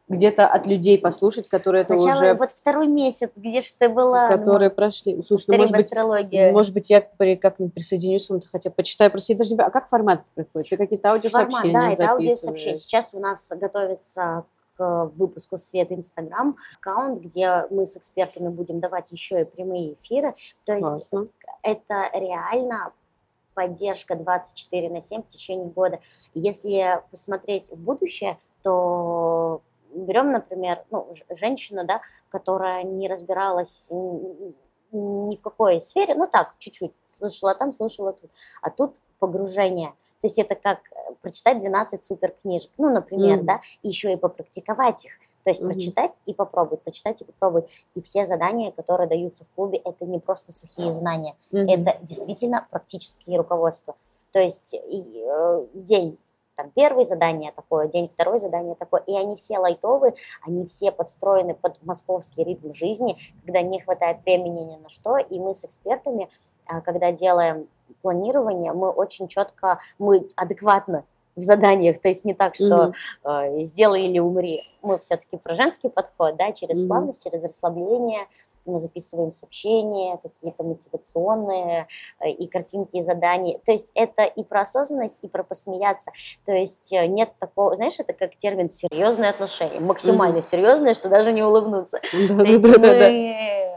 где-то 0.08 0.48
от 0.48 0.68
людей 0.68 1.00
послушать, 1.00 1.50
которые 1.50 1.84
Сначала 1.84 2.22
это 2.22 2.34
уже... 2.34 2.34
вот 2.36 2.52
второй 2.52 2.88
месяц, 2.88 3.32
где 3.36 3.60
же 3.62 3.68
ты 3.78 3.90
была? 3.90 4.28
Которые 4.28 4.70
ну, 4.70 4.76
прошли. 4.76 5.22
Слушай, 5.22 5.46
ну, 5.50 5.58
может 5.58 5.76
быть, 5.76 6.52
может 6.52 6.74
быть, 6.74 6.90
я 6.92 7.02
как-нибудь 7.02 7.74
присоединюсь 7.74 8.30
вам, 8.30 8.40
хотя 8.52 8.70
почитаю. 8.70 9.10
Просто 9.10 9.34
я 9.34 9.40
даже 9.40 9.56
не... 9.56 9.60
А 9.60 9.72
как 9.72 9.90
формат 9.90 10.22
приходит? 10.36 10.70
Ты 10.70 10.78
какие-то 10.78 11.12
аудиосообщения 11.12 11.74
Формат, 11.74 11.98
да, 11.98 12.04
это 12.04 12.12
аудиосообщения. 12.12 12.78
Сейчас 12.78 13.10
у 13.14 13.20
нас 13.20 13.52
готовится 13.56 14.46
к 14.78 15.12
выпуску 15.16 15.58
Свет 15.58 15.92
Инстаграм 15.92 16.56
аккаунт, 16.78 17.22
где 17.22 17.66
мы 17.70 17.86
с 17.86 17.98
экспертами 17.98 18.50
будем 18.50 18.80
давать 18.80 19.12
еще 19.12 19.42
и 19.42 19.46
прямые 19.46 19.94
эфиры. 19.94 20.34
То 20.66 20.74
есть 20.74 21.10
Классно. 21.10 21.28
это 21.62 22.10
реально 22.14 22.94
поддержка 23.54 24.16
24 24.16 24.90
на 24.90 25.02
7 25.02 25.24
в 25.24 25.28
течение 25.28 25.68
года. 25.68 26.00
Если 26.34 27.02
посмотреть 27.10 27.70
в 27.70 27.82
будущее, 27.82 28.38
то 28.62 29.62
берем, 29.94 30.32
например, 30.32 30.84
ну, 30.92 31.08
женщину, 31.30 31.86
да, 31.86 32.02
которая 32.30 32.84
не 32.84 33.08
разбиралась 33.08 33.90
ни 34.92 35.36
в 35.36 35.42
какой 35.42 35.82
сфере, 35.82 36.16
ну 36.16 36.28
так, 36.28 36.56
чуть-чуть, 36.60 36.94
слышала 37.06 37.56
там, 37.56 37.72
слышала 37.72 38.14
тут. 38.14 38.32
А 38.62 38.70
тут 38.70 38.96
погружение. 39.20 39.94
То 40.22 40.28
есть 40.28 40.40
это 40.40 40.56
как 40.56 40.80
э, 40.92 41.14
прочитать 41.22 41.60
12 41.60 42.04
супер 42.04 42.32
книжек, 42.32 42.72
ну, 42.78 42.90
например, 42.90 43.40
mm-hmm. 43.40 43.46
да, 43.46 43.60
и 43.84 43.90
еще 43.90 44.14
и 44.14 44.16
попрактиковать 44.16 45.06
их. 45.06 45.12
То 45.44 45.52
есть 45.52 45.62
mm-hmm. 45.62 45.68
прочитать 45.68 46.12
и 46.26 46.34
попробовать, 46.34 46.82
прочитать 46.82 47.22
и 47.22 47.26
попробовать. 47.26 47.70
И 47.94 48.02
все 48.02 48.26
задания, 48.26 48.72
которые 48.72 49.08
даются 49.08 49.44
в 49.44 49.52
клубе, 49.52 49.78
это 49.78 50.06
не 50.06 50.20
просто 50.20 50.52
сухие 50.52 50.92
знания, 50.92 51.36
mm-hmm. 51.52 51.66
это 51.68 51.98
действительно 52.02 52.68
практические 52.72 53.38
руководства. 53.38 53.96
То 54.32 54.40
есть 54.40 54.74
э, 54.74 55.66
день 55.74 56.18
там 56.56 56.72
первое 56.72 57.04
задание 57.04 57.52
такое, 57.52 57.88
день 57.88 58.08
второе 58.08 58.38
задание 58.38 58.76
такое, 58.76 59.02
и 59.02 59.16
они 59.16 59.36
все 59.36 59.60
лайтовые, 59.60 60.16
они 60.46 60.66
все 60.66 60.92
подстроены 60.92 61.54
под 61.54 61.82
московский 61.84 62.44
ритм 62.44 62.74
жизни, 62.74 63.18
когда 63.46 63.62
не 63.62 63.80
хватает 63.80 64.24
времени 64.26 64.62
ни 64.62 64.78
на 64.78 64.90
что, 64.90 65.18
и 65.18 65.40
мы 65.40 65.54
с 65.54 65.66
экспертами, 65.66 66.30
а, 66.68 66.82
когда 66.82 67.12
делаем 67.12 67.68
планирование, 68.02 68.74
мы 68.74 68.90
очень 68.90 69.28
четко, 69.28 69.80
мы 70.00 70.28
адекватно 70.36 71.06
в 71.36 71.42
заданиях, 71.42 72.00
то 72.00 72.08
есть 72.08 72.24
не 72.24 72.34
так, 72.34 72.56
что 72.56 72.94
mm-hmm. 73.26 73.62
э, 73.62 73.64
сделай 73.66 74.04
или 74.06 74.20
умри. 74.20 74.64
Мы 74.82 74.98
все-таки 75.00 75.38
про 75.38 75.54
женский 75.54 75.90
подход, 75.90 76.38
да, 76.38 76.54
через 76.54 76.82
mm-hmm. 76.82 76.88
плавность, 76.88 77.24
через 77.24 77.44
расслабление, 77.44 78.28
мы 78.66 78.80
записываем 78.80 79.32
сообщения, 79.32 80.18
какие-то 80.22 80.64
мотивационные 80.64 81.88
э, 82.20 82.30
и 82.30 82.48
картинки, 82.48 82.98
и 82.98 83.02
задания. 83.02 83.60
То 83.66 83.72
есть 83.72 83.92
это 83.96 84.24
и 84.24 84.44
про 84.44 84.62
осознанность, 84.62 85.18
и 85.22 85.28
про 85.28 85.44
посмеяться. 85.44 86.12
То 86.46 86.52
есть 86.52 86.92
э, 86.94 87.06
нет 87.08 87.32
такого, 87.40 87.76
знаешь, 87.76 88.00
это 88.00 88.14
как 88.14 88.36
термин 88.36 88.70
серьезные 88.70 89.30
отношения, 89.30 89.80
максимально 89.80 90.38
mm-hmm. 90.38 90.42
серьезные, 90.42 90.94
что 90.94 91.10
даже 91.10 91.32
не 91.32 91.44
улыбнуться. 91.44 92.00
Да, 92.14 92.44
То 92.44 92.44
есть 92.44 92.62
да, 92.64 92.70
мы 92.80 93.75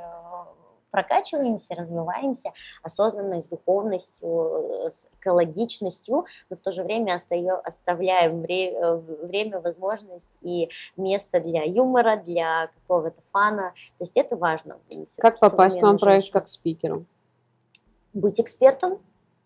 прокачиваемся, 0.91 1.75
развиваемся 1.75 2.53
осознанно, 2.83 3.41
с 3.41 3.49
духовностью, 3.49 4.89
с 4.91 5.09
экологичностью, 5.21 6.25
но 6.51 6.57
в 6.57 6.61
то 6.61 6.73
же 6.73 6.83
время 6.83 7.15
остаем, 7.15 7.57
оставляем 7.65 8.43
время, 8.43 8.95
время, 8.95 9.61
возможность 9.61 10.37
и 10.41 10.71
место 10.97 11.41
для 11.41 11.65
юмора, 11.65 12.17
для 12.17 12.69
какого-то 12.69 13.23
фана. 13.33 13.73
То 13.99 14.03
есть 14.03 14.17
это 14.17 14.37
важно. 14.37 14.79
Как 15.19 15.39
попасть 15.39 15.79
к 15.79 15.83
вам 15.83 15.99
проект 15.99 16.31
как 16.33 16.49
спикеру? 16.49 17.05
Быть 18.13 18.41
экспертом, 18.41 18.99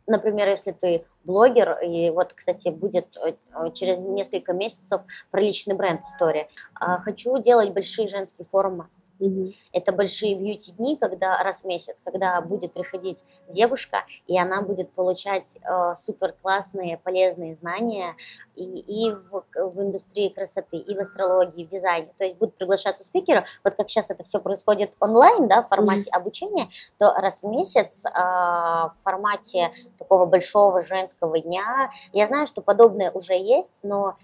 например, 0.06 0.48
если 0.48 0.72
ты 0.72 1.04
блогер, 1.24 1.78
и 1.80 2.10
вот, 2.10 2.32
кстати, 2.32 2.68
будет 2.68 3.16
э, 3.16 3.34
через 3.72 3.98
несколько 3.98 4.52
месяцев 4.52 5.02
про 5.30 5.40
личный 5.40 5.74
бренд 5.74 6.02
история. 6.02 6.48
А, 6.74 6.98
хочу 6.98 7.38
делать 7.38 7.72
большие 7.72 8.08
женские 8.08 8.44
форумы 8.44 8.88
Угу. 9.22 9.52
Это 9.72 9.92
большие 9.92 10.34
бьюти-дни, 10.34 10.96
когда 10.96 11.40
раз 11.44 11.60
в 11.60 11.64
месяц, 11.64 11.98
когда 12.04 12.40
будет 12.40 12.72
приходить 12.72 13.22
девушка, 13.48 14.04
и 14.26 14.36
она 14.36 14.62
будет 14.62 14.90
получать 14.90 15.56
э, 15.62 15.94
супер 15.96 16.34
классные, 16.42 16.98
полезные 16.98 17.54
знания 17.54 18.16
и, 18.56 18.64
и 18.64 19.12
в, 19.12 19.44
в 19.54 19.80
индустрии 19.80 20.28
красоты, 20.28 20.78
и 20.78 20.96
в 20.96 20.98
астрологии, 20.98 21.62
и 21.62 21.66
в 21.66 21.68
дизайне. 21.68 22.12
То 22.18 22.24
есть 22.24 22.36
будут 22.36 22.56
приглашаться 22.56 23.04
спикеры. 23.04 23.44
Вот 23.62 23.74
как 23.76 23.88
сейчас 23.88 24.10
это 24.10 24.24
все 24.24 24.40
происходит 24.40 24.92
онлайн, 24.98 25.46
да, 25.46 25.62
в 25.62 25.68
формате 25.68 26.10
угу. 26.10 26.20
обучения, 26.20 26.66
то 26.98 27.12
раз 27.12 27.42
в 27.42 27.46
месяц 27.46 28.04
э, 28.04 28.10
в 28.12 28.94
формате 29.04 29.70
такого 29.98 30.26
большого 30.26 30.82
женского 30.82 31.38
дня. 31.38 31.92
Я 32.12 32.26
знаю, 32.26 32.48
что 32.48 32.60
подобное 32.60 33.12
уже 33.12 33.34
есть, 33.34 33.78
но 33.84 34.16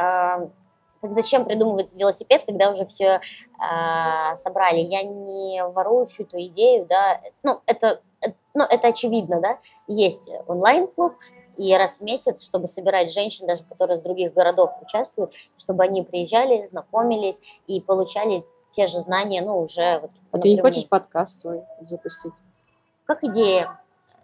э, 0.00 0.48
так 1.00 1.12
зачем 1.12 1.44
придумывать 1.44 1.94
велосипед, 1.94 2.44
когда 2.46 2.70
уже 2.70 2.84
все 2.86 3.04
э, 3.04 3.20
а, 3.58 4.36
собрали? 4.36 4.80
Я 4.80 5.02
не 5.02 5.64
ворую 5.64 6.06
чью-то 6.06 6.44
идею, 6.46 6.86
да, 6.86 7.20
ну 7.42 7.60
это, 7.66 8.00
это, 8.20 8.34
ну, 8.54 8.64
это 8.64 8.88
очевидно, 8.88 9.40
да, 9.40 9.58
есть 9.86 10.30
онлайн-клуб, 10.46 11.14
и 11.56 11.74
раз 11.74 11.98
в 11.98 12.02
месяц, 12.02 12.44
чтобы 12.44 12.68
собирать 12.68 13.12
женщин, 13.12 13.46
даже 13.46 13.64
которые 13.64 13.96
из 13.96 14.00
других 14.00 14.32
городов 14.32 14.72
участвуют, 14.80 15.32
чтобы 15.56 15.82
они 15.82 16.02
приезжали, 16.02 16.64
знакомились 16.64 17.40
и 17.66 17.80
получали 17.80 18.44
те 18.70 18.86
же 18.86 19.00
знания, 19.00 19.42
ну, 19.42 19.60
уже... 19.60 19.98
Вот, 19.98 20.10
а 20.30 20.36
напрямую. 20.36 20.42
ты 20.42 20.48
не 20.50 20.60
хочешь 20.60 20.88
подкаст 20.88 21.40
свой 21.40 21.62
запустить? 21.80 22.32
Как 23.04 23.24
идея. 23.24 23.80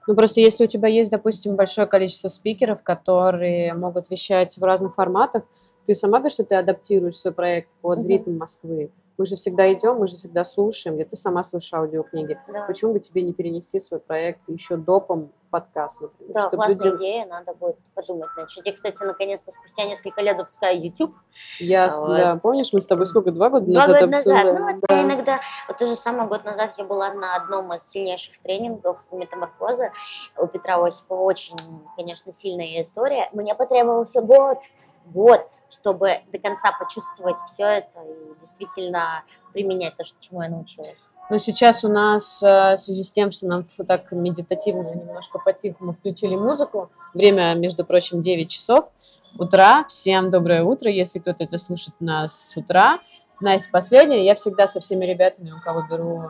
Ну, 0.07 0.15
просто 0.15 0.41
если 0.41 0.65
у 0.65 0.67
тебя 0.67 0.89
есть, 0.89 1.11
допустим, 1.11 1.57
большое 1.57 1.87
количество 1.87 2.29
спикеров, 2.29 2.83
которые 2.83 3.75
могут 3.75 4.11
вещать 4.11 4.57
в 4.59 4.63
разных 4.63 4.95
форматах, 4.95 5.45
ты 5.87 5.95
сама 5.95 6.19
говоришь, 6.19 6.35
что 6.35 6.45
ты 6.45 6.55
адаптируешь 6.57 7.17
свой 7.17 7.33
проект 7.33 7.71
под 7.81 8.01
Мгм. 8.01 8.09
ритм 8.09 8.37
Москвы. 8.39 8.91
Мы 9.17 9.27
же 9.27 9.37
всегда 9.37 9.73
идем, 9.73 9.97
мы 9.99 10.07
же 10.09 10.17
всегда 10.17 10.43
слушаем, 10.43 10.97
где 10.97 11.05
ты 11.05 11.15
сама 11.17 11.45
слушаешь 11.45 11.73
аудиокниги. 11.75 12.37
Да. 12.49 12.65
Почему 12.67 12.93
бы 12.95 12.99
тебе 13.01 13.23
не 13.23 13.33
перенести 13.33 13.79
свой 13.79 14.01
проект 14.01 14.41
еще 14.49 14.77
допом 14.77 15.31
в 15.47 15.51
подкаст, 15.51 16.01
например? 16.01 16.33
Да, 16.35 16.41
чтобы 16.41 16.57
классная 16.57 16.75
людям- 16.77 16.97
идея, 16.97 17.27
надо 17.27 17.55
будет 17.55 17.77
подумать. 17.95 18.29
Значит, 18.35 18.67
я, 18.67 18.73
кстати, 18.73 19.01
наконец-то 19.05 19.53
спустя 19.53 19.85
несколько 19.85 20.21
лет 20.21 20.37
запускаю 20.37 20.83
YouTube. 20.83 21.15
Я, 21.61 21.87
А 21.87 21.97
вот. 22.01 22.17
да, 22.17 22.37
помнишь, 22.43 22.73
мы 22.73 22.81
с 22.81 22.87
тобой 22.87 23.07
сколько, 23.07 23.31
два 23.31 23.51
года 23.51 23.67
Два 23.67 23.87
назад 23.87 24.01
года 24.01 24.07
назад. 24.09 24.27
обсуждали? 24.37 24.59
Ну, 24.59 24.73
вот 24.73 24.85
Да. 24.89 24.97
я 24.97 25.03
иногда, 25.05 25.41
вот 25.69 25.79
то 25.79 25.87
же 25.87 25.95
самое, 25.95 26.29
год 26.29 26.45
назад 26.45 26.75
я 26.77 26.85
была 26.85 27.15
на 27.15 27.37
одном 27.37 27.73
из 27.73 27.85
сильнейших 27.89 28.37
тренингов 28.41 29.05
метаморфозы 29.12 29.93
у 30.37 30.47
Петра 30.49 30.85
Осипова. 30.85 31.21
Очень, 31.21 31.57
конечно, 31.97 32.33
сильная 32.33 32.83
история. 32.83 33.29
Мне 33.33 33.55
потребовался 33.55 34.23
год, 34.23 34.59
год, 35.07 35.47
чтобы 35.71 36.21
до 36.33 36.39
конца 36.39 36.73
почувствовать 36.79 37.39
все 37.49 37.65
это 37.65 38.01
и 38.03 38.41
действительно 38.41 39.25
применять 39.53 39.97
то, 39.97 40.05
чему 40.21 40.43
я 40.43 40.49
научилась. 40.49 41.07
Но 41.31 41.39
сейчас 41.39 41.85
у 41.85 41.89
нас, 41.89 42.43
э, 42.43 42.75
в 42.75 42.77
связи 42.77 43.03
с 43.03 43.11
тем, 43.11 43.31
что 43.31 43.47
нам 43.47 43.65
так 43.87 44.12
медитативно 44.12 44.95
немножко 44.95 45.39
по-тихому 45.39 45.95
включили 45.95 46.37
музыку, 46.37 46.91
время, 47.15 47.55
между 47.55 47.85
прочим, 47.85 48.21
9 48.21 48.51
часов 48.51 48.93
утра. 49.39 49.85
Всем 49.89 50.31
доброе 50.31 50.65
утро, 50.65 50.91
если 50.91 51.19
кто-то 51.19 51.45
это 51.45 51.57
слушает 51.59 51.95
нас 52.01 52.51
с 52.51 52.57
утра. 52.57 53.01
Настя, 53.41 53.71
последняя. 53.73 54.25
Я 54.25 54.35
всегда 54.35 54.67
со 54.67 54.81
всеми 54.81 55.05
ребятами, 55.07 55.51
у 55.51 55.61
кого 55.61 55.83
беру 55.91 56.23
э, 56.23 56.29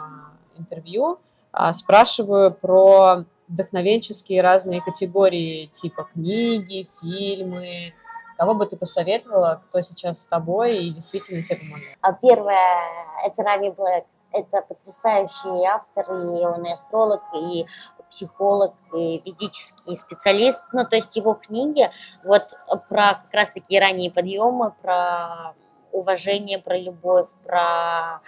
интервью, 0.59 1.18
а, 1.53 1.72
спрашиваю 1.72 2.53
про 2.53 3.24
вдохновенческие 3.49 4.43
разные 4.43 4.80
категории, 4.80 5.66
типа 5.66 6.09
книги, 6.12 6.87
фильмы. 7.01 7.95
Кого 8.37 8.55
бы 8.55 8.66
ты 8.66 8.76
посоветовала, 8.76 9.62
кто 9.68 9.80
сейчас 9.80 10.22
с 10.22 10.26
тобой 10.26 10.78
и 10.78 10.91
действительно 10.91 11.43
тебе 11.43 11.59
помогает? 11.59 11.99
А 12.01 12.12
первое– 12.12 12.80
это 13.24 13.43
Рами 13.43 13.70
Блэк. 13.70 14.05
Это 14.32 14.62
потрясающий 14.62 15.64
автор, 15.64 16.11
и 16.11 16.45
он 16.45 16.64
и 16.64 16.72
астролог, 16.72 17.22
и 17.37 17.66
психолог, 18.11 18.74
и 18.93 19.22
ведический 19.24 19.97
специалист. 19.97 20.64
Ну, 20.72 20.85
то 20.85 20.97
есть 20.97 21.14
его 21.14 21.35
книги 21.35 21.89
вот 22.24 22.57
про 22.89 23.14
как 23.22 23.32
раз-таки 23.32 23.78
ранние 23.78 24.11
подъемы, 24.11 24.72
про 24.82 25.55
уважение, 25.93 26.59
про 26.59 26.76
любовь, 26.76 27.28
про 27.45 28.20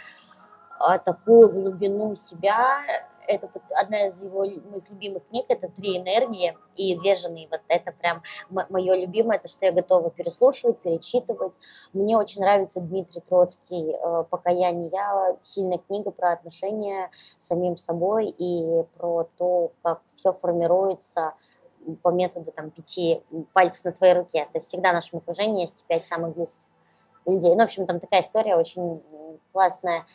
а, 0.79 0.99
такую 0.99 1.51
глубину 1.51 2.15
себя. 2.17 2.83
Это 3.27 3.51
одна 3.70 4.07
из 4.07 4.22
его 4.22 4.41
моих 4.41 4.89
любимых 4.91 5.27
книг, 5.29 5.47
это 5.49 5.68
«Три 5.68 5.99
энергии» 5.99 6.57
и 6.74 6.97
«Две 6.99 7.14
жены». 7.14 7.49
Вот 7.51 7.61
это 7.68 7.93
прям 7.93 8.22
мое 8.51 8.95
любимое, 8.95 9.39
то, 9.39 9.49
что 9.49 9.66
я 9.66 9.72
готова 9.72 10.11
переслушивать, 10.11 10.79
перечитывать. 10.79 11.55
Мне 11.93 12.16
очень 12.16 12.41
нравится 12.41 12.81
Дмитрий 12.81 13.22
Троцкий 13.29 13.93
э, 13.93 14.24
«Покаяние». 14.31 14.91
Я 14.93 15.37
сильная 15.43 15.79
книга 15.79 16.11
про 16.11 16.33
отношения 16.33 17.11
с 17.39 17.47
самим 17.47 17.77
собой 17.77 18.29
и 18.29 18.85
про 18.97 19.29
то, 19.37 19.72
как 19.83 20.03
все 20.14 20.33
формируется 20.33 21.35
по 22.03 22.09
методу 22.09 22.53
там, 22.53 22.70
пяти 22.70 23.22
пальцев 23.53 23.85
на 23.85 23.93
твоей 23.93 24.14
руке. 24.14 24.45
То 24.53 24.59
есть 24.59 24.68
всегда 24.68 24.91
в 24.91 24.95
нашем 24.95 25.18
окружении 25.18 25.62
есть 25.62 25.85
пять 25.87 26.05
самых 26.05 26.35
близких 26.35 26.59
людей. 27.27 27.51
Ну, 27.55 27.61
в 27.61 27.64
общем, 27.64 27.87
там 27.87 28.01
такая 28.01 28.22
история 28.22 28.57
очень 28.57 29.03
классная. 29.53 30.07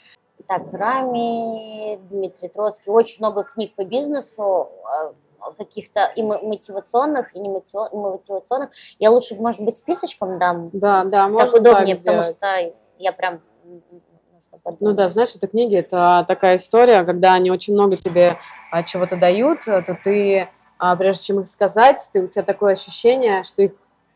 Так, 0.51 0.63
Рами, 0.73 1.95
Дмитрий 2.09 2.49
Троцкий. 2.49 2.91
Очень 2.91 3.19
много 3.19 3.45
книг 3.45 3.73
по 3.73 3.85
бизнесу, 3.85 4.67
э, 4.83 5.13
каких-то 5.57 6.11
и 6.13 6.21
мо- 6.21 6.41
мотивационных, 6.41 7.33
и 7.33 7.39
не 7.39 7.47
мотивационных. 7.47 8.71
Я 8.99 9.11
лучше, 9.11 9.35
может 9.35 9.61
быть, 9.61 9.77
списочком 9.77 10.37
дам. 10.37 10.69
Да, 10.73 11.05
да, 11.05 11.29
можно 11.29 11.51
так 11.51 11.61
удобнее, 11.61 11.95
потому 11.95 12.21
сделать. 12.21 12.37
что 12.37 12.75
я 12.97 13.13
прям... 13.13 13.39
Ну 14.81 14.91
да, 14.91 15.07
знаешь, 15.07 15.33
это 15.37 15.47
книги, 15.47 15.77
это 15.77 16.25
такая 16.27 16.57
история, 16.57 17.05
когда 17.05 17.35
они 17.35 17.49
очень 17.49 17.73
много 17.73 17.95
тебе 17.95 18.35
а, 18.73 18.83
чего-то 18.83 19.15
дают, 19.15 19.65
а, 19.69 19.81
то 19.81 19.97
ты, 20.03 20.49
а, 20.77 20.97
прежде 20.97 21.27
чем 21.27 21.39
их 21.39 21.47
сказать, 21.47 22.09
ты, 22.11 22.23
у 22.23 22.27
тебя 22.27 22.43
такое 22.43 22.73
ощущение, 22.73 23.43
что 23.43 23.61
их, 23.61 23.71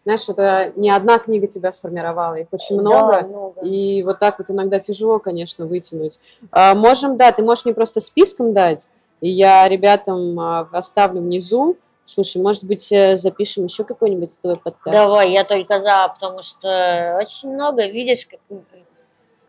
знаешь, 0.06 0.30
это 0.30 0.72
не 0.76 0.92
одна 0.92 1.18
книга 1.18 1.48
тебя 1.48 1.72
сформировала, 1.72 2.36
их 2.36 2.48
очень 2.52 2.78
Да, 2.78 2.82
много, 2.84 3.28
много. 3.28 3.62
и 3.62 4.04
вот 4.04 4.20
так 4.20 4.38
вот 4.38 4.52
иногда 4.52 4.80
тяжело, 4.80 5.18
конечно, 5.18 5.66
вытянуть. 5.66 6.20
А, 6.52 6.76
можем, 6.76 7.18
да, 7.18 7.32
ты 7.32 7.42
можешь 7.42 7.66
мне 7.66 7.74
просто 7.74 8.00
списком 8.00 8.54
дать, 8.54 8.90
и 9.20 9.30
я 9.30 9.68
ребятам 9.68 10.40
а, 10.40 10.70
оставлю 10.72 11.22
внизу. 11.22 11.76
Слушай, 12.08 12.40
может 12.40 12.64
быть, 12.66 12.92
э, 12.92 13.18
запишем 13.18 13.64
еще 13.64 13.84
какой-нибудь 13.84 14.32
с 14.32 14.38
тобой 14.38 14.58
подкаст? 14.58 14.96
Давай, 14.96 15.32
я 15.32 15.44
только 15.44 15.80
за, 15.80 16.08
потому 16.14 16.44
что 16.44 17.20
очень 17.20 17.52
много, 17.52 17.88
видишь, 17.88 18.28
как 18.28 18.40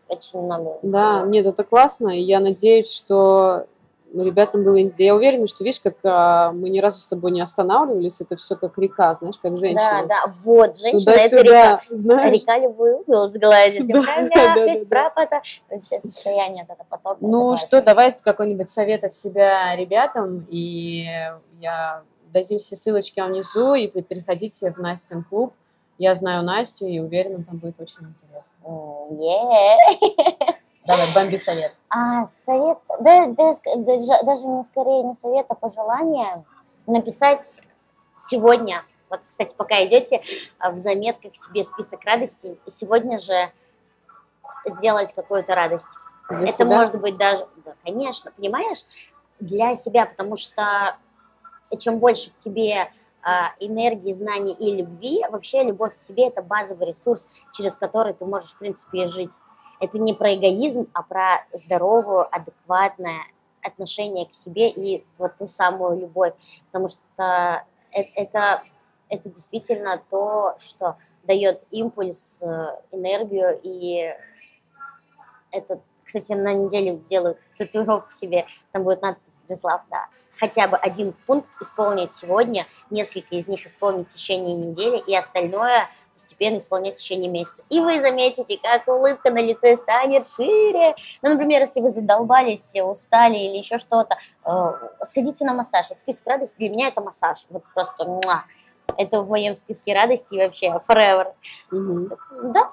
очень 0.07 0.41
много. 0.41 0.79
Да, 0.81 1.21
нет, 1.21 1.45
это 1.45 1.63
классно, 1.63 2.09
и 2.09 2.21
я 2.21 2.39
надеюсь, 2.39 2.91
что 2.91 3.67
ребятам 4.13 4.63
было... 4.63 4.77
Я 4.97 5.15
уверена, 5.15 5.47
что, 5.47 5.63
видишь, 5.63 5.81
как 5.81 5.95
а, 6.03 6.51
мы 6.51 6.69
ни 6.69 6.79
разу 6.79 6.99
с 6.99 7.07
тобой 7.07 7.31
не 7.31 7.41
останавливались, 7.41 8.21
это 8.21 8.35
все 8.35 8.55
как 8.55 8.77
река, 8.77 9.13
знаешь, 9.15 9.37
как 9.37 9.53
Да, 9.53 9.57
женщина. 9.57 10.05
да, 10.07 10.33
вот, 10.43 10.77
женщина 10.77 11.11
это 11.11 11.41
река. 11.41 11.81
Знаешь? 11.89 12.33
Река 12.33 12.57
любой 12.59 12.93
угол 12.93 13.27
сгладит. 13.27 13.87
Да, 13.87 14.01
да, 14.01 14.55
да, 14.55 14.65
да. 14.65 14.73
пропота. 14.89 15.41
Вообще 15.69 15.99
состояние 15.99 16.65
вот 16.67 16.77
это 16.77 16.85
поток. 16.89 17.17
Ну 17.21 17.53
это 17.53 17.61
что, 17.61 17.81
давай 17.81 18.15
какой-нибудь 18.21 18.69
совет 18.69 19.03
от 19.03 19.13
себя 19.13 19.75
ребятам, 19.75 20.45
и 20.49 21.05
я 21.59 22.03
дадим 22.31 22.57
все 22.57 22.75
ссылочки 22.75 23.19
внизу, 23.19 23.73
и 23.73 23.87
переходите 23.87 24.71
в 24.71 24.77
Настин 24.77 25.23
клуб. 25.23 25.53
Я 25.97 26.13
знаю 26.13 26.43
Настю, 26.43 26.85
и 26.85 26.99
уверена, 26.99 27.43
там 27.43 27.57
будет 27.57 27.79
очень 27.79 28.05
интересно. 28.05 28.53
Е. 29.09 30.53
Давай, 30.87 31.13
бомби 31.13 31.35
совет. 31.35 31.73
А 31.89 32.25
совет, 32.45 32.77
да, 33.01 33.27
да, 33.27 33.53
даже 34.23 34.45
не 34.45 34.63
скорее 34.63 35.03
не 35.03 35.15
совет, 35.15 35.45
а 35.49 35.53
пожелание 35.53 36.45
написать 36.85 37.59
сегодня. 38.17 38.85
Вот, 39.09 39.19
кстати, 39.27 39.53
пока 39.53 39.85
идете 39.85 40.21
а, 40.59 40.71
в 40.71 40.79
заметках 40.79 41.35
себе 41.35 41.65
список 41.65 42.05
радостей, 42.05 42.57
и 42.65 42.71
сегодня 42.71 43.19
же 43.19 43.51
сделать 44.65 45.13
какую-то 45.13 45.55
радость. 45.55 45.87
Для 46.29 46.47
Это 46.47 46.63
себя? 46.63 46.77
может 46.77 46.95
быть 47.01 47.17
даже, 47.17 47.45
да, 47.65 47.73
конечно, 47.83 48.31
понимаешь, 48.31 48.83
для 49.41 49.75
себя, 49.75 50.05
потому 50.05 50.37
что 50.37 50.95
чем 51.79 51.99
больше 51.99 52.31
в 52.31 52.37
тебе 52.37 52.89
а, 53.21 53.51
энергии, 53.59 54.13
знаний 54.13 54.53
и 54.53 54.73
любви, 54.73 55.21
вообще 55.29 55.63
любовь 55.63 55.97
к 55.97 55.99
себе 55.99 56.27
это 56.27 56.41
базовый 56.41 56.87
ресурс, 56.87 57.43
через 57.53 57.75
который 57.75 58.13
ты 58.13 58.23
можешь, 58.25 58.53
в 58.53 58.57
принципе, 58.57 59.03
и 59.03 59.05
жить. 59.07 59.33
Это 59.79 59.99
не 59.99 60.13
про 60.13 60.33
эгоизм, 60.35 60.89
а 60.93 61.03
про 61.03 61.45
здоровую, 61.53 62.27
адекватное 62.35 63.21
отношение 63.61 64.25
к 64.25 64.33
себе 64.33 64.69
и 64.69 65.05
вот 65.17 65.37
ту 65.37 65.47
самую 65.47 65.99
любовь. 65.99 66.33
Потому 66.67 66.87
что 66.89 67.65
э- 67.91 68.11
это, 68.15 68.63
это 69.09 69.29
действительно 69.29 70.01
то, 70.09 70.55
что 70.59 70.97
дает 71.23 71.61
импульс, 71.71 72.41
э, 72.41 72.81
энергию 72.91 73.59
и 73.61 74.15
это, 75.51 75.79
кстати, 76.03 76.33
на 76.33 76.53
неделе 76.53 76.97
делаю 77.09 77.37
татуировку 77.57 78.11
себе, 78.11 78.45
там 78.71 78.83
будет 78.83 79.01
надпись 79.01 79.39
Джеслав, 79.47 79.81
да. 79.89 80.07
Хотя 80.39 80.67
бы 80.67 80.77
один 80.77 81.13
пункт 81.25 81.49
исполнить 81.61 82.13
сегодня, 82.13 82.65
несколько 82.89 83.35
из 83.35 83.47
них 83.47 83.65
исполнить 83.65 84.09
в 84.09 84.13
течение 84.13 84.55
недели, 84.55 84.97
и 84.99 85.15
остальное 85.15 85.89
постепенно 86.13 86.57
исполнять 86.57 86.95
в 86.95 86.97
течение 86.97 87.29
месяца. 87.29 87.63
И 87.69 87.79
вы 87.79 87.99
заметите, 87.99 88.59
как 88.61 88.87
улыбка 88.87 89.31
на 89.31 89.39
лице 89.39 89.75
станет 89.75 90.27
шире. 90.27 90.95
Ну, 91.21 91.29
например, 91.29 91.61
если 91.61 91.79
вы 91.79 91.89
задолбались, 91.89 92.73
устали 92.81 93.37
или 93.37 93.57
еще 93.57 93.77
что-то, 93.77 94.17
э, 94.45 95.03
сходите 95.03 95.45
на 95.45 95.53
массаж. 95.53 95.89
Вот 95.89 95.99
список 95.99 96.27
радости 96.27 96.55
для 96.57 96.69
меня 96.69 96.87
это 96.87 97.01
массаж. 97.01 97.45
Вот 97.49 97.63
просто 97.73 98.05
муа. 98.05 98.45
Это 98.97 99.21
в 99.21 99.29
моем 99.29 99.53
списке 99.53 99.93
радости 99.93 100.35
вообще 100.35 100.67
forever. 100.87 101.33
Мгм. 101.71 102.17
Да, 102.53 102.71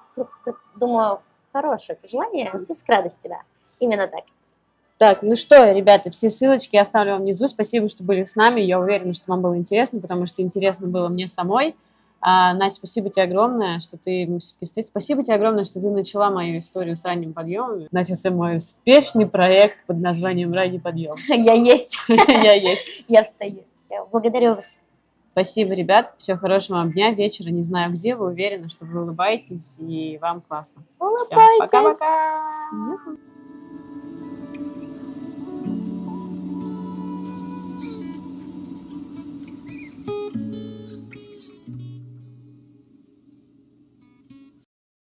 думаю, 0.76 1.20
хорошее 1.52 1.98
пожелание. 1.98 2.56
Список 2.56 2.88
радости, 2.88 3.28
да. 3.28 3.42
Именно 3.78 4.08
так. 4.08 4.24
Так, 4.98 5.22
ну 5.22 5.34
что, 5.34 5.72
ребята, 5.72 6.10
все 6.10 6.30
ссылочки 6.30 6.76
я 6.76 6.82
оставлю 6.82 7.12
вам 7.12 7.22
внизу. 7.22 7.48
Спасибо, 7.48 7.88
что 7.88 8.04
были 8.04 8.24
с 8.24 8.36
нами. 8.36 8.60
Я 8.60 8.78
уверена, 8.78 9.12
что 9.12 9.24
вам 9.28 9.42
было 9.42 9.56
интересно, 9.56 10.00
потому 10.00 10.26
что 10.26 10.42
интересно 10.42 10.86
было 10.86 11.08
мне 11.08 11.26
самой. 11.26 11.74
А, 12.26 12.54
Настя, 12.54 12.78
спасибо 12.78 13.10
тебе 13.10 13.24
огромное, 13.24 13.80
что 13.80 13.98
ты 13.98 14.26
все-таки. 14.38 14.82
Спасибо 14.82 15.22
тебе 15.22 15.34
огромное, 15.34 15.64
что 15.64 15.78
ты 15.78 15.90
начала 15.90 16.30
мою 16.30 16.56
историю 16.56 16.96
с 16.96 17.04
ранним 17.04 17.34
подъемом. 17.34 17.86
Начался 17.90 18.30
мой 18.30 18.56
успешный 18.56 19.26
проект 19.26 19.84
под 19.86 19.98
названием 19.98 20.50
«Ранний 20.54 20.78
подъем». 20.78 21.16
Я 21.28 21.52
есть. 21.52 21.98
Я 22.08 22.54
есть. 22.54 23.04
Я 23.08 23.24
встаю. 23.24 23.64
Благодарю 24.10 24.54
вас. 24.54 24.74
Спасибо, 25.32 25.74
ребят. 25.74 26.14
Всего 26.16 26.38
хорошего 26.38 26.76
вам 26.76 26.92
дня, 26.92 27.10
вечера. 27.10 27.50
Не 27.50 27.62
знаю 27.62 27.92
где, 27.92 28.14
вы 28.14 28.28
уверены, 28.28 28.70
что 28.70 28.86
вы 28.86 29.02
улыбаетесь 29.02 29.78
и 29.80 30.16
вам 30.22 30.40
классно. 30.40 30.82
Улыбайтесь. 31.00 31.70
пока-пока. 31.72 33.33